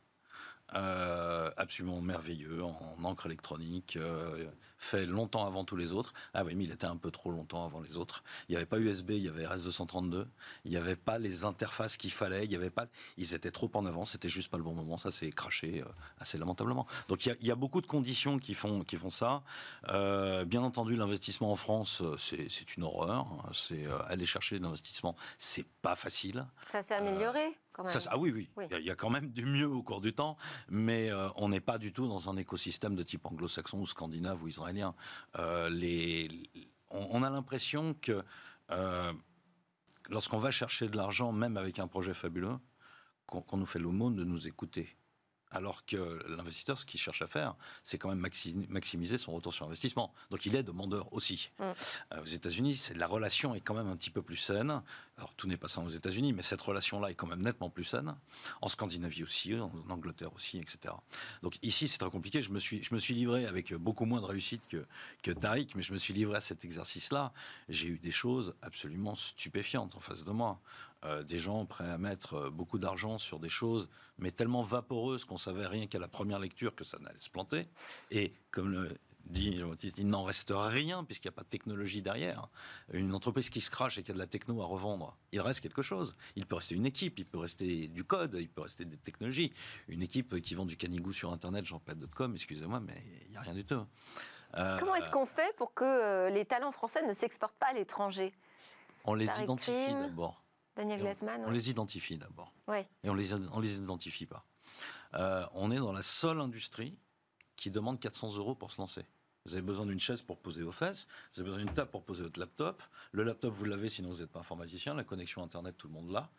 absolument 0.69 2.01
merveilleux, 2.01 2.63
en 2.63 3.03
encre 3.03 3.27
électronique, 3.27 3.99
fait 4.83 5.05
longtemps 5.05 5.47
avant 5.47 5.63
tous 5.63 5.75
les 5.75 5.91
autres. 5.91 6.13
Ah 6.33 6.43
oui, 6.43 6.55
mais 6.55 6.65
il 6.65 6.71
était 6.71 6.85
un 6.85 6.97
peu 6.97 7.09
trop 7.09 7.31
longtemps 7.31 7.65
avant 7.65 7.79
les 7.79 7.97
autres. 7.97 8.23
Il 8.47 8.51
n'y 8.51 8.57
avait 8.57 8.65
pas 8.65 8.79
USB, 8.79 9.11
il 9.11 9.23
y 9.23 9.29
avait 9.29 9.45
RS232. 9.45 10.25
Il 10.65 10.71
n'y 10.71 10.77
avait 10.77 10.95
pas 10.95 11.19
les 11.19 11.45
interfaces 11.45 11.97
qu'il 11.97 12.11
fallait. 12.11 12.45
Il 12.45 12.51
y 12.51 12.55
avait 12.55 12.69
pas. 12.69 12.87
Ils 13.17 13.33
étaient 13.33 13.51
trop 13.51 13.71
en 13.73 13.85
avance. 13.85 14.11
C'était 14.11 14.29
juste 14.29 14.49
pas 14.49 14.57
le 14.57 14.63
bon 14.63 14.73
moment. 14.73 14.97
Ça 14.97 15.11
s'est 15.11 15.31
craché 15.31 15.81
euh, 15.81 15.89
assez 16.19 16.37
lamentablement. 16.37 16.85
Donc 17.07 17.25
il 17.25 17.35
y, 17.41 17.51
a, 17.51 17.55
beaucoup 17.55 17.81
de 17.81 17.87
conditions 17.87 18.37
qui 18.39 18.53
font 18.53 18.81
qui 18.81 18.97
font 18.97 19.09
ça. 19.09 19.43
Euh, 19.89 20.43
bien 20.45 20.61
entendu, 20.61 20.95
l'investissement 20.95 21.51
en 21.51 21.55
France, 21.55 22.01
euh, 22.01 22.17
c'est 22.17 22.75
une 22.75 22.83
horreur. 22.83 23.27
C'est 23.53 23.85
aller 24.07 24.25
chercher 24.25 24.59
de 24.59 24.63
l'investissement, 24.63 25.15
c'est 25.39 25.65
pas 25.81 25.95
facile. 25.95 26.45
Ça 26.71 26.81
s'est 26.81 26.95
amélioré. 26.95 27.55
Quand 27.73 27.83
même. 27.83 27.93
ah 28.07 28.17
oui, 28.17 28.31
oui, 28.31 28.49
Il, 28.79 28.85
y 28.85 28.91
a, 28.91 28.95
quand 28.95 29.09
même 29.09 29.31
du 29.31 29.45
mieux 29.45 29.67
au 29.67 29.83
cours 29.83 29.99
du 29.99 30.13
temps, 30.13 30.37
mais 30.69 31.11
on 31.35 31.49
n'est 31.49 31.59
pas 31.59 31.77
du 31.77 31.91
tout 31.91 32.07
dans 32.07 32.29
un 32.29 32.37
écosystème 32.37 32.95
de 32.95 33.03
type 33.03 33.25
anglo-saxon 33.25 33.79
ou 33.79 33.87
scandinave 33.87 34.41
ou 34.43 34.47
israélien 34.47 34.93
euh, 35.39 35.69
les, 35.69 36.49
on, 36.89 37.23
a 37.23 37.29
l'impression 37.29 37.95
que 37.95 38.23
euh, 38.71 39.13
lorsqu'on 40.09 40.37
va 40.37 40.51
chercher 40.51 40.87
de 40.87 40.97
l'argent, 40.97 41.31
même 41.31 41.57
avec 41.57 41.79
un 41.79 41.87
projet 41.87 42.13
fabuleux, 42.13 42.57
qu'on 43.25 43.57
nous 43.57 43.65
fait 43.65 43.79
l'aumône 43.79 44.15
de 44.15 44.23
nous 44.23 44.47
écouter. 44.47 44.95
Alors 45.49 45.85
que 45.85 46.23
l'investisseur, 46.29 46.79
ce 46.79 46.85
qu'il 46.85 46.99
cherche 46.99 47.21
à 47.21 47.27
faire, 47.27 47.55
c'est 47.83 47.99
quand 47.99 48.09
même 48.09 48.27
maximiser 48.69 49.17
son 49.17 49.33
retour 49.33 49.53
sur 49.53 49.65
investissement. 49.65 50.11
Donc 50.31 50.47
il 50.47 50.55
est 50.55 50.63
demandeur 50.63 51.13
aussi. 51.13 51.51
Mm. 51.59 51.63
Euh, 51.63 52.21
aux 52.21 52.25
États-Unis, 52.25 52.89
la 52.95 53.05
relation 53.05 53.53
est 53.53 53.61
quand 53.61 53.75
même 53.75 53.87
un 53.87 53.95
petit 53.95 54.09
peu 54.09 54.23
plus 54.23 54.37
saine. 54.37 54.81
Alors 55.17 55.33
tout 55.35 55.47
n'est 55.47 55.57
pas 55.57 55.67
ça 55.67 55.79
aux 55.81 55.89
États-Unis, 55.89 56.33
mais 56.33 56.41
cette 56.41 56.61
relation-là 56.61 57.11
est 57.11 57.15
quand 57.15 57.27
même 57.27 57.41
nettement 57.41 57.69
plus 57.69 57.83
saine. 57.83 58.15
En 58.61 58.67
Scandinavie 58.67 59.21
aussi, 59.21 59.53
en 59.55 59.71
Angleterre 59.89 60.33
aussi, 60.33 60.57
etc. 60.57 60.95
Donc 61.43 61.59
ici, 61.61 61.87
c'est 61.87 61.99
très 61.99 62.09
compliqué. 62.09 62.41
Je 62.41 62.49
me 62.49 62.57
suis, 62.57 62.83
je 62.83 62.93
me 62.95 62.99
suis 62.99 63.13
livré 63.13 63.45
avec 63.45 63.73
beaucoup 63.75 64.05
moins 64.05 64.21
de 64.21 64.25
réussite 64.25 64.67
que, 64.67 64.85
que 65.21 65.31
Tariq, 65.31 65.75
mais 65.75 65.83
je 65.83 65.93
me 65.93 65.99
suis 65.99 66.15
livré 66.15 66.37
à 66.37 66.41
cet 66.41 66.65
exercice-là. 66.65 67.31
J'ai 67.69 67.89
eu 67.89 67.99
des 67.99 68.11
choses 68.11 68.55
absolument 68.63 69.15
stupéfiantes 69.15 69.95
en 69.95 69.99
face 69.99 70.23
de 70.23 70.31
moi. 70.31 70.59
Euh, 71.05 71.21
des 71.21 71.37
gens 71.37 71.65
prêts 71.65 71.89
à 71.89 71.97
mettre 71.97 72.35
euh, 72.35 72.49
beaucoup 72.49 72.79
d'argent 72.79 73.17
sur 73.17 73.39
des 73.39 73.49
choses, 73.49 73.89
mais 74.17 74.31
tellement 74.31 74.63
vaporeuses 74.63 75.25
qu'on 75.25 75.37
savait 75.37 75.67
rien 75.67 75.85
qu'à 75.85 75.99
la 75.99 76.07
première 76.07 76.39
lecture 76.39 76.73
que 76.75 76.85
ça 76.85 76.97
n'allait 76.99 77.19
se 77.19 77.29
planter. 77.29 77.67
Et 78.09 78.33
comme 78.51 78.71
le 78.71 78.97
dit 79.25 79.61
il 79.97 80.07
n'en 80.07 80.23
reste 80.23 80.51
rien 80.53 81.03
puisqu'il 81.03 81.27
n'y 81.27 81.33
a 81.33 81.35
pas 81.35 81.43
de 81.43 81.49
technologie 81.49 82.01
derrière. 82.01 82.49
Une 82.91 83.13
entreprise 83.13 83.49
qui 83.49 83.61
se 83.61 83.69
crache 83.69 83.97
et 83.97 84.03
qui 84.03 84.11
a 84.11 84.13
de 84.13 84.19
la 84.19 84.27
techno 84.27 84.61
à 84.61 84.65
revendre, 84.65 85.17
il 85.31 85.41
reste 85.41 85.61
quelque 85.61 85.81
chose. 85.81 86.15
Il 86.35 86.45
peut 86.45 86.55
rester 86.55 86.75
une 86.75 86.85
équipe, 86.85 87.19
il 87.19 87.25
peut 87.25 87.39
rester 87.39 87.87
du 87.87 88.03
code, 88.03 88.37
il 88.39 88.49
peut 88.49 88.61
rester 88.61 88.85
des 88.85 88.97
technologies. 88.97 89.53
Une 89.87 90.01
équipe 90.01 90.41
qui 90.41 90.55
vend 90.55 90.65
du 90.65 90.77
canigou 90.77 91.13
sur 91.13 91.31
Internet, 91.31 91.65
j'en 91.65 91.81
com 92.15 92.33
excusez-moi, 92.33 92.79
mais 92.79 93.01
il 93.25 93.31
n'y 93.31 93.37
a 93.37 93.41
rien 93.41 93.53
du 93.53 93.65
tout. 93.65 93.85
Euh, 94.55 94.77
Comment 94.79 94.95
est-ce 94.95 95.09
qu'on 95.09 95.25
fait 95.25 95.55
pour 95.57 95.73
que 95.73 96.29
les 96.31 96.45
talents 96.45 96.71
français 96.71 97.05
ne 97.05 97.13
s'exportent 97.13 97.57
pas 97.57 97.67
à 97.67 97.73
l'étranger? 97.73 98.33
On 99.05 99.13
les 99.15 99.27
identifie 99.41 99.93
d'abord. 99.93 100.43
Daniel 100.75 101.01
Glassman 101.01 101.43
On, 101.45 101.51
les 101.51 101.69
identifie 101.69 102.17
d'abord. 102.17 102.51
Ouais. 102.67 102.87
Et 103.03 103.09
on 103.09 103.13
les, 103.13 103.33
on 103.33 103.59
les 103.59 103.77
identifie 103.77 104.25
pas. 104.25 104.43
Euh, 105.15 105.45
on 105.53 105.71
est 105.71 105.77
dans 105.77 105.91
la 105.91 106.01
seule 106.01 106.39
industrie 106.39 106.97
qui 107.55 107.71
demande 107.71 107.99
400 107.99 108.35
euros 108.35 108.55
pour 108.55 108.71
se 108.71 108.81
lancer. 108.81 109.05
Vous 109.45 109.53
avez 109.53 109.61
besoin 109.61 109.85
d'une 109.85 109.99
chaise 109.99 110.21
pour 110.21 110.37
poser 110.37 110.63
vos 110.63 110.71
fesses, 110.71 111.07
vous 111.33 111.41
avez 111.41 111.49
besoin 111.49 111.65
d'une 111.65 111.73
table 111.73 111.91
pour 111.91 112.03
poser 112.03 112.23
votre 112.23 112.39
laptop. 112.39 112.81
Le 113.11 113.23
laptop, 113.23 113.53
vous 113.53 113.65
l'avez, 113.65 113.89
sinon 113.89 114.09
vous 114.09 114.21
n'êtes 114.21 114.31
pas 114.31 114.39
informaticien. 114.39 114.93
La 114.93 115.03
connexion 115.03 115.43
Internet, 115.43 115.75
tout 115.77 115.87
le 115.87 115.93
monde 115.93 116.11
l'a. 116.11 116.29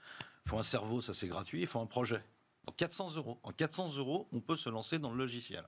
Il 0.47 0.51
faut 0.51 0.59
un 0.59 0.63
cerveau, 0.63 1.01
ça 1.01 1.13
c'est 1.13 1.29
gratuit. 1.29 1.61
Il 1.61 1.67
faut 1.67 1.81
un 1.81 1.87
projet. 1.87 2.25
Donc 2.65 2.77
400 2.77 3.17
euros. 3.17 3.39
En 3.43 3.53
400 3.53 3.97
euros, 3.97 4.29
on 4.33 4.41
peut 4.41 4.57
se 4.57 4.71
lancer 4.71 4.99
dans 4.99 5.11
le 5.11 5.19
logiciel. 5.19 5.65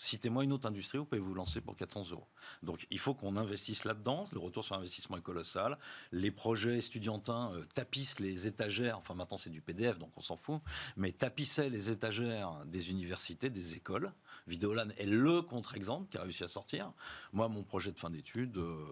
Citez-moi 0.00 0.44
une 0.44 0.52
autre 0.52 0.68
industrie, 0.68 0.96
vous 0.96 1.06
pouvez 1.06 1.20
vous 1.20 1.34
lancer 1.34 1.60
pour 1.60 1.74
400 1.74 2.12
euros. 2.12 2.28
Donc 2.62 2.86
il 2.88 3.00
faut 3.00 3.14
qu'on 3.14 3.36
investisse 3.36 3.84
là-dedans. 3.84 4.26
Le 4.32 4.38
retour 4.38 4.64
sur 4.64 4.76
investissement 4.76 5.16
est 5.16 5.22
colossal. 5.22 5.76
Les 6.12 6.30
projets 6.30 6.78
estudiantins 6.78 7.50
euh, 7.52 7.64
tapissent 7.74 8.20
les 8.20 8.46
étagères. 8.46 8.96
Enfin 8.96 9.14
maintenant 9.14 9.38
c'est 9.38 9.50
du 9.50 9.60
PDF, 9.60 9.98
donc 9.98 10.12
on 10.16 10.20
s'en 10.20 10.36
fout. 10.36 10.60
Mais 10.96 11.10
tapissaient 11.10 11.68
les 11.68 11.90
étagères 11.90 12.64
des 12.64 12.92
universités, 12.92 13.50
des 13.50 13.74
écoles. 13.74 14.12
Vidéolan 14.46 14.90
est 14.98 15.06
le 15.06 15.42
contre-exemple 15.42 16.08
qui 16.10 16.18
a 16.18 16.22
réussi 16.22 16.44
à 16.44 16.48
sortir. 16.48 16.92
Moi, 17.32 17.48
mon 17.48 17.64
projet 17.64 17.90
de 17.90 17.98
fin 17.98 18.10
d'études, 18.10 18.56
euh, 18.56 18.86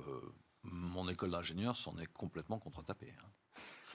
mon 0.64 1.06
école 1.06 1.30
d'ingénieur 1.30 1.76
s'en 1.76 1.96
est 1.98 2.12
complètement 2.12 2.58
contre-tapé. 2.58 3.14
Hein 3.16 3.28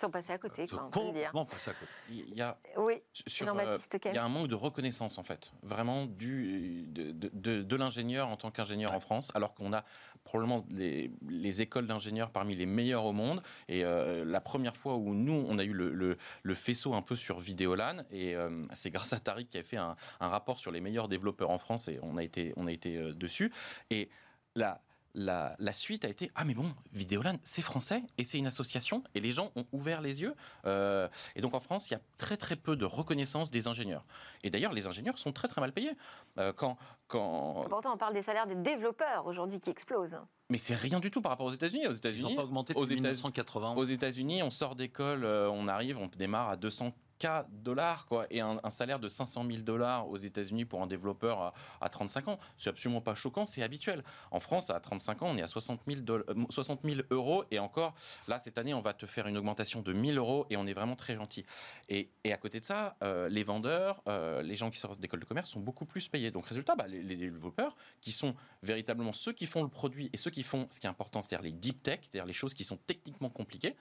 sont 0.02 0.12
passés 0.12 0.34
à 0.34 0.38
côté, 0.38 0.68
quoi, 0.68 0.86
on 0.88 0.90
peut 0.90 1.12
dire. 1.12 1.32
passés 1.32 1.72
à 1.72 1.74
côté. 1.74 1.92
Il 2.10 2.36
y 2.36 2.42
a, 2.42 2.58
oui, 2.78 3.02
Jean-Baptiste 3.26 4.00
Il 4.06 4.16
y 4.16 4.18
a 4.18 4.24
un 4.24 4.30
manque 4.30 4.48
de 4.48 4.56
reconnaissance, 4.56 5.18
en 5.18 5.24
fait, 5.24 5.52
vraiment 5.64 6.06
du, 6.06 6.86
de, 6.88 7.12
de, 7.12 7.62
de, 7.62 7.76
l'ingénieur 7.76 8.28
en 8.28 8.38
tant 8.38 8.52
qu'ingénieur 8.52 8.94
en 8.94 9.00
France, 9.00 9.32
alors 9.36 9.54
qu'on 9.54 9.74
a 9.74 9.84
probablement 10.24 10.66
les, 10.72 11.12
les 11.28 11.62
écoles 11.62 11.88
d'ingénieurs 11.88 12.32
parmi 12.32 12.56
les 12.56 12.66
meilleures 12.66 13.06
au 13.06 13.14
monde. 13.14 13.42
Et 13.68 13.84
euh, 13.84 14.26
la 14.26 14.42
première 14.42 14.76
fois 14.76 14.96
où 14.96 15.14
nous, 15.14 15.46
on 15.48 15.58
a 15.58 15.64
eu 15.64 15.74
le, 15.74 16.18
le, 16.44 16.56
faisceau 16.56 16.94
un 16.94 17.02
peu 17.02 17.16
sur 17.16 17.40
Vidéolan, 17.40 18.04
et 18.12 18.36
euh, 18.36 18.66
c'est 18.74 18.92
grâce 18.92 19.14
à 19.14 19.20
Tariq 19.20 19.50
qui 19.50 19.58
a 19.58 19.64
fait 19.64 19.78
un, 19.78 19.96
un, 20.20 20.28
rapport 20.28 20.60
sur 20.60 20.72
les 20.72 20.82
meilleurs 20.82 21.08
développeurs 21.08 21.50
en 21.50 21.58
France, 21.58 21.88
et 21.88 22.00
on 22.02 22.18
a 22.18 22.24
été, 22.24 22.54
on 22.58 22.68
a 22.68 22.72
été 22.72 22.98
euh, 22.98 23.14
dessus. 23.14 23.52
Et 23.90 24.10
là, 24.56 24.82
la, 25.14 25.56
suite 25.74 26.06
a 26.06 26.10
été 26.10 26.32
ah 26.36 26.44
mais 26.46 26.54
bon 26.54 26.72
Vidéolan 26.94 27.38
c'est 27.44 27.62
français 27.62 28.04
et 28.18 28.24
c'est 28.24 28.38
une 28.38 28.48
association 28.48 29.04
et 29.16 29.20
les 29.20 29.32
gens 29.32 29.52
ont 29.56 29.66
ouvert 29.72 30.02
les 30.02 30.22
yeux 30.22 30.36
euh, 30.66 31.08
et 31.36 31.42
donc 31.42 31.54
en 31.54 31.60
France 31.60 31.90
il 31.90 31.94
y 31.94 31.96
a 31.96 32.02
très 32.18 32.38
très 32.38 32.56
peu 32.56 32.76
de 32.76 32.86
reconnaissance 32.86 33.52
des 33.52 33.68
ingénieurs 33.68 34.06
et 34.44 34.50
d'ailleurs 34.50 34.74
les 34.74 34.88
ingénieurs 34.88 35.20
sont 35.20 35.32
très 35.32 35.48
très 35.48 35.62
mal 35.62 35.72
payés 35.72 35.96
euh, 36.38 36.54
quand 36.54 36.78
quand 37.08 37.66
pourtant 37.70 37.94
on 37.94 37.98
parle 37.98 38.14
des 38.14 38.22
salaires 38.22 38.48
des 38.48 38.56
développeurs 38.56 39.26
aujourd'hui 39.26 39.60
qui 39.60 39.70
explosent 39.70 40.20
mais 40.50 40.58
c'est 40.58 40.76
rien 40.76 41.00
du 41.00 41.10
tout 41.12 41.22
par 41.22 41.30
rapport 41.30 41.46
aux 41.46 41.54
États-Unis. 41.54 41.88
Aux 41.88 41.94
États-Unis, 41.94 42.24
ils 42.28 42.30
n'ont 42.30 42.36
pas 42.36 42.44
augmenté 42.44 42.74
aux 42.76 42.86
1980. 42.86 43.76
Aux 43.78 43.86
États-Unis, 43.86 44.44
on 44.44 44.52
sort 44.52 44.76
d'école, 44.76 45.24
euh, 45.24 45.50
on 45.50 45.70
arrive, 45.70 45.98
on 45.98 46.08
démarre 46.08 46.50
à 46.50 46.58
200 46.58 46.92
K 47.22 47.46
dollars, 47.50 48.08
quoi, 48.08 48.26
et 48.32 48.40
un, 48.42 48.60
salaire 48.70 49.00
de 49.00 49.08
500 49.08 49.46
000 49.46 49.60
dollars 49.60 50.10
aux 50.10 50.18
États-Unis 50.18 50.66
pour 50.66 50.82
un 50.82 50.88
développeur 50.88 51.54
à, 51.80 51.90
35 51.90 52.28
ans. 52.30 52.40
C'est 52.58 52.70
absolument 52.70 53.02
pas 53.02 53.14
choquant, 53.14 53.46
c'est 53.46 53.62
habituel. 53.62 54.04
En 54.32 54.40
France, 54.40 54.70
à 54.72 54.80
35 54.80 55.22
ans, 55.22 55.28
on 55.30 55.38
est 55.38 55.44
à 55.44 55.48
60 55.48 55.82
000, 55.88 56.02
60 56.50 56.82
000 56.84 57.02
euros, 57.12 57.44
et 57.52 57.60
encore, 57.60 57.94
là, 58.28 58.40
cette 58.40 58.58
année, 58.58 58.74
on 58.74 58.82
va 58.82 58.94
te 58.94 59.06
faire 59.06 59.28
une 59.28 59.38
augmentation 59.38 59.82
de 59.82 59.94
1000 59.94 60.18
euros, 60.18 60.48
et 60.50 60.58
on 60.58 60.66
est 60.66 60.74
vraiment 60.74 60.96
très 60.96 61.16
gentil. 61.16 61.46
Et, 61.90 62.10
à 62.32 62.38
côté 62.38 62.60
de 62.60 62.66
ça, 62.66 62.96
euh, 63.04 63.30
les 63.30 63.44
vendeurs, 63.44 64.02
euh, 64.08 64.42
les 64.42 64.56
gens 64.56 64.72
qui 64.72 64.80
sortent 64.80 65.00
d'école 65.00 65.20
de 65.20 65.26
commerce 65.26 65.50
sont 65.50 65.60
beaucoup 65.60 65.86
plus 65.86 66.08
payés. 66.08 66.32
Donc, 66.32 66.48
résultat, 66.48 66.76
bah, 66.76 66.88
les, 66.88 67.16
développeurs, 67.16 67.76
qui 68.00 68.12
sont 68.12 68.36
véritablement 68.64 69.14
ceux 69.14 69.34
qui 69.34 69.46
font 69.46 69.62
le 69.62 69.70
produit 69.70 70.10
et 70.14 70.18
ceux 70.18 70.32
qui 70.32 70.44
font 70.44 70.66
ce 70.70 70.80
qui 70.80 70.88
est 70.88 70.90
important, 70.90 71.22
c'est-à-dire 71.22 71.44
les 71.44 71.52
deep 71.52 71.84
tech, 71.84 72.00
c'est-à-dire 72.02 72.26
les 72.26 72.34
choses 72.34 72.54
qui 72.54 72.64
sont 72.64 72.78
techniquement 72.88 73.30
compliquées, 73.30 73.76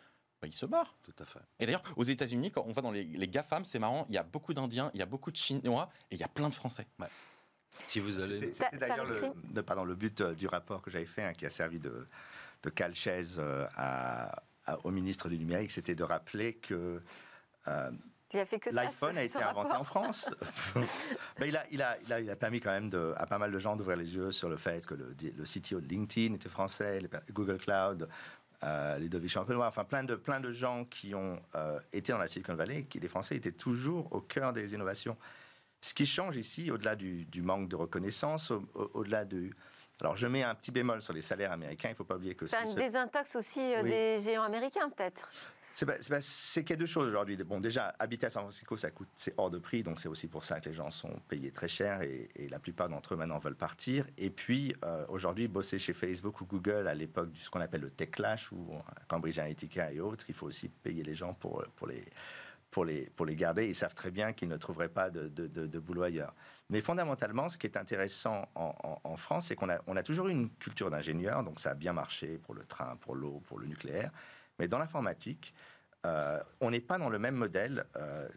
ils 0.46 0.54
se 0.54 0.66
barrent. 0.66 0.94
Tout 1.02 1.14
à 1.18 1.24
fait. 1.24 1.40
Et 1.58 1.66
d'ailleurs, 1.66 1.82
aux 1.96 2.04
États-Unis, 2.04 2.50
quand 2.50 2.64
on 2.66 2.72
va 2.72 2.82
dans 2.82 2.90
les, 2.90 3.04
les 3.04 3.28
GAFAM, 3.28 3.64
c'est 3.64 3.78
marrant, 3.78 4.06
il 4.08 4.14
y 4.14 4.18
a 4.18 4.22
beaucoup 4.22 4.54
d'Indiens, 4.54 4.90
il 4.94 5.00
y 5.00 5.02
a 5.02 5.06
beaucoup 5.06 5.30
de 5.30 5.36
Chinois 5.36 5.90
et 6.10 6.14
il 6.14 6.20
y 6.20 6.24
a 6.24 6.28
plein 6.28 6.48
de 6.48 6.54
Français. 6.54 6.86
Si 7.70 8.00
vous 8.00 8.18
allez. 8.18 8.52
C'était 8.52 8.76
d'ailleurs 8.76 9.06
le, 9.06 9.62
pardon, 9.62 9.84
le 9.84 9.94
but 9.94 10.20
euh, 10.20 10.34
du 10.34 10.46
rapport 10.46 10.82
que 10.82 10.90
j'avais 10.90 11.06
fait, 11.06 11.22
hein, 11.22 11.32
qui 11.32 11.46
a 11.46 11.50
servi 11.50 11.78
de, 11.78 12.06
de 12.62 12.70
calchaise 12.70 13.36
euh, 13.38 13.66
à, 13.76 14.42
au 14.84 14.90
ministre 14.90 15.28
du 15.28 15.38
numérique, 15.38 15.70
c'était 15.70 15.94
de 15.94 16.04
rappeler 16.04 16.54
que. 16.54 17.00
Euh, 17.68 17.90
L'iPhone 18.32 19.18
a 19.18 19.24
été 19.24 19.42
inventé 19.42 19.72
en 19.72 19.82
France. 19.82 20.30
Ben, 20.74 21.46
il, 21.46 21.56
a, 21.56 21.64
il, 21.72 21.82
a, 21.82 21.98
il, 22.06 22.12
a, 22.12 22.20
il, 22.20 22.30
a, 22.30 22.36
permis 22.36 22.60
quand 22.60 22.70
même 22.70 22.88
de, 22.88 23.12
à 23.16 23.26
pas 23.26 23.38
mal 23.38 23.50
de 23.50 23.58
gens 23.58 23.74
d'ouvrir 23.74 23.96
les 23.96 24.14
yeux 24.14 24.30
sur 24.30 24.48
le 24.48 24.56
fait 24.56 24.86
que 24.86 24.94
le, 24.94 25.16
le 25.20 25.44
CTO 25.44 25.80
de 25.80 25.88
LinkedIn 25.88 26.34
était 26.34 26.48
français, 26.48 27.00
Google 27.32 27.58
Cloud 27.58 28.08
euh, 28.62 28.98
Ludovic 28.98 29.30
Champenois, 29.30 29.66
enfin 29.66 29.84
plein 29.84 30.04
de, 30.04 30.14
plein 30.14 30.40
de 30.40 30.52
gens 30.52 30.84
qui 30.84 31.14
ont 31.14 31.40
euh, 31.54 31.80
été 31.92 32.12
dans 32.12 32.18
la 32.18 32.26
Silicon 32.26 32.54
Valley, 32.54 32.84
qui 32.84 33.00
les 33.00 33.08
Français 33.08 33.36
étaient 33.36 33.52
toujours 33.52 34.12
au 34.12 34.20
cœur 34.20 34.52
des 34.52 34.74
innovations. 34.74 35.16
Ce 35.80 35.94
qui 35.94 36.04
change 36.04 36.36
ici, 36.36 36.70
au-delà 36.70 36.94
du, 36.94 37.26
manque 37.42 37.68
de 37.68 37.76
reconnaissance, 37.76 38.52
au-delà 38.74 39.24
du... 39.24 39.54
Alors 40.00 40.16
je 40.16 40.26
mets 40.26 40.42
un 40.42 40.54
petit 40.54 40.70
bémol 40.70 41.00
sur 41.00 41.12
les 41.12 41.22
salaires 41.22 41.52
américains, 41.52 41.88
il 41.88 41.92
ne 41.92 41.96
faut 41.96 42.04
pas 42.04 42.16
oublier 42.16 42.34
que... 42.34 42.46
C'est 42.46 42.56
un 42.56 42.74
désintox 42.74 43.36
aussi 43.36 43.60
euh, 43.60 43.82
des 43.82 44.18
géants 44.22 44.42
américains 44.42 44.90
peut-être 44.90 45.30
c'est 46.20 46.62
qu'il 46.62 46.70
y 46.70 46.72
a 46.74 46.76
deux 46.76 46.86
choses 46.86 47.08
aujourd'hui. 47.08 47.36
Bon, 47.36 47.60
déjà, 47.60 47.94
habiter 47.98 48.26
à 48.26 48.30
San 48.30 48.42
Francisco, 48.42 48.76
ça 48.76 48.90
coûte, 48.90 49.08
c'est 49.14 49.34
hors 49.36 49.50
de 49.50 49.58
prix, 49.58 49.82
donc 49.82 50.00
c'est 50.00 50.08
aussi 50.08 50.26
pour 50.26 50.44
ça 50.44 50.60
que 50.60 50.68
les 50.68 50.74
gens 50.74 50.90
sont 50.90 51.12
payés 51.28 51.50
très 51.52 51.68
cher 51.68 52.02
et, 52.02 52.28
la 52.50 52.58
plupart 52.58 52.88
d'entre 52.88 53.14
eux 53.14 53.16
maintenant 53.16 53.38
veulent 53.38 53.54
partir. 53.54 54.06
Et 54.18 54.30
puis, 54.30 54.74
euh, 54.84 55.04
aujourd'hui, 55.08 55.46
bosser 55.46 55.78
chez 55.78 55.92
Facebook 55.92 56.40
ou 56.40 56.46
Google 56.46 56.88
à 56.88 56.94
l'époque 56.94 57.30
de 57.32 57.38
ce 57.38 57.48
qu'on 57.48 57.60
appelle 57.60 57.82
le 57.82 57.90
tech 57.90 58.10
clash 58.10 58.50
ou 58.50 58.70
Cambridge 59.08 59.38
Analytica 59.38 59.92
et 59.92 60.00
autres, 60.00 60.24
il 60.28 60.34
faut 60.34 60.46
aussi 60.46 60.68
payer 60.68 61.02
les 61.02 61.14
gens 61.14 61.34
pour, 61.34 61.64
les 61.88 62.04
pour 62.70 62.84
les, 62.84 63.10
pour 63.16 63.26
les 63.26 63.36
garder. 63.36 63.66
Ils 63.66 63.74
savent 63.74 63.94
très 63.94 64.10
bien 64.10 64.32
qu'ils 64.32 64.48
ne 64.48 64.56
trouveraient 64.56 64.88
pas 64.88 65.10
de, 65.10 65.28
de, 65.28 65.46
de, 65.46 65.78
boulot 65.78 66.02
ailleurs. 66.02 66.34
Mais 66.68 66.80
fondamentalement, 66.80 67.48
ce 67.48 67.58
qui 67.58 67.66
est 67.66 67.76
intéressant 67.76 68.48
en, 68.54 68.74
en, 69.02 69.16
France, 69.16 69.46
c'est 69.48 69.56
qu'on 69.56 69.70
a, 69.70 69.80
on 69.86 69.96
a 69.96 70.02
toujours 70.02 70.28
eu 70.28 70.32
une 70.32 70.50
culture 70.50 70.90
d'ingénieur, 70.90 71.42
donc 71.42 71.58
ça 71.58 71.70
a 71.70 71.74
bien 71.74 71.92
marché 71.92 72.38
pour 72.38 72.54
le 72.54 72.64
train, 72.64 72.96
pour 73.00 73.14
l'eau, 73.14 73.42
pour 73.46 73.58
le 73.58 73.66
nucléaire. 73.66 74.10
Mais 74.60 74.68
dans 74.68 74.78
l'informatique, 74.78 75.54
euh, 76.06 76.38
on 76.60 76.70
n'est 76.70 76.80
pas 76.80 76.98
dans 76.98 77.08
le 77.08 77.18
même 77.18 77.34
modèle. 77.34 77.86
Euh, 77.96 78.28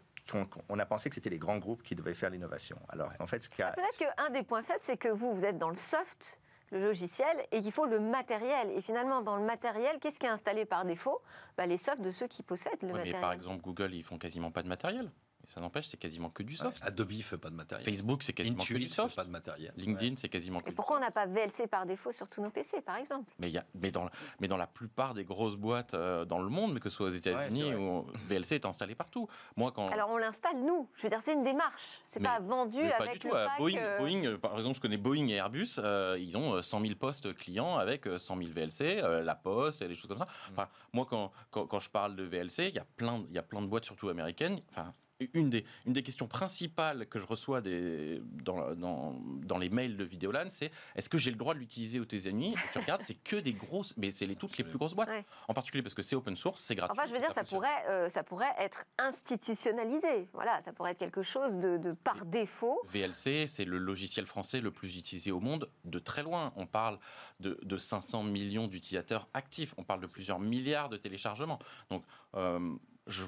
on, 0.70 0.78
a 0.78 0.86
pensé 0.86 1.10
que 1.10 1.14
c'était 1.14 1.28
les 1.28 1.38
grands 1.38 1.58
groupes 1.58 1.82
qui 1.82 1.94
devaient 1.94 2.14
faire 2.14 2.30
l'innovation. 2.30 2.78
Alors, 2.88 3.12
en 3.20 3.26
fait, 3.26 3.42
ce 3.42 3.62
a... 3.62 3.72
peut-être 3.72 3.98
qu'un 3.98 4.30
des 4.30 4.42
points 4.42 4.62
faibles, 4.62 4.80
c'est 4.80 4.96
que 4.96 5.08
vous, 5.08 5.34
vous 5.34 5.44
êtes 5.44 5.58
dans 5.58 5.68
le 5.68 5.76
soft, 5.76 6.40
le 6.72 6.80
logiciel, 6.80 7.36
et 7.52 7.60
qu'il 7.60 7.72
faut 7.72 7.84
le 7.84 8.00
matériel. 8.00 8.70
Et 8.70 8.80
finalement, 8.80 9.20
dans 9.20 9.36
le 9.36 9.44
matériel, 9.44 9.98
qu'est-ce 10.00 10.18
qui 10.18 10.24
est 10.24 10.30
installé 10.30 10.64
par 10.64 10.86
défaut? 10.86 11.20
Bah, 11.58 11.66
Les 11.66 11.76
softs 11.76 12.00
de 12.00 12.10
ceux 12.10 12.26
qui 12.26 12.42
possèdent 12.42 12.80
le 12.80 12.88
matériel. 12.88 13.16
Mais 13.16 13.20
par 13.20 13.32
exemple, 13.32 13.62
Google, 13.62 13.92
ils 13.92 14.02
font 14.02 14.16
quasiment 14.16 14.50
pas 14.50 14.62
de 14.62 14.68
matériel 14.68 15.10
ça 15.48 15.60
n'empêche, 15.60 15.86
c'est 15.86 15.96
quasiment 15.96 16.30
que 16.30 16.42
du 16.42 16.56
soft. 16.56 16.80
Adobe 16.84 17.12
fait 17.22 17.38
pas 17.38 17.50
de 17.50 17.54
matériel. 17.54 17.84
Facebook, 17.84 18.22
c'est 18.22 18.32
quasiment 18.32 18.62
que 18.62 18.74
du 18.74 18.88
soft. 18.88 19.16
pas 19.16 19.24
de 19.24 19.30
matériel. 19.30 19.72
LinkedIn, 19.76 20.16
c'est 20.16 20.28
quasiment 20.28 20.58
que 20.58 20.70
Et 20.70 20.72
pourquoi 20.72 20.96
on 20.96 21.00
n'a 21.00 21.10
pas 21.10 21.26
VLC 21.26 21.66
par 21.68 21.86
défaut 21.86 22.12
sur 22.12 22.28
tous 22.28 22.40
nos 22.40 22.50
PC, 22.50 22.80
par 22.80 22.96
exemple? 22.96 23.32
Mais, 23.38 23.50
y 23.50 23.58
a, 23.58 23.64
mais, 23.74 23.90
dans, 23.90 24.08
mais 24.40 24.48
dans 24.48 24.56
la 24.56 24.66
plupart 24.66 25.14
des 25.14 25.24
grosses 25.24 25.56
boîtes 25.56 25.94
euh, 25.94 26.24
dans 26.24 26.38
le 26.38 26.48
monde, 26.48 26.74
mais 26.74 26.80
que 26.80 26.88
ce 26.88 26.96
soit 26.96 27.06
aux 27.06 27.10
États-Unis, 27.10 27.74
ou 27.74 28.06
VLC 28.28 28.52
est 28.52 28.66
installé 28.66 28.94
partout. 28.94 29.28
Moi, 29.56 29.72
quand... 29.72 29.86
Alors 29.88 30.10
on 30.10 30.16
l'installe, 30.16 30.62
nous. 30.62 30.88
Je 30.96 31.02
veux 31.02 31.08
dire, 31.08 31.20
c'est 31.22 31.34
une 31.34 31.44
démarche. 31.44 32.00
C'est 32.04 32.22
pas 32.22 32.40
vendu 32.40 32.80
avec 32.80 32.98
pas 32.98 33.12
du 33.12 33.18
tout. 33.18 33.28
Le 33.28 33.32
pack, 33.32 33.58
Boeing, 33.58 33.76
euh, 33.76 33.98
Boeing, 33.98 34.38
par 34.38 34.56
exemple, 34.56 34.76
je 34.76 34.80
connais 34.80 34.96
Boeing 34.96 35.28
et 35.28 35.34
Airbus, 35.34 35.76
euh, 35.78 36.16
ils 36.18 36.36
ont 36.36 36.60
100 36.60 36.80
000 36.80 36.94
postes 36.94 37.34
clients 37.34 37.76
avec 37.76 38.06
100 38.16 38.36
000 38.36 38.50
VLC, 38.52 39.00
la 39.22 39.34
Poste 39.34 39.82
et 39.82 39.88
des 39.88 39.94
choses 39.94 40.08
comme 40.08 40.18
ça. 40.18 40.28
Mm. 40.52 40.62
Moi, 40.92 41.06
quand, 41.08 41.32
quand, 41.50 41.66
quand, 41.66 41.80
je 41.80 41.90
parle 41.90 42.16
de 42.16 42.24
VLC, 42.24 42.68
il 42.68 42.74
y, 42.74 42.78
a 42.78 42.86
plein, 42.96 43.24
il 43.28 43.34
y 43.34 43.38
a 43.38 43.42
plein 43.42 43.62
de 43.62 43.66
boîtes, 43.66 43.84
surtout 43.84 44.08
américaines. 44.08 44.60
Enfin, 44.70 44.94
une 45.34 45.50
des, 45.50 45.64
une 45.86 45.92
des 45.92 46.02
questions 46.02 46.26
principales 46.26 47.06
que 47.06 47.18
je 47.18 47.24
reçois 47.24 47.60
des, 47.60 48.20
dans, 48.42 48.74
dans, 48.74 49.14
dans, 49.42 49.58
les 49.58 49.70
mails 49.70 49.96
de 49.96 50.04
Vidéolan, 50.04 50.46
c'est 50.48 50.70
est-ce 50.96 51.08
que 51.08 51.18
j'ai 51.18 51.30
le 51.30 51.36
droit 51.36 51.54
de 51.54 51.58
l'utiliser 51.58 52.00
aux 52.00 52.28
amis 52.28 52.54
Tu 52.72 52.78
regardes, 52.78 53.02
c'est 53.02 53.14
que 53.22 53.36
des 53.36 53.52
grosses, 53.52 53.96
mais 53.96 54.10
c'est 54.10 54.26
les, 54.26 54.36
toutes 54.36 54.56
les 54.58 54.64
plus 54.64 54.78
grosses 54.78 54.94
boîtes. 54.94 55.10
En 55.48 55.54
particulier 55.54 55.82
parce 55.82 55.94
que 55.94 56.02
c'est 56.02 56.16
open 56.16 56.36
source, 56.36 56.62
c'est 56.62 56.74
gratuit. 56.74 56.96
Enfin, 56.98 57.08
je 57.08 57.14
veux 57.14 57.20
dire, 57.20 57.32
ça, 57.32 57.44
pourrait, 57.44 57.68
euh, 57.88 58.08
ça 58.08 58.22
pourrait 58.22 58.54
être 58.58 58.84
institutionnalisé. 58.98 60.28
Voilà, 60.32 60.60
ça 60.62 60.72
pourrait 60.72 60.92
être 60.92 60.98
quelque 60.98 61.22
chose 61.22 61.56
de, 61.56 61.76
de 61.78 61.92
par 61.92 62.24
défaut. 62.24 62.80
VLC, 62.88 63.46
c'est 63.46 63.64
le 63.64 63.78
logiciel 63.78 64.26
français 64.26 64.60
le 64.60 64.70
plus 64.70 64.96
utilisé 64.96 65.30
au 65.30 65.40
monde 65.40 65.70
de 65.84 65.98
très 65.98 66.22
loin. 66.22 66.52
On 66.56 66.66
parle 66.66 66.98
de, 67.40 67.58
de 67.62 67.78
500 67.78 68.24
millions 68.24 68.66
d'utilisateurs 68.66 69.28
actifs. 69.34 69.74
On 69.76 69.82
parle 69.82 70.00
de 70.00 70.06
plusieurs 70.06 70.38
milliards 70.38 70.88
de 70.88 70.96
téléchargements. 70.96 71.58
Donc, 71.90 72.04
euh, 72.34 72.74
je 73.06 73.22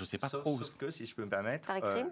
ne 0.00 0.04
sais 0.04 0.18
pas 0.18 0.28
trop. 0.28 0.58
Sauf 0.58 0.76
que, 0.76 0.90
si 0.90 1.06
je 1.06 1.14
peux 1.14 1.24
me 1.24 1.30
permettre, 1.30 1.70
euh, 1.70 2.04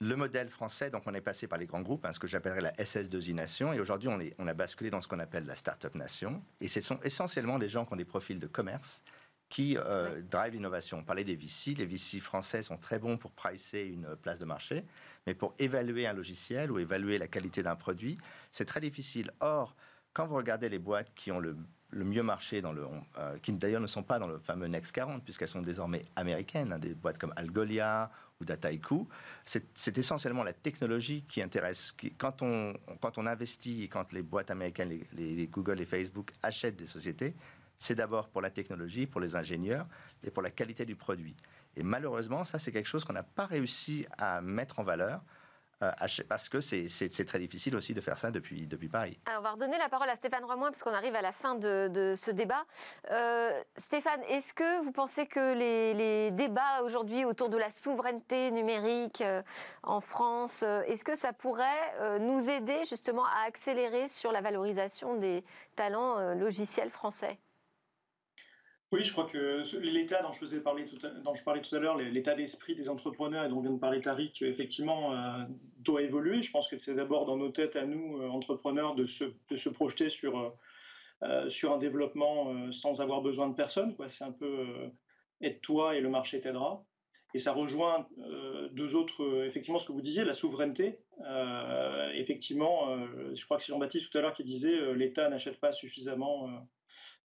le 0.00 0.16
modèle 0.16 0.48
français, 0.48 0.90
donc 0.90 1.02
on 1.06 1.14
est 1.14 1.20
passé 1.20 1.48
par 1.48 1.58
les 1.58 1.66
grands 1.66 1.82
groupes, 1.82 2.04
hein, 2.04 2.12
ce 2.12 2.18
que 2.18 2.26
j'appellerais 2.26 2.60
la 2.60 2.72
SS2I 2.72 3.34
Nation, 3.34 3.72
et 3.72 3.80
aujourd'hui 3.80 4.08
on, 4.08 4.18
on 4.38 4.46
a 4.46 4.54
basculé 4.54 4.90
dans 4.90 5.00
ce 5.00 5.08
qu'on 5.08 5.18
appelle 5.18 5.46
la 5.46 5.56
Startup 5.56 5.94
Nation, 5.94 6.42
et 6.60 6.68
ce 6.68 6.80
sont 6.80 7.00
essentiellement 7.02 7.58
des 7.58 7.68
gens 7.68 7.84
qui 7.84 7.92
ont 7.94 7.96
des 7.96 8.04
profils 8.04 8.38
de 8.38 8.46
commerce 8.46 9.02
qui 9.48 9.76
euh, 9.78 10.20
drivent 10.30 10.54
l'innovation. 10.54 10.98
On 10.98 11.04
parlait 11.04 11.24
des 11.24 11.36
VC, 11.36 11.74
les 11.74 11.86
VC 11.86 12.20
français 12.20 12.62
sont 12.62 12.76
très 12.76 12.98
bons 12.98 13.16
pour 13.16 13.32
pricer 13.32 13.86
une 13.86 14.14
place 14.16 14.38
de 14.38 14.44
marché, 14.44 14.84
mais 15.26 15.34
pour 15.34 15.54
évaluer 15.58 16.06
un 16.06 16.12
logiciel 16.12 16.70
ou 16.70 16.78
évaluer 16.78 17.18
la 17.18 17.28
qualité 17.28 17.62
d'un 17.62 17.76
produit, 17.76 18.18
c'est 18.52 18.66
très 18.66 18.80
difficile. 18.80 19.30
Or, 19.40 19.74
quand 20.12 20.26
vous 20.26 20.36
regardez 20.36 20.68
les 20.68 20.78
boîtes 20.78 21.12
qui 21.14 21.32
ont 21.32 21.40
le 21.40 21.56
le 21.90 22.04
mieux 22.04 22.22
marché, 22.22 22.60
dans 22.60 22.72
le, 22.72 22.86
euh, 23.18 23.38
qui 23.38 23.52
d'ailleurs 23.52 23.80
ne 23.80 23.86
sont 23.86 24.02
pas 24.02 24.18
dans 24.18 24.26
le 24.26 24.38
fameux 24.38 24.66
Next 24.66 24.92
40, 24.92 25.24
puisqu'elles 25.24 25.48
sont 25.48 25.62
désormais 25.62 26.04
américaines, 26.16 26.72
hein, 26.72 26.78
des 26.78 26.94
boîtes 26.94 27.18
comme 27.18 27.32
Algolia 27.36 28.10
ou 28.40 28.44
Dataiku. 28.44 29.08
C'est 29.44 29.98
essentiellement 29.98 30.44
la 30.44 30.52
technologie 30.52 31.24
qui 31.26 31.42
intéresse. 31.42 31.94
Quand, 32.18 32.42
on, 32.42 32.74
quand 33.00 33.18
on 33.18 33.26
investit 33.26 33.84
et 33.84 33.88
quand 33.88 34.12
les 34.12 34.22
boîtes 34.22 34.50
américaines, 34.50 35.00
les, 35.12 35.46
Google 35.46 35.80
et 35.80 35.86
Facebook 35.86 36.32
achètent 36.42 36.76
des 36.76 36.86
sociétés, 36.86 37.34
c'est 37.78 37.94
d'abord 37.94 38.28
pour 38.28 38.42
la 38.42 38.50
technologie, 38.50 39.06
pour 39.06 39.20
les 39.20 39.36
ingénieurs 39.36 39.86
et 40.22 40.30
pour 40.30 40.42
la 40.42 40.50
qualité 40.50 40.84
du 40.84 40.94
produit. 40.96 41.34
Et 41.76 41.82
malheureusement, 41.82 42.44
ça, 42.44 42.58
c'est 42.58 42.72
quelque 42.72 42.88
chose 42.88 43.04
qu'on 43.04 43.12
n'a 43.12 43.22
pas 43.22 43.46
réussi 43.46 44.06
à 44.18 44.40
mettre 44.40 44.78
en 44.78 44.84
valeur. 44.84 45.22
Euh, 45.82 45.92
parce 46.28 46.48
que 46.48 46.60
c'est 46.60 47.24
très 47.24 47.38
difficile 47.38 47.76
aussi 47.76 47.94
de 47.94 48.00
faire 48.00 48.18
ça 48.18 48.30
depuis, 48.30 48.66
Paris. 48.90 49.18
on 49.36 49.42
va 49.42 49.52
redonner 49.52 49.78
la 49.78 49.88
parole 49.88 50.08
à 50.08 50.16
Stéphane 50.16 50.44
Remoin, 50.44 50.70
puisqu'on 50.70 50.92
arrive 50.92 51.14
à 51.14 51.22
la 51.22 51.30
fin 51.30 51.54
de, 51.54 52.14
ce 52.16 52.30
débat. 52.30 52.64
Euh, 53.10 53.62
Stéphane, 53.76 54.22
est-ce 54.28 54.54
que 54.54 54.82
vous 54.82 54.90
pensez 54.92 55.26
que 55.26 55.54
les, 55.54 56.30
débats 56.32 56.82
aujourd'hui 56.82 57.24
autour 57.24 57.48
de 57.48 57.56
la 57.56 57.70
souveraineté 57.70 58.50
numérique 58.50 59.20
euh, 59.20 59.42
en 59.82 60.00
France, 60.00 60.62
est-ce 60.62 61.04
que 61.04 61.16
ça 61.16 61.32
pourrait 61.32 62.18
nous 62.20 62.48
aider 62.48 62.84
justement 62.88 63.24
à 63.24 63.46
accélérer 63.46 64.08
sur 64.08 64.32
la 64.32 64.40
valorisation 64.40 65.16
des 65.16 65.44
talents 65.76 66.34
logiciels 66.34 66.90
français? 66.90 67.38
Oui, 68.90 69.04
je 69.04 69.12
crois 69.12 69.26
que 69.26 69.64
l'état 69.80 70.22
dont 70.22 70.32
je 70.32 71.20
dont 71.22 71.34
je 71.34 71.44
parlais 71.44 71.60
tout 71.60 71.76
à 71.76 71.78
l'heure, 71.78 71.98
l'état 71.98 72.34
d'esprit 72.34 72.74
des 72.74 72.88
entrepreneurs 72.88 73.44
et 73.44 73.48
dont 73.50 73.60
vient 73.60 73.72
de 73.72 73.78
parler 73.78 74.00
Tariq, 74.00 74.42
effectivement, 74.42 75.12
euh, 75.12 75.44
doit 75.80 76.00
évoluer. 76.00 76.42
Je 76.42 76.50
pense 76.50 76.68
que 76.68 76.78
c'est 76.78 76.94
d'abord 76.94 77.26
dans 77.26 77.36
nos 77.36 77.50
têtes 77.50 77.76
à 77.76 77.84
nous, 77.84 78.18
euh, 78.18 78.28
entrepreneurs, 78.30 78.94
de 78.94 79.04
se, 79.04 79.68
projeter 79.68 80.08
sur, 80.08 80.56
euh, 81.22 81.50
sur 81.50 81.74
un 81.74 81.78
développement 81.78 82.72
sans 82.72 83.02
avoir 83.02 83.20
besoin 83.20 83.48
de 83.48 83.54
personne. 83.54 83.94
C'est 84.08 84.24
un 84.24 84.32
peu 84.32 84.66
aide-toi 85.42 85.96
et 85.96 86.00
le 86.00 86.08
marché 86.08 86.40
t'aidera. 86.40 86.82
Et 87.34 87.38
ça 87.38 87.52
rejoint 87.52 88.08
deux 88.72 88.94
autres, 88.94 89.44
effectivement, 89.44 89.78
ce 89.78 89.86
que 89.86 89.92
vous 89.92 90.00
disiez, 90.00 90.24
la 90.24 90.32
souveraineté. 90.32 90.98
effectivement, 92.14 92.96
je 93.34 93.44
crois 93.44 93.58
que 93.58 93.64
c'est 93.64 93.72
Jean-Baptiste 93.72 94.10
tout 94.10 94.16
à 94.16 94.22
l'heure 94.22 94.32
qui 94.32 94.44
disait 94.44 94.94
l'État 94.94 95.28
n'achète 95.28 95.60
pas 95.60 95.72
suffisamment 95.72 96.48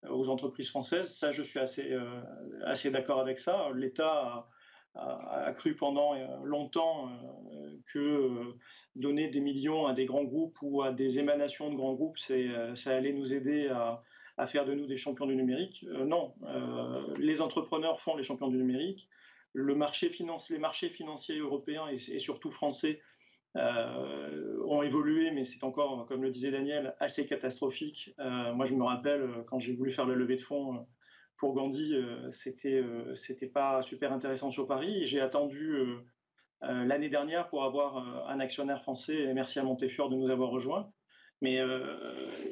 aux 0.09 0.29
entreprises 0.29 0.69
françaises. 0.69 1.15
Ça, 1.15 1.31
je 1.31 1.43
suis 1.43 1.59
assez, 1.59 1.93
euh, 1.93 2.21
assez 2.65 2.91
d'accord 2.91 3.21
avec 3.21 3.39
ça. 3.39 3.69
L'État 3.75 4.49
a, 4.95 5.53
cru 5.57 5.75
pendant 5.75 6.15
euh, 6.15 6.27
longtemps 6.45 7.09
euh, 7.09 7.77
que 7.93 8.55
donner 8.97 9.29
des 9.29 9.41
millions 9.41 9.87
à 9.87 9.95
des 9.95 10.05
grands 10.05 10.25
groupes 10.25 10.59
ou 10.63 10.83
à 10.83 10.93
des 10.93 11.19
émanations 11.19 11.71
de 11.71 11.77
grands 11.77 11.95
groupes, 11.95 12.19
ça 12.19 12.91
allait 12.91 13.13
nous 13.13 13.33
aider 13.33 13.69
à, 13.69 14.03
faire 14.47 14.65
de 14.67 14.75
nous 14.75 14.87
des 14.87 14.97
champions 14.97 15.27
du 15.27 15.37
numérique. 15.37 15.87
non, 16.05 16.35
les 17.17 17.41
entrepreneurs 17.41 18.01
font 18.01 18.17
les 18.17 18.25
champions 18.25 18.49
du 18.49 18.57
numérique. 18.57 19.09
les 19.55 19.75
marchés 19.75 20.11
financiers 20.91 21.39
européens 21.39 21.87
et, 21.89 22.19
surtout 22.19 22.51
français 22.51 23.01
ont 23.55 24.83
évolué, 24.83 25.31
mais 25.31 25.45
c'est 25.45 25.65
encore, 25.65 26.07
comme 26.07 26.23
le 26.23 26.31
disait 26.31 26.51
Daniel, 26.51 26.95
assez 27.01 27.27
catastrophique. 27.27 28.15
moi, 28.19 28.65
je 28.67 28.75
me 28.75 28.85
rappelle 28.85 29.29
quand 29.47 29.59
j'ai 29.59 29.75
voulu 29.75 29.93
faire 29.93 30.07
la 30.07 30.15
levée 30.15 30.37
de 30.37 30.43
fonds 30.43 30.87
pour 31.37 31.55
Gandhi, 31.55 31.95
c'était 32.31 32.83
c'était 33.15 33.49
pas 33.49 33.83
super 33.83 34.13
intéressant 34.13 34.51
sur 34.51 34.67
Paris. 34.67 35.07
J'ai 35.07 35.21
attendu 35.21 35.77
l'année 36.63 37.11
dernière 37.11 37.49
pour 37.49 37.65
avoir 37.65 38.29
un 38.29 38.41
actionnaire 38.41 38.83
français. 38.83 39.17
Et 39.17 39.35
merci 39.35 39.59
à 39.59 39.65
Montefiore 39.65 40.09
de 40.09 40.17
nous 40.17 40.31
avoir 40.31 40.51
rejoints. 40.51 40.91
Mais 41.43 41.61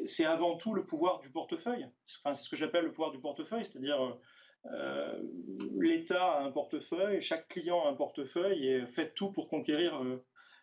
c'est 0.04 0.26
avant 0.26 0.56
tout 0.56 0.74
le 0.74 0.84
pouvoir 0.84 1.20
du 1.20 1.30
portefeuille. 1.30 1.86
Enfin, 2.24 2.34
c'est 2.34 2.44
ce 2.44 2.50
que 2.50 2.56
j'appelle 2.56 2.84
le 2.84 2.92
pouvoir 2.92 3.12
du 3.12 3.20
portefeuille, 3.20 3.64
c'est-à-dire 3.64 4.18
euh, 4.66 5.22
l'État 5.78 6.32
a 6.32 6.42
un 6.42 6.50
portefeuille, 6.50 7.22
chaque 7.22 7.48
client 7.48 7.86
a 7.86 7.90
un 7.90 7.94
portefeuille 7.94 8.68
et 8.68 8.86
faites 8.86 9.14
tout 9.14 9.32
pour 9.32 9.48
conquérir 9.48 10.02
euh, 10.02 10.22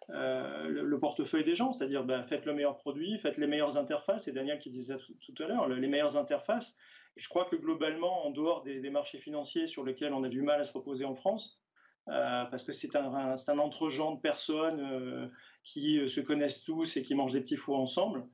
euh, 0.10 0.68
le, 0.68 0.99
portefeuille 0.99 1.43
des 1.43 1.55
gens, 1.55 1.72
c'est-à-dire 1.72 2.03
bah, 2.03 2.24
faites 2.24 2.45
le 2.45 2.53
meilleur 2.53 2.78
produit, 2.78 3.18
faites 3.20 3.38
les 3.38 3.47
meilleures 3.47 3.78
interfaces, 3.78 4.28
et 4.28 4.32
Daniel 4.32 4.60
qui 4.60 4.70
disait 4.70 4.95
tout, 4.97 5.43
à 5.43 5.47
l'heure, 5.47 5.68
les 5.68 5.88
meilleures 5.88 6.18
interfaces. 6.18 6.76
je 7.18 7.28
crois 7.28 7.45
que 7.45 7.55
globalement, 7.55 8.26
en 8.26 8.32
dehors 8.32 8.64
des, 8.64 8.89
marchés 8.89 9.20
financiers 9.20 9.68
sur 9.68 9.84
lesquels 9.84 10.14
on 10.14 10.24
a 10.24 10.30
du 10.30 10.41
mal 10.41 10.62
à 10.62 10.64
se 10.64 10.72
reposer 10.72 11.05
en 11.05 11.16
France, 11.16 11.60
parce 12.05 12.64
que 12.64 12.72
c'est 12.72 12.95
un, 12.95 13.36
entre-gens 13.60 14.16
de 14.16 14.22
personnes 14.22 15.30
qui 15.66 16.10
se 16.10 16.22
connaissent 16.22 16.64
tous 16.64 16.95
et 16.95 17.03
qui 17.03 17.14
mangent 17.14 17.34
des 17.34 17.41
petits 17.41 17.58
fours 17.58 17.80
ensemble, 17.80 18.26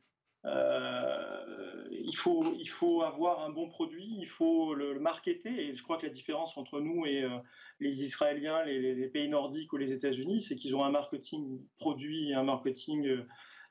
il 2.13 2.17
faut, 2.17 2.53
il 2.59 2.69
faut 2.69 3.01
avoir 3.01 3.43
un 3.43 3.49
bon 3.49 3.67
produit, 3.69 4.17
il 4.19 4.27
faut 4.27 4.75
le, 4.75 4.99
marketer. 4.99 5.49
Et 5.49 5.75
je 5.75 5.81
crois 5.83 5.97
que 5.97 6.05
la 6.05 6.11
différence 6.11 6.57
entre 6.57 6.79
nous 6.79 7.05
et 7.05 7.23
euh, 7.23 7.37
les 7.79 8.03
Israéliens, 8.03 8.63
les, 8.63 9.07
pays 9.07 9.29
nordiques 9.29 9.73
ou 9.73 9.77
les 9.77 9.91
États-Unis, 9.91 10.41
c'est 10.41 10.55
qu'ils 10.55 10.75
ont 10.75 10.83
un 10.83 10.91
marketing 10.91 11.61
produit 11.77 12.33
un 12.33 12.43
marketing 12.43 13.07
euh, 13.07 13.27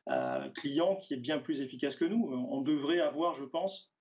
euh, 0.09 0.49
client 0.51 0.97
qui 0.97 1.15
est 1.15 1.19
bien 1.19 1.39
plus 1.39 1.61
efficace 1.61 1.95
que 1.95 2.05
nous. 2.05 2.33
On 2.51 2.61
devrait 2.63 3.01
avoir, 3.01 3.35
je 3.35 3.45
pense, 3.45 3.93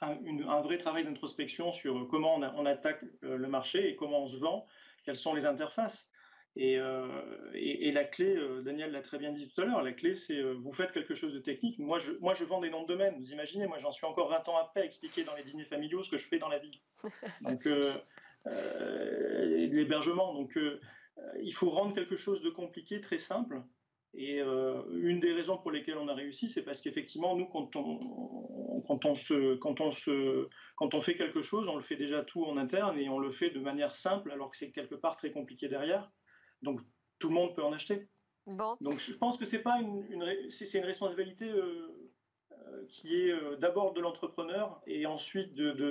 un, 0.00 0.60
vrai 0.62 0.78
travail 0.78 1.04
d'introspection 1.04 1.72
sur 1.72 2.08
comment 2.08 2.36
on, 2.36 2.66
attaque 2.66 3.02
le 3.22 3.48
marché 3.48 3.90
et 3.90 3.96
comment 3.96 4.24
on 4.24 4.28
se 4.28 4.36
vend, 4.36 4.66
quelles 5.04 5.18
sont 5.18 5.34
les 5.34 5.46
interfaces. 5.46 6.08
Euh, 6.58 7.50
et, 7.54 7.88
et, 7.88 7.92
la 7.92 8.04
clé, 8.04 8.34
euh, 8.34 8.62
Daniel 8.62 8.90
l'a 8.92 9.02
très 9.02 9.18
bien 9.18 9.32
dit 9.32 9.46
tout 9.48 9.60
à 9.60 9.66
l'heure, 9.66 9.82
la 9.82 9.92
clé 9.92 10.14
c'est 10.14 10.38
euh, 10.38 10.54
vous 10.54 10.72
faites 10.72 10.92
quelque 10.92 11.14
chose 11.14 11.34
de 11.34 11.38
technique. 11.38 11.78
Moi 11.78 11.98
je, 11.98 12.12
moi 12.20 12.32
je 12.32 12.44
vends 12.44 12.60
des 12.60 12.70
noms 12.70 12.82
de 12.82 12.88
domaine, 12.88 13.14
vous 13.18 13.30
imaginez, 13.30 13.66
moi 13.66 13.78
j'en 13.78 13.92
suis 13.92 14.06
encore 14.06 14.30
20 14.30 14.48
ans 14.48 14.56
après 14.56 14.80
à 14.80 14.84
expliquer 14.84 15.24
dans 15.24 15.34
les 15.34 15.42
dîners 15.42 15.66
familiaux 15.66 16.02
ce 16.02 16.10
que 16.10 16.16
je 16.16 16.26
fais 16.26 16.38
dans 16.38 16.48
la 16.48 16.58
vie. 16.58 16.80
Donc 17.42 17.68
l'hébergement. 19.70 20.32
Donc 20.32 20.58
il 21.42 21.52
faut 21.52 21.68
rendre 21.68 21.94
quelque 21.94 22.16
chose 22.16 22.40
de 22.42 22.50
compliqué 22.50 23.00
très 23.00 23.18
simple. 23.18 23.60
Et 24.14 24.38
une 24.38 25.20
des 25.20 25.34
raisons 25.34 25.58
pour 25.58 25.70
lesquelles 25.70 25.98
on 25.98 26.08
a 26.08 26.14
réussi, 26.14 26.48
c'est 26.48 26.62
parce 26.62 26.80
qu'effectivement, 26.80 27.36
nous, 27.36 27.44
quand 27.46 27.76
on, 27.76 28.80
quand, 28.86 29.04
on 29.04 29.14
se, 29.14 29.56
quand, 29.56 29.82
on 29.82 29.90
se, 29.90 30.48
quand 30.76 30.94
on 30.94 31.02
fait 31.02 31.14
quelque 31.14 31.42
chose, 31.42 31.68
on 31.68 31.76
le 31.76 31.82
fait 31.82 31.96
déjà 31.96 32.22
tout 32.22 32.44
en 32.44 32.56
interne 32.56 32.98
et 32.98 33.10
on 33.10 33.18
le 33.18 33.30
fait 33.30 33.50
de 33.50 33.60
manière 33.60 33.94
simple, 33.94 34.30
alors 34.30 34.50
que 34.50 34.56
c'est 34.56 34.70
quelque 34.70 34.94
part 34.94 35.18
très 35.18 35.32
compliqué 35.32 35.68
derrière. 35.68 36.10
Donc 36.62 36.80
tout 37.18 37.28
le 37.28 37.34
monde 37.34 37.54
peut 37.54 37.64
en 37.64 37.72
acheter. 37.72 38.08
Bon. 38.46 38.76
Donc 38.80 38.98
je 39.00 39.12
pense 39.12 39.36
que 39.36 39.44
c'est 39.44 39.62
pas 39.62 39.80
une, 39.80 40.50
c'est 40.50 40.78
une 40.78 40.84
responsabilité 40.84 41.48
euh, 41.48 42.10
euh, 42.52 42.86
qui 42.88 43.20
est 43.20 43.32
euh, 43.32 43.56
d'abord 43.56 43.92
de 43.92 44.00
l'entrepreneur 44.00 44.80
et 44.86 45.04
ensuite 45.06 45.54
de, 45.54 45.72
de, 45.72 45.90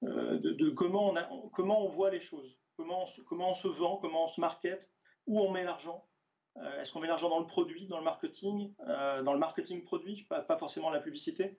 de, 0.00 0.70
comment, 0.70 1.10
on 1.10 1.16
a, 1.16 1.28
comment 1.52 1.84
on 1.84 1.88
voit 1.88 2.10
les 2.10 2.20
choses, 2.20 2.56
comment 2.76 3.02
on, 3.02 3.06
se, 3.06 3.20
comment 3.22 3.50
on 3.50 3.54
se 3.54 3.68
vend, 3.68 3.96
comment 3.96 4.24
on 4.24 4.28
se 4.28 4.40
market, 4.40 4.88
où 5.26 5.40
on 5.40 5.50
met 5.50 5.64
l'argent. 5.64 6.06
Est-ce 6.78 6.92
qu'on 6.92 7.00
met 7.00 7.08
l'argent 7.08 7.28
dans 7.30 7.40
le 7.40 7.48
produit, 7.48 7.88
dans 7.88 7.98
le 7.98 8.04
marketing, 8.04 8.72
dans 8.86 9.32
le 9.32 9.40
marketing 9.40 9.82
produit, 9.82 10.22
pas, 10.28 10.40
pas 10.40 10.56
forcément 10.56 10.88
la 10.90 11.00
publicité 11.00 11.58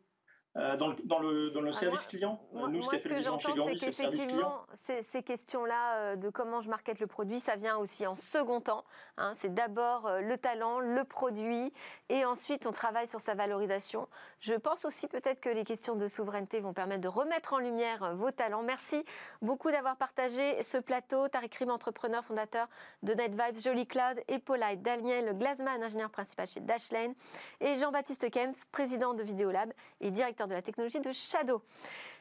euh, 0.57 0.77
dans, 0.77 0.87
le, 0.87 0.95
dans, 1.03 1.19
le, 1.19 1.49
dans 1.49 1.59
le, 1.59 1.73
service 1.73 2.05
client. 2.05 2.39
Moi, 2.53 2.69
nous, 2.69 2.81
ce, 2.81 2.97
ce 2.97 3.09
que 3.09 3.19
j'entends, 3.19 3.53
c'est 3.65 3.75
qu'effectivement, 3.75 4.65
ces, 4.73 5.01
ces 5.01 5.21
questions-là 5.21 5.97
euh, 5.97 6.15
de 6.15 6.29
comment 6.29 6.61
je 6.61 6.69
market 6.69 7.01
le 7.01 7.07
produit, 7.07 7.41
ça 7.41 7.57
vient 7.57 7.75
aussi 7.75 8.07
en 8.07 8.15
second 8.15 8.61
temps. 8.61 8.85
Hein. 9.17 9.33
c'est 9.35 9.53
d'abord 9.53 10.07
euh, 10.07 10.21
le 10.21 10.37
talent, 10.37 10.79
le 10.79 11.03
produit, 11.03 11.73
et 12.07 12.23
ensuite 12.23 12.65
on 12.67 12.71
travaille 12.71 13.05
sur 13.05 13.19
sa 13.19 13.33
valorisation. 13.33 14.07
Je 14.39 14.53
pense 14.53 14.85
aussi 14.85 15.07
peut-être 15.07 15.41
que 15.41 15.49
les 15.49 15.65
questions 15.65 15.95
de 15.95 16.07
souveraineté 16.07 16.61
vont 16.61 16.73
permettre 16.73 17.01
de 17.01 17.09
remettre 17.09 17.51
en 17.51 17.59
lumière 17.59 18.15
vos 18.15 18.31
talents. 18.31 18.63
Merci 18.63 19.03
beaucoup 19.41 19.71
d'avoir 19.71 19.97
partagé 19.97 20.63
ce 20.63 20.77
plateau. 20.77 21.27
Tariq 21.27 21.57
Rim, 21.59 21.69
entrepreneur, 21.69 22.23
fondateur 22.23 22.69
de 23.03 23.13
NetVibes, 23.13 23.59
Jolie 23.59 23.87
Cloud, 23.87 24.21
et 24.29 24.39
Paulite 24.39 24.81
Daniel 24.81 25.37
Glasman, 25.37 25.83
ingénieur 25.83 26.11
principal 26.11 26.47
chez 26.47 26.61
Dashlane, 26.61 27.13
et 27.59 27.75
Jean-Baptiste 27.75 28.31
Kempf, 28.31 28.65
président 28.71 29.13
de 29.13 29.21
Videolab 29.21 29.73
et 29.99 30.11
directeur 30.11 30.44
de 30.47 30.53
la 30.53 30.61
technologie 30.61 30.99
de 30.99 31.11
Shadow. 31.11 31.61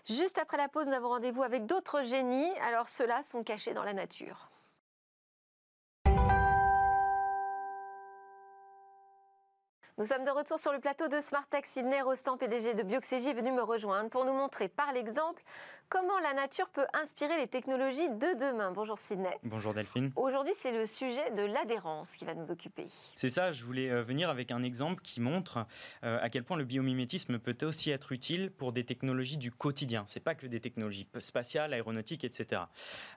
Juste 0.07 0.39
après 0.39 0.57
la 0.57 0.69
pause, 0.69 0.89
nous 0.89 0.95
avons 0.95 1.09
rendez-vous 1.09 1.43
avec 1.43 1.67
d'autres 1.67 2.03
génies. 2.03 2.51
Alors 2.61 2.89
ceux-là 2.89 3.23
sont 3.23 3.43
cachés 3.43 3.75
dans 3.75 3.85
la 3.85 3.93
nature. 3.93 4.51
Nous 9.97 10.07
sommes 10.07 10.25
de 10.25 10.31
retour 10.31 10.59
sur 10.59 10.73
le 10.73 10.81
plateau 10.81 11.07
de 11.07 11.21
Smartech. 11.21 11.67
Sydney 11.67 12.01
Rostand, 12.01 12.37
PDG 12.37 12.75
de 12.75 12.83
Bioxégie, 12.83 13.29
est 13.29 13.35
venu 13.35 13.53
me 13.53 13.63
rejoindre 13.63 14.11
pour 14.11 14.25
nous 14.25 14.33
montrer 14.33 14.67
par 14.67 14.93
l'exemple 14.93 15.41
comment 15.89 16.19
la 16.19 16.35
nature 16.35 16.69
peut 16.71 16.87
inspirer 16.95 17.37
les 17.39 17.47
technologies 17.47 18.09
de 18.09 18.37
demain. 18.41 18.73
Bonjour 18.73 18.99
Sydney. 18.99 19.37
Bonjour 19.45 19.73
Delphine. 19.73 20.11
Aujourd'hui, 20.17 20.53
c'est 20.57 20.73
le 20.73 20.87
sujet 20.87 21.31
de 21.31 21.43
l'adhérence 21.43 22.17
qui 22.17 22.25
va 22.25 22.35
nous 22.35 22.51
occuper. 22.51 22.87
C'est 23.15 23.29
ça, 23.29 23.53
je 23.53 23.65
voulais 23.65 23.89
euh, 23.89 24.03
venir 24.03 24.31
avec 24.31 24.51
un 24.51 24.65
exemple 24.65 25.01
qui 25.03 25.21
montre 25.21 25.65
euh, 26.03 26.19
à 26.21 26.29
quel 26.29 26.43
point 26.43 26.57
le 26.57 26.65
biomimétisme 26.65 27.39
peut 27.39 27.57
aussi 27.65 27.91
être 27.93 28.11
utile 28.11 28.51
pour 28.51 28.73
des 28.73 28.83
technologies 28.83 29.37
du 29.37 29.53
quotidien. 29.53 30.03
C'est 30.09 30.19
pas 30.19 30.35
que 30.35 30.49
des 30.49 30.59
technologies 30.59 31.07
spatiales, 31.21 31.73
aéronautiques, 31.73 32.25
etc. 32.25 32.63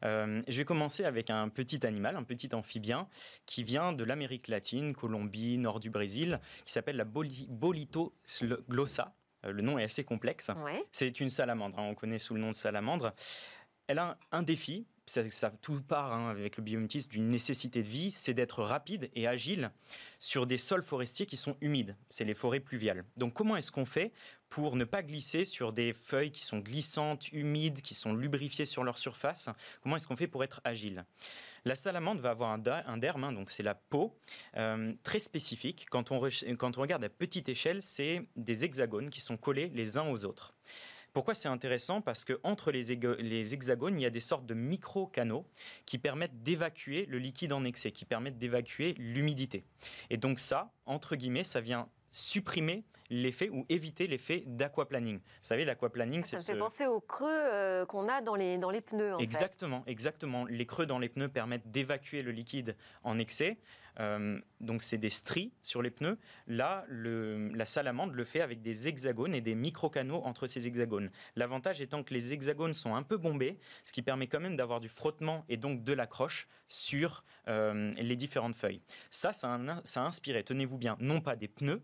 Euh, 0.04 0.44
je 0.48 0.58
vais 0.58 0.66
commencer 0.66 1.06
avec 1.06 1.32
un 1.32 1.50
petit 1.50 1.88
animal, 1.88 2.16
un 2.16 2.24
petit 2.24 2.54
amphibien 2.54 3.08
qui 3.48 3.64
vient 3.64 3.94
de 3.94 4.04
l'Amérique 4.04 4.48
latine, 4.48 4.94
Colombie, 4.94 5.58
nord 5.58 5.80
du 5.80 5.90
Brésil, 5.90 6.40
qui 6.68 6.74
s'appelle 6.74 6.98
la 6.98 7.06
Bolito 7.06 8.14
glossa 8.70 9.16
euh, 9.46 9.52
le 9.52 9.62
nom 9.62 9.80
est 9.80 9.84
assez 9.84 10.04
complexe. 10.04 10.52
C'est 10.92 11.20
une 11.20 11.30
salamandre, 11.30 11.80
hein, 11.80 11.88
on 11.90 11.96
connaît 11.96 12.20
sous 12.20 12.34
le 12.34 12.42
nom 12.42 12.50
de 12.50 12.56
salamandre. 12.56 13.14
Elle 13.88 14.00
a 14.00 14.18
un, 14.32 14.44
défi, 14.44 14.86
ça, 15.06 15.50
tout 15.62 15.82
part 15.82 16.12
hein, 16.12 16.30
avec 16.30 16.58
le 16.58 16.64
biométisme 16.64 17.10
d'une 17.10 17.30
nécessité 17.30 17.82
de 17.84 17.88
vie, 17.88 18.12
c'est 18.12 18.34
d'être 18.34 18.64
rapide 18.64 19.10
et 19.16 19.28
agile 19.28 19.72
sur 20.20 20.46
des 20.46 20.58
sols 20.58 20.84
forestiers 20.84 21.26
qui 21.26 21.38
sont 21.38 21.56
humides. 21.62 21.96
C'est 22.10 22.26
les 22.26 22.34
forêts 22.34 22.60
pluviales. 22.60 23.06
Donc 23.16 23.34
comment 23.34 23.56
est-ce 23.56 23.72
qu'on 23.72 23.86
fait 23.86 24.12
pour 24.50 24.76
ne 24.76 24.86
pas 24.86 25.04
glisser 25.04 25.46
sur 25.46 25.74
des 25.74 25.94
feuilles 25.94 26.32
qui 26.32 26.44
sont 26.44 26.60
glissantes, 26.60 27.32
humides, 27.32 27.82
qui 27.82 27.94
sont 27.94 28.14
lubrifiées 28.14 28.66
sur 28.66 28.84
leur 28.84 28.98
surface 28.98 29.50
Comment 29.82 29.96
est-ce 29.96 30.08
qu'on 30.08 30.16
fait 30.16 30.28
pour 30.28 30.44
être 30.44 30.62
agile? 30.64 31.06
La 31.66 31.76
salamandre 31.76 32.22
va 32.22 32.30
avoir 32.30 32.52
un, 32.52 32.98
derme, 32.98 33.24
hein, 33.26 33.34
donc 33.34 33.50
c'est 33.50 33.64
la 33.64 33.76
peau, 33.76 34.18
euh, 34.56 34.94
très 35.04 35.20
spécifique. 35.20 35.88
Quand 35.90 36.12
on, 36.12 36.20
regarde 36.20 37.04
à 37.04 37.10
petite 37.10 37.50
échelle, 37.50 37.82
c'est 37.82 38.22
des 38.38 38.64
hexagones 38.64 39.10
qui 39.10 39.20
sont 39.20 39.36
collés 39.36 39.70
les 39.74 39.98
uns 39.98 40.10
aux 40.10 40.24
autres. 40.24 40.54
Pourquoi 41.12 41.36
c'est 41.36 41.48
intéressant? 41.50 42.00
Parce 42.02 42.24
qu'entre 42.24 42.72
les, 42.72 42.96
les 43.20 43.54
hexagones, 43.54 44.00
il 44.00 44.04
y 44.04 44.06
a 44.06 44.10
des 44.10 44.20
sortes 44.22 44.46
de 44.46 44.54
micro-canaux 44.54 45.46
qui 45.86 45.98
permettent 45.98 46.44
d'évacuer 46.44 47.06
le 47.08 47.18
liquide 47.18 47.54
en 47.54 47.66
excès, 47.66 47.92
qui 47.92 48.06
permettent 48.06 48.38
d'évacuer 48.38 48.94
l'humidité. 48.98 49.66
Et 50.10 50.18
donc 50.18 50.40
ça, 50.40 50.72
entre 50.86 51.16
guillemets, 51.16 51.44
ça 51.44 51.60
vient 51.60 51.90
supprimer 52.12 52.84
l'effet 53.10 53.50
ou 53.50 53.66
éviter 53.70 54.08
l'effet 54.08 54.44
d'aquaplaning. 54.46 55.18
Vous 55.18 55.24
savez, 55.42 55.66
l'aquaplaning, 55.66 56.24
c'est. 56.24 56.38
Ça 56.40 56.54
me 56.54 56.58
fait 56.58 56.60
penser 56.60 56.86
aux 56.88 57.00
creux 57.00 57.30
euh, 57.30 57.86
qu'on 57.86 58.08
a 58.10 58.22
dans 58.22 58.36
les, 58.36 58.58
dans 58.58 58.70
les 58.70 58.82
pneus. 58.82 59.16
exactement, 59.20 59.84
exactement. 59.88 60.46
Les 60.46 60.66
creux 60.66 60.86
dans 60.86 61.00
les 61.00 61.10
pneus 61.10 61.30
permettent 61.30 61.70
d'évacuer 61.72 62.22
le 62.22 62.32
liquide 62.32 62.76
en 63.04 63.20
excès. 63.20 63.58
Euh, 64.00 64.40
donc 64.62 64.84
c'est 64.84 64.98
des 64.98 65.10
stries 65.10 65.52
sur 65.62 65.82
les 65.82 65.92
pneus. 65.92 66.18
Là, 66.48 66.86
la 66.90 67.66
salamandre 67.66 68.14
le 68.14 68.24
fait 68.26 68.42
avec 68.42 68.62
des 68.62 68.88
hexagones 68.88 69.34
et 69.34 69.42
des 69.42 69.56
micro-canaux 69.56 70.22
entre 70.24 70.48
ces 70.48 70.68
hexagones. 70.68 71.10
L'avantage 71.36 71.82
étant 71.82 72.04
que 72.04 72.14
les 72.14 72.34
hexagones 72.34 72.74
sont 72.74 72.96
un 72.96 73.04
peu 73.04 73.18
bombés, 73.18 73.58
ce 73.84 73.94
qui 73.94 74.02
permet 74.02 74.28
quand 74.28 74.40
même 74.40 74.56
d'avoir 74.56 74.80
du 74.80 74.90
frottement 74.90 75.46
et 75.50 75.58
donc 75.58 75.84
de 75.84 75.94
l'accroche 75.94 76.48
sur 76.68 77.24
euh, 77.48 77.92
les 77.94 78.16
différentes 78.16 78.56
feuilles. 78.56 78.82
Ça, 79.10 79.34
ça 79.34 79.54
a, 79.54 79.82
ça 79.84 80.02
a 80.02 80.06
inspiré, 80.06 80.44
tenez-vous 80.44 80.78
bien, 80.78 80.98
non 81.00 81.22
pas 81.22 81.36
des 81.36 81.48
pneus, 81.48 81.82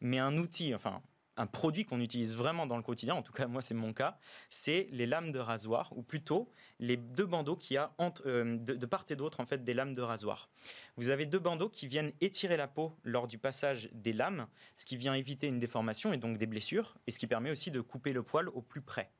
mais 0.00 0.18
un 0.18 0.36
outil, 0.38 0.74
enfin 0.74 1.02
un 1.36 1.46
produit 1.46 1.84
qu'on 1.84 2.00
utilise 2.00 2.34
vraiment 2.34 2.66
dans 2.66 2.76
le 2.76 2.82
quotidien, 2.82 3.14
en 3.14 3.22
tout 3.22 3.32
cas 3.32 3.46
moi 3.46 3.62
c'est 3.62 3.74
mon 3.74 3.92
cas, 3.92 4.18
c'est 4.50 4.88
les 4.90 5.06
lames 5.06 5.32
de 5.32 5.38
rasoir, 5.38 5.92
ou 5.96 6.02
plutôt 6.02 6.50
les 6.78 6.96
deux 6.96 7.26
bandeaux 7.26 7.56
qui 7.56 7.76
a 7.76 7.92
euh, 8.26 8.56
de, 8.58 8.86
part 8.86 9.04
et 9.10 9.16
d'autre 9.16 9.40
en 9.40 9.46
fait 9.46 9.64
des 9.64 9.74
lames 9.74 9.94
de 9.94 10.02
rasoir. 10.02 10.48
Vous 10.96 11.10
avez 11.10 11.26
deux 11.26 11.38
bandeaux 11.38 11.68
qui 11.68 11.86
viennent 11.86 12.12
étirer 12.20 12.56
la 12.56 12.68
peau 12.68 12.96
lors 13.04 13.26
du 13.26 13.38
passage 13.38 13.88
des 13.92 14.12
lames, 14.12 14.46
ce 14.74 14.86
qui 14.86 14.96
vient 14.96 15.14
éviter 15.14 15.46
une 15.46 15.58
déformation 15.58 16.12
et 16.12 16.18
donc 16.18 16.38
des 16.38 16.46
blessures, 16.46 16.96
et 17.06 17.10
ce 17.10 17.18
qui 17.18 17.26
permet 17.26 17.50
aussi 17.50 17.70
de 17.70 17.80
couper 17.80 18.12
le 18.12 18.22
poil 18.22 18.48
au 18.48 18.62
plus 18.62 18.80
près. 18.80 19.10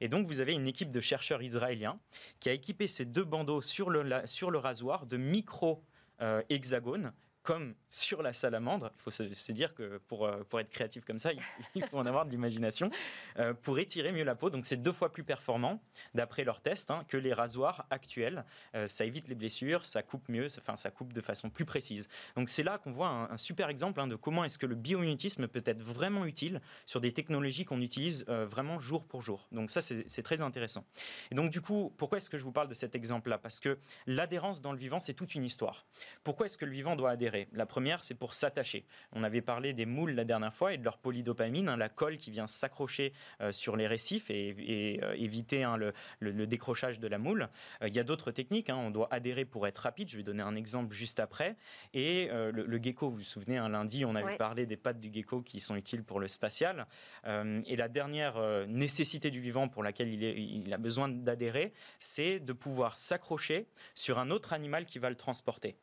Et 0.00 0.08
donc 0.08 0.26
vous 0.26 0.40
avez 0.40 0.52
une 0.52 0.68
équipe 0.68 0.90
de 0.90 1.00
chercheurs 1.00 1.42
israéliens 1.42 1.98
qui 2.38 2.48
a 2.48 2.52
équipé 2.52 2.86
ces 2.86 3.04
deux 3.04 3.24
bandeaux 3.24 3.62
sur 3.62 3.90
le, 3.90 4.22
sur 4.26 4.50
le 4.50 4.58
rasoir 4.58 5.06
de 5.06 5.16
micro 5.16 5.82
euh, 6.20 6.42
hexagones 6.48 7.12
comme 7.42 7.74
sur 7.94 8.22
la 8.22 8.32
salamandre. 8.32 8.90
Il 8.96 9.02
faut 9.02 9.10
se, 9.10 9.52
dire 9.52 9.74
que 9.74 9.98
pour, 10.08 10.26
euh, 10.26 10.42
pour 10.48 10.58
être 10.58 10.70
créatif 10.70 11.04
comme 11.04 11.18
ça, 11.18 11.30
il, 11.74 11.84
faut 11.84 11.98
en 11.98 12.06
avoir 12.06 12.26
de 12.26 12.30
l'imagination, 12.30 12.90
euh, 13.38 13.54
pour 13.54 13.78
étirer 13.78 14.10
mieux 14.12 14.24
la 14.24 14.34
peau. 14.34 14.50
Donc 14.50 14.66
c'est 14.66 14.76
deux 14.76 14.92
fois 14.92 15.12
plus 15.12 15.22
performant, 15.22 15.80
d'après 16.14 16.44
leurs 16.44 16.60
tests, 16.60 16.90
hein, 16.90 17.04
que 17.08 17.16
les 17.16 17.32
rasoirs 17.32 17.86
actuels. 17.90 18.44
Euh, 18.74 18.88
ça 18.88 19.04
évite 19.04 19.28
les 19.28 19.36
blessures, 19.36 19.86
ça 19.86 20.02
coupe 20.02 20.28
mieux, 20.28 20.48
ça, 20.48 20.60
enfin, 20.60 20.76
ça 20.76 20.90
coupe 20.90 21.12
de 21.12 21.20
façon 21.20 21.50
plus 21.50 21.64
précise. 21.64 22.08
Donc 22.36 22.48
c'est 22.48 22.64
là 22.64 22.78
qu'on 22.78 22.92
voit 22.92 23.08
un, 23.08 23.36
super 23.36 23.68
exemple 23.68 24.00
hein, 24.00 24.08
de 24.08 24.16
comment 24.16 24.44
est-ce 24.44 24.58
que 24.58 24.66
le 24.66 24.74
biomimétisme 24.74 25.46
peut 25.46 25.62
être 25.64 25.82
vraiment 25.82 26.24
utile 26.24 26.60
sur 26.86 27.00
des 27.00 27.12
technologies 27.12 27.64
qu'on 27.64 27.80
utilise 27.80 28.24
vraiment 28.26 28.80
jour 28.80 29.04
pour 29.04 29.22
jour. 29.22 29.46
Donc 29.52 29.70
ça, 29.70 29.80
c'est 29.80 30.22
très 30.22 30.40
intéressant. 30.40 30.84
Et 31.30 31.34
donc 31.34 31.50
du 31.50 31.60
coup, 31.60 31.92
pourquoi 31.96 32.18
est-ce 32.18 32.30
que 32.30 32.38
je 32.38 32.44
vous 32.44 32.52
parle 32.52 32.68
de 32.68 32.74
cet 32.74 32.94
exemple-là? 32.94 33.38
Parce 33.38 33.60
que 33.60 33.78
l'adhérence 34.06 34.62
dans 34.62 34.72
le 34.72 34.78
vivant, 34.78 35.00
c'est 35.00 35.14
toute 35.14 35.34
une 35.34 35.44
histoire. 35.44 35.84
Pourquoi 36.22 36.46
est-ce 36.46 36.56
que 36.56 36.64
le 36.64 36.72
vivant 36.72 36.96
doit 36.96 37.10
adhérer? 37.10 37.48
La 37.52 37.66
c'est 38.00 38.14
pour 38.14 38.34
s'attacher. 38.34 38.84
On 39.12 39.22
avait 39.22 39.40
parlé 39.40 39.72
des 39.72 39.86
moules 39.86 40.12
la 40.12 40.24
dernière 40.24 40.52
fois 40.52 40.72
et 40.72 40.78
de 40.78 40.84
leur 40.84 40.98
polydopamine, 40.98 41.68
hein, 41.68 41.76
la 41.76 41.88
colle 41.88 42.16
qui 42.16 42.30
vient 42.30 42.46
s'accrocher 42.46 43.12
euh, 43.40 43.52
sur 43.52 43.76
les 43.76 43.86
récifs 43.86 44.30
et, 44.30 45.00
euh, 45.02 45.14
éviter 45.16 45.62
hein, 45.62 45.76
le, 45.76 46.46
décrochage 46.46 47.00
de 47.00 47.08
la 47.08 47.18
moule. 47.18 47.48
Euh, 47.82 47.88
il 47.88 47.94
y 47.94 47.98
a 47.98 48.04
d'autres 48.04 48.30
techniques. 48.30 48.70
Hein. 48.70 48.76
on 48.78 48.90
doit 48.90 49.08
adhérer 49.10 49.44
pour 49.44 49.66
être 49.66 49.78
rapide. 49.78 50.08
Je 50.08 50.16
vais 50.16 50.22
donner 50.22 50.42
un 50.42 50.56
exemple 50.56 50.94
juste 50.94 51.20
après. 51.20 51.56
Et 51.92 52.28
le, 52.30 52.78
gecko, 52.82 53.10
vous 53.10 53.16
vous 53.16 53.22
souvenez, 53.22 53.56
un 53.56 53.68
lundi, 53.68 54.04
on 54.04 54.14
avait 54.14 54.36
parlé 54.36 54.66
des 54.66 54.76
pattes 54.76 55.00
du 55.00 55.10
gecko 55.12 55.42
qui 55.42 55.60
sont 55.60 55.76
utiles 55.76 56.04
pour 56.04 56.20
le 56.20 56.28
spatial. 56.28 56.86
et 57.26 57.76
la 57.76 57.88
dernière 57.88 58.66
nécessité 58.66 59.30
du 59.30 59.40
vivant 59.40 59.68
pour 59.68 59.82
laquelle 59.82 60.08
il, 60.08 60.22
il 60.22 60.72
a 60.72 60.78
besoin 60.78 61.08
d'adhérer, 61.08 61.72
c'est 62.00 62.40
de 62.40 62.52
pouvoir 62.52 62.96
s'accrocher 62.96 63.66
sur 63.94 64.18
un 64.18 64.30
autre 64.30 64.52
animal 64.52 64.86
qui 64.86 64.98
va 64.98 65.10
le 65.10 65.16
transporter. 65.16 65.76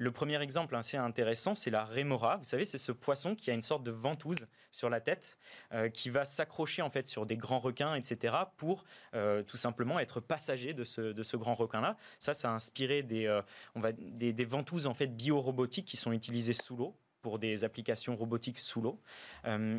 Le 0.00 0.10
premier 0.10 0.40
exemple 0.40 0.76
assez 0.76 0.96
intéressant, 0.96 1.54
c'est 1.54 1.68
la 1.68 1.84
rémora. 1.84 2.38
Vous 2.38 2.44
savez, 2.44 2.64
c'est 2.64 2.78
ce 2.78 2.90
poisson 2.90 3.34
qui 3.34 3.50
a 3.50 3.52
une 3.52 3.60
sorte 3.60 3.82
de 3.82 3.90
ventouse 3.90 4.46
sur 4.70 4.88
la 4.88 4.98
tête, 4.98 5.36
euh, 5.74 5.90
qui 5.90 6.08
va 6.08 6.24
s'accrocher 6.24 6.80
en 6.80 6.88
fait 6.88 7.06
sur 7.06 7.26
des 7.26 7.36
grands 7.36 7.58
requins, 7.58 7.94
etc., 7.94 8.34
pour 8.56 8.86
euh, 9.12 9.42
tout 9.42 9.58
simplement 9.58 10.00
être 10.00 10.18
passager 10.20 10.72
de 10.72 10.84
ce, 10.84 11.36
grand 11.36 11.54
requin-là. 11.54 11.98
Ça, 12.18 12.32
ça 12.32 12.50
a 12.50 12.54
inspiré 12.54 13.02
des, 13.02 13.26
euh, 13.26 13.42
on 13.74 13.80
va, 13.80 13.92
des, 13.92 14.44
ventouses 14.46 14.86
en 14.86 14.94
fait 14.94 15.06
biorobotiques 15.06 15.84
qui 15.84 15.98
sont 15.98 16.12
utilisées 16.12 16.54
sous 16.54 16.76
l'eau 16.76 16.96
pour 17.20 17.38
des 17.38 17.62
applications 17.62 18.16
robotiques 18.16 18.58
sous 18.58 18.80
l'eau. 18.80 18.98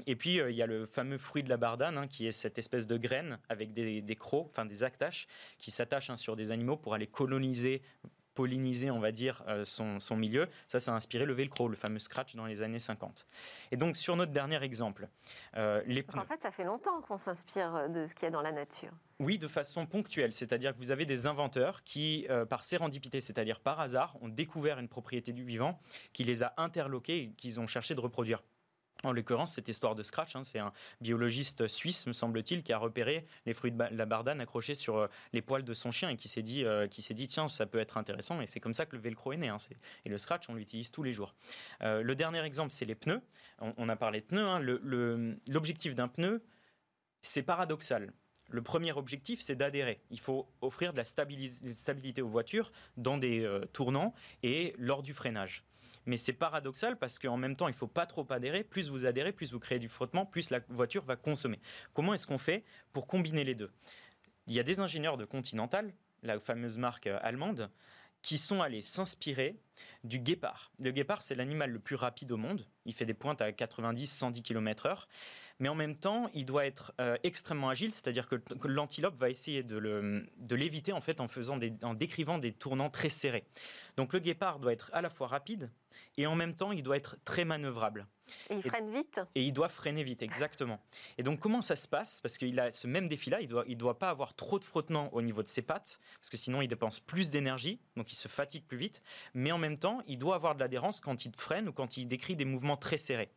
et 0.06 0.16
puis, 0.16 0.36
il 0.36 0.56
y 0.56 0.62
a 0.62 0.68
le 0.68 0.86
fameux 0.86 1.18
fruit 1.18 1.42
de 1.42 1.50
la 1.50 1.58
bardane, 1.58 1.98
hein, 1.98 2.06
qui 2.06 2.28
est 2.28 2.32
cette 2.32 2.60
espèce 2.60 2.86
de 2.86 2.96
graine 2.98 3.40
avec 3.50 3.74
des, 3.74 4.04
des 4.04 4.16
crocs, 4.16 4.50
enfin 4.52 4.66
des 4.66 4.84
actaches, 4.84 5.28
qui 5.58 5.72
s'attachent 5.72 6.12
hein, 6.12 6.16
sur 6.16 6.36
des 6.36 6.52
animaux 6.52 6.78
pour 6.78 6.94
aller 6.94 7.08
coloniser 7.08 7.82
polliniser, 8.34 8.92
on 8.92 9.00
va 9.00 9.12
dire, 9.12 9.44
euh, 9.48 9.66
son, 9.66 10.16
milieu. 10.16 10.48
Ça, 10.68 10.80
ça 10.80 10.94
a 10.94 10.96
inspiré 10.96 11.26
le 11.26 11.34
velcro, 11.34 11.68
le 11.68 11.76
fameux 11.76 12.00
scratch 12.00 12.36
dans 12.36 12.46
les 12.46 12.62
années 12.62 12.80
50. 12.80 13.26
Et 13.72 13.78
donc, 13.78 13.98
sur 13.98 14.16
notre 14.16 14.32
dernier 14.32 14.62
exemple, 14.64 15.08
euh, 15.58 15.82
les 15.86 16.06
En 16.14 16.26
fait, 16.26 16.42
ça 16.42 16.52
fait 16.52 16.64
longtemps 16.64 17.02
qu'on 17.02 17.18
s'inspire 17.18 17.90
de 17.90 18.08
ce 18.08 18.16
qu'il 18.16 18.24
y 18.24 18.28
a 18.28 18.32
dans 18.32 18.42
la 18.42 18.52
nature. 18.52 18.92
Oui, 19.20 19.38
de 19.38 19.48
façon 19.48 19.86
ponctuelle, 19.86 20.34
c'est-à-dire 20.34 20.74
que 20.74 20.80
vous 20.80 20.92
avez 20.92 21.06
des 21.06 21.28
inventeurs 21.28 21.84
qui, 21.84 22.26
euh, 22.30 22.46
par 22.46 22.64
sérendipité, 22.64 23.22
c'est-à-dire 23.22 23.60
par 23.60 23.80
hasard, 23.80 24.18
ont 24.22 24.30
découvert 24.30 24.80
une 24.80 24.88
propriété 24.88 25.32
du 25.32 25.44
vivant, 25.44 25.80
qui 26.12 26.24
les 26.24 26.42
a 26.42 26.54
interloqués 26.58 27.22
et 27.24 27.32
qu'ils 27.34 27.60
ont 27.60 27.68
cherché 27.68 27.94
de 27.94 28.00
reproduire. 28.00 28.42
En 29.04 29.12
l'occurrence, 29.12 29.56
cette 29.56 29.68
histoire 29.68 29.96
de 29.96 30.04
scratch, 30.04 30.36
hein, 30.36 30.44
c'est 30.44 30.60
un 30.60 30.72
biologiste 31.02 31.68
suisse, 31.68 32.06
me 32.06 32.14
semble-t-il, 32.14 32.62
qui 32.62 32.72
a 32.72 32.78
repéré 32.78 33.26
les 33.46 33.54
fruits 33.54 33.72
de 33.72 33.84
la 33.92 34.06
bardane 34.06 34.42
accrochés 34.42 34.76
sur 34.76 34.98
euh, 34.98 35.08
les 35.34 35.42
poils 35.42 35.64
de 35.64 35.74
son 35.74 35.92
chien 35.92 36.10
et 36.10 36.18
qui 36.18 36.28
s'est 36.28 36.44
dit, 36.44 36.64
euh, 36.66 36.88
dit, 36.88 37.28
tiens, 37.28 37.48
ça 37.48 37.66
peut 37.66 37.80
être 37.80 37.98
intéressant. 37.98 38.42
Et 38.42 38.48
c'est 38.48 38.60
comme 38.60 38.74
ça 38.74 38.86
que 38.86 38.96
le 38.96 39.02
velcro 39.02 39.34
est 39.34 39.38
né. 39.38 39.50
Hein, 39.50 39.58
et 40.06 40.10
le 40.10 40.18
scratch, 40.18 40.50
on 40.50 40.54
l'utilise 40.54 40.92
tous 40.92 41.04
les 41.04 41.14
jours. 41.14 41.34
Euh, 41.82 42.04
le 42.04 42.16
dernier 42.16 42.44
exemple, 42.44 42.72
c'est 42.72 42.86
les 42.86 42.96
pneus. 42.96 43.22
On, 43.60 43.90
a 43.90 43.96
parlé 43.96 44.22
de 44.22 44.26
pneus. 44.26 44.48
Hein. 44.48 44.60
L'objectif 45.48 45.96
d'un 45.96 46.08
pneu, 46.08 46.44
c'est 47.22 47.44
paradoxal. 47.44 48.12
Le 48.50 48.62
premier 48.62 48.92
objectif, 48.92 49.40
c'est 49.40 49.56
d'adhérer. 49.56 50.02
Il 50.10 50.20
faut 50.20 50.48
offrir 50.62 50.94
de 50.94 50.98
la 50.98 51.06
stabilité 51.06 52.22
aux 52.22 52.28
voitures 52.28 52.72
dans 52.98 53.18
des 53.18 53.48
tournants 53.72 54.14
et 54.44 54.74
lors 54.78 55.04
du 55.04 55.14
freinage. 55.14 55.64
Mais 56.06 56.18
c'est 56.18 56.34
paradoxal 56.34 56.98
parce 56.98 57.20
qu'en 57.20 57.38
même 57.38 57.56
temps, 57.56 57.68
il 57.68 57.74
ne 57.74 57.78
faut 57.78 57.88
pas 57.88 58.06
trop 58.06 58.26
adhérer. 58.30 58.64
Plus 58.64 58.90
vous 58.90 59.06
adhérez, 59.06 59.32
plus 59.32 59.52
vous 59.52 59.60
créez 59.60 59.80
du 59.80 59.90
frottement, 59.90 60.26
plus 60.26 60.50
la 60.50 60.60
voiture 60.70 61.04
va 61.04 61.16
consommer. 61.16 61.60
Comment 61.94 62.14
est-ce 62.14 62.28
qu'on 62.28 62.38
fait 62.38 62.64
pour 62.94 63.08
combiner 63.08 63.44
les 63.44 63.56
deux? 63.56 63.72
Il 64.48 64.54
y 64.54 64.60
a 64.60 64.64
des 64.64 64.80
ingénieurs 64.80 65.18
de 65.18 65.26
Continental, 65.26 65.94
la 66.24 66.40
fameuse 66.40 66.78
marque 66.78 67.08
euh, 67.08 67.20
allemande, 67.22 67.70
qui 68.22 68.38
sont 68.38 68.62
allés 68.62 68.82
s'inspirer 68.82 69.56
du 70.04 70.20
guépard. 70.20 70.72
Le 70.80 70.92
guépard, 70.92 71.24
c'est 71.24 71.34
l'animal 71.34 71.72
le 71.72 71.80
plus 71.80 71.96
rapide 71.96 72.32
au 72.32 72.38
monde. 72.38 72.68
Il 72.86 72.94
fait 72.94 73.06
des 73.06 73.16
pointes 73.16 73.42
à 73.42 73.52
90-110 73.52 74.42
km/h 74.42 75.08
mais 75.62 75.70
en 75.70 75.76
même 75.76 75.96
temps, 75.96 76.28
il 76.34 76.48
doit 76.48 76.66
être 76.66 76.92
euh, 77.00 77.18
extrêmement 77.22 77.70
agile, 77.70 77.92
c'est-à-dire 77.92 78.28
que, 78.28 78.36
l'antilope 78.68 79.16
va 79.16 79.30
essayer 79.30 79.62
de 79.62 80.56
l'éviter 80.56 80.92
en 80.92 81.00
en 81.84 81.94
décrivant 81.94 82.40
des 82.40 82.52
tournants 82.52 82.90
très 82.90 83.10
serrés. 83.10 83.46
Donc 83.96 84.12
le 84.12 84.20
guépard 84.20 84.60
doit 84.60 84.74
être 84.74 84.90
à 84.92 85.04
la 85.04 85.12
fois 85.12 85.28
rapide 85.28 85.70
et 86.18 86.28
en 86.28 86.36
même 86.36 86.56
temps, 86.56 86.72
il 86.72 86.84
doit 86.84 86.98
être 86.98 87.18
très 87.24 87.46
manœuvrable. 87.46 88.08
Et 88.50 88.56
il 88.56 88.64
freine 88.64 88.92
vite 88.92 89.20
Et 89.36 89.44
il 89.44 89.52
doit 89.52 89.68
freiner 89.68 90.04
vite, 90.04 90.22
exactement. 90.22 90.80
et 91.18 91.24
donc, 91.24 91.40
comment 91.40 91.62
ça 91.62 91.76
se 91.76 91.88
passe? 91.88 92.20
Parce 92.20 92.38
qu'il 92.38 92.60
a 92.60 92.72
ce 92.72 92.88
même 92.88 93.08
défi-là, 93.08 93.42
il 93.42 93.48
ne 93.48 93.52
doit, 93.52 93.64
il 93.68 93.78
doit 93.78 94.00
pas 94.00 94.10
avoir 94.10 94.34
trop 94.36 94.58
de 94.60 94.64
frottement 94.64 95.14
au 95.14 95.22
niveau 95.22 95.44
de 95.44 95.48
ses 95.48 95.62
pattes, 95.62 96.00
parce 96.20 96.30
que 96.30 96.38
sinon, 96.38 96.62
il 96.62 96.68
dépense 96.68 97.00
plus 97.00 97.30
d'énergie, 97.30 97.80
donc 97.98 98.12
il 98.12 98.16
se 98.16 98.28
fatigue 98.28 98.66
plus 98.66 98.78
vite. 98.78 99.04
Mais 99.34 99.52
en 99.52 99.58
même 99.58 99.78
temps, 99.78 100.02
il 100.08 100.18
doit 100.18 100.36
avoir 100.36 100.56
de 100.56 100.60
l'adhérence 100.60 101.00
quand 101.02 101.26
il 101.26 101.32
freine 101.36 101.68
ou 101.68 101.74
quand 101.74 101.98
il 101.98 102.08
décrit 102.08 102.36
des 102.36 102.46
mouvements 102.46 102.78
très 102.78 102.98
serrés. 102.98 103.32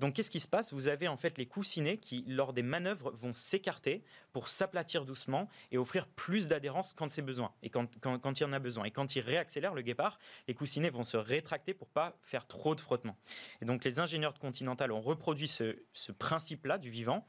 Donc 0.00 0.14
qu'est-ce 0.14 0.30
qui 0.30 0.40
se 0.40 0.48
passe? 0.48 0.72
Vous 0.72 0.88
avez 0.88 1.08
en 1.08 1.16
fait 1.16 1.38
les 1.38 1.46
coussinets 1.46 1.96
qui, 1.96 2.24
lors 2.26 2.52
des 2.52 2.62
manœuvres, 2.62 3.12
vont 3.12 3.32
s'écarter 3.32 4.02
pour 4.32 4.48
s'aplatir 4.48 5.04
doucement 5.04 5.48
et 5.70 5.78
offrir 5.78 6.06
plus 6.06 6.48
d'adhérence 6.48 6.92
quand 6.92 7.10
c'est 7.10 7.22
besoin 7.22 7.52
et 7.62 7.70
quand, 7.70 7.88
il 8.04 8.40
y 8.40 8.44
en 8.44 8.52
a 8.52 8.58
besoin. 8.58 8.84
Et 8.84 8.90
quand 8.90 9.16
il 9.16 9.20
réaccélère 9.20 9.74
le 9.74 9.82
guépard, 9.82 10.18
les 10.48 10.54
coussinets 10.54 10.90
vont 10.90 11.04
se 11.04 11.16
rétracter 11.16 11.74
pour 11.74 11.88
pas 11.88 12.16
faire 12.22 12.46
trop 12.46 12.74
de 12.74 12.80
frottement. 12.80 13.16
Et 13.62 13.64
donc 13.64 13.84
les 13.84 13.98
ingénieurs 13.98 14.32
de 14.32 14.38
Continental 14.38 14.92
ont 14.92 15.00
reproduit 15.00 15.48
ce 15.48 16.12
principe-là 16.12 16.78
du 16.78 16.90
vivant 16.90 17.26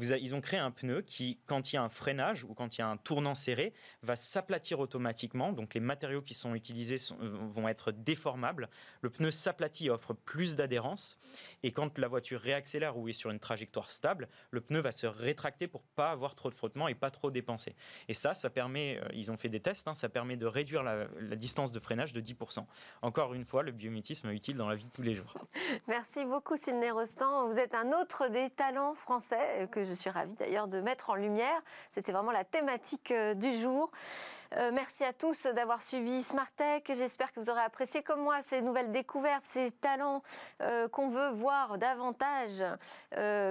ils 0.00 0.34
ont 0.34 0.40
créé 0.40 0.58
un 0.58 0.70
pneu 0.70 1.02
qui, 1.02 1.38
quand 1.46 1.72
il 1.72 1.76
y 1.76 1.78
a 1.78 1.82
un 1.82 1.88
freinage 1.88 2.44
ou 2.44 2.54
quand 2.54 2.76
il 2.76 2.80
y 2.80 2.82
a 2.82 2.88
un 2.88 2.96
tournant 2.96 3.34
serré, 3.34 3.72
va 4.02 4.16
s'aplatir 4.16 4.80
automatiquement. 4.80 5.52
Donc 5.52 5.74
les 5.74 5.80
matériaux 5.80 6.22
qui 6.22 6.34
sont 6.34 6.54
utilisés 6.54 6.96
euh, 7.20 7.36
vont 7.52 7.68
être 7.68 7.92
déformables. 7.92 8.68
Le 9.02 9.10
pneu 9.10 9.30
s'aplatit 9.30 9.90
offre 9.90 10.12
plus 10.12 10.56
d'adhérence. 10.56 11.18
Et 11.62 11.70
quand 11.70 11.96
la 11.98 12.08
voiture 12.08 12.40
réaccélère 12.40 12.96
ou 12.96 13.08
est 13.08 13.12
sur 13.12 13.30
une 13.30 13.38
trajectoire 13.38 13.90
stable, 13.90 14.28
le 14.50 14.60
pneu 14.60 14.80
va 14.80 14.90
se 14.90 15.06
rétracter 15.06 15.68
pour 15.68 15.82
pas 15.82 16.10
avoir 16.10 16.34
trop 16.34 16.50
de 16.50 16.54
frottement 16.54 16.88
et 16.88 16.94
pas 16.94 17.10
trop 17.10 17.30
dépenser. 17.30 17.76
Et 18.08 18.14
ça, 18.14 18.34
ça 18.34 18.50
permet, 18.50 18.98
euh, 19.00 19.08
ils 19.14 19.30
ont 19.30 19.36
fait 19.36 19.48
des 19.48 19.60
tests, 19.60 19.86
hein, 19.86 19.94
ça 19.94 20.08
permet 20.08 20.36
de 20.36 20.46
réduire 20.46 20.82
la, 20.82 21.06
distance 21.36 21.72
de 21.72 21.80
freinage 21.80 22.12
de 22.12 22.20
10%. 22.20 22.64
Encore 23.02 23.34
une 23.34 23.44
fois, 23.44 23.62
le 23.62 23.72
biométisme 23.72 24.28
est 24.30 24.34
utile 24.34 24.56
dans 24.56 24.68
la 24.68 24.74
vie 24.74 24.86
de 24.86 24.90
tous 24.90 25.02
les 25.02 25.14
jours. 25.14 25.34
Merci 25.88 26.24
beaucoup 26.24 26.56
Sidney 26.56 26.90
Rostand. 26.90 27.48
Vous 27.48 27.58
êtes 27.58 27.74
un 27.74 27.92
autre 27.92 28.28
des 28.28 28.50
talents 28.50 28.94
français 28.94 29.68
que 29.70 29.83
je 29.84 29.92
suis 29.92 30.10
ravie 30.10 30.34
d'ailleurs 30.34 30.68
de 30.68 30.80
mettre 30.80 31.10
en 31.10 31.14
lumière. 31.14 31.60
C'était 31.90 32.12
vraiment 32.12 32.32
la 32.32 32.44
thématique 32.44 33.10
euh, 33.10 33.34
du 33.34 33.52
jour. 33.52 33.90
Euh, 34.56 34.70
merci 34.72 35.04
à 35.04 35.12
tous 35.12 35.46
d'avoir 35.46 35.82
suivi 35.82 36.22
Smart 36.22 36.50
Tech. 36.56 36.82
J'espère 36.88 37.32
que 37.32 37.40
vous 37.40 37.50
aurez 37.50 37.62
apprécié 37.62 38.02
comme 38.02 38.20
moi 38.22 38.40
ces 38.42 38.62
nouvelles 38.62 38.92
découvertes, 38.92 39.44
ces 39.44 39.70
talents 39.72 40.22
euh, 40.62 40.88
qu'on 40.88 41.08
veut 41.08 41.30
voir 41.30 41.78
davantage 41.78 42.64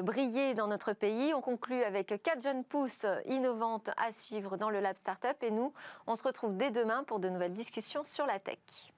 briller 0.04 0.54
dans 0.54 0.68
notre 0.68 0.94
pays. 0.94 1.34
On 1.34 1.42
conclut 1.42 1.84
avec 1.84 2.22
quatre 2.22 2.42
jeunes 2.42 2.64
pousses 2.64 3.06
innovantes 3.26 3.90
à 3.98 4.12
suivre 4.12 4.58
dans 4.58 4.70
le 4.70 4.80
Lab 4.80 4.96
Startup. 4.98 5.42
Et 5.42 5.52
nous, 5.52 5.74
on 6.08 6.16
se 6.16 6.24
retrouve 6.24 6.56
dès 6.56 6.72
demain 6.72 7.04
pour 7.04 7.20
de 7.20 7.30
nouvelles 7.30 7.54
discussions 7.54 8.04
sur 8.04 8.26
la 8.26 8.40
tech. 8.40 8.93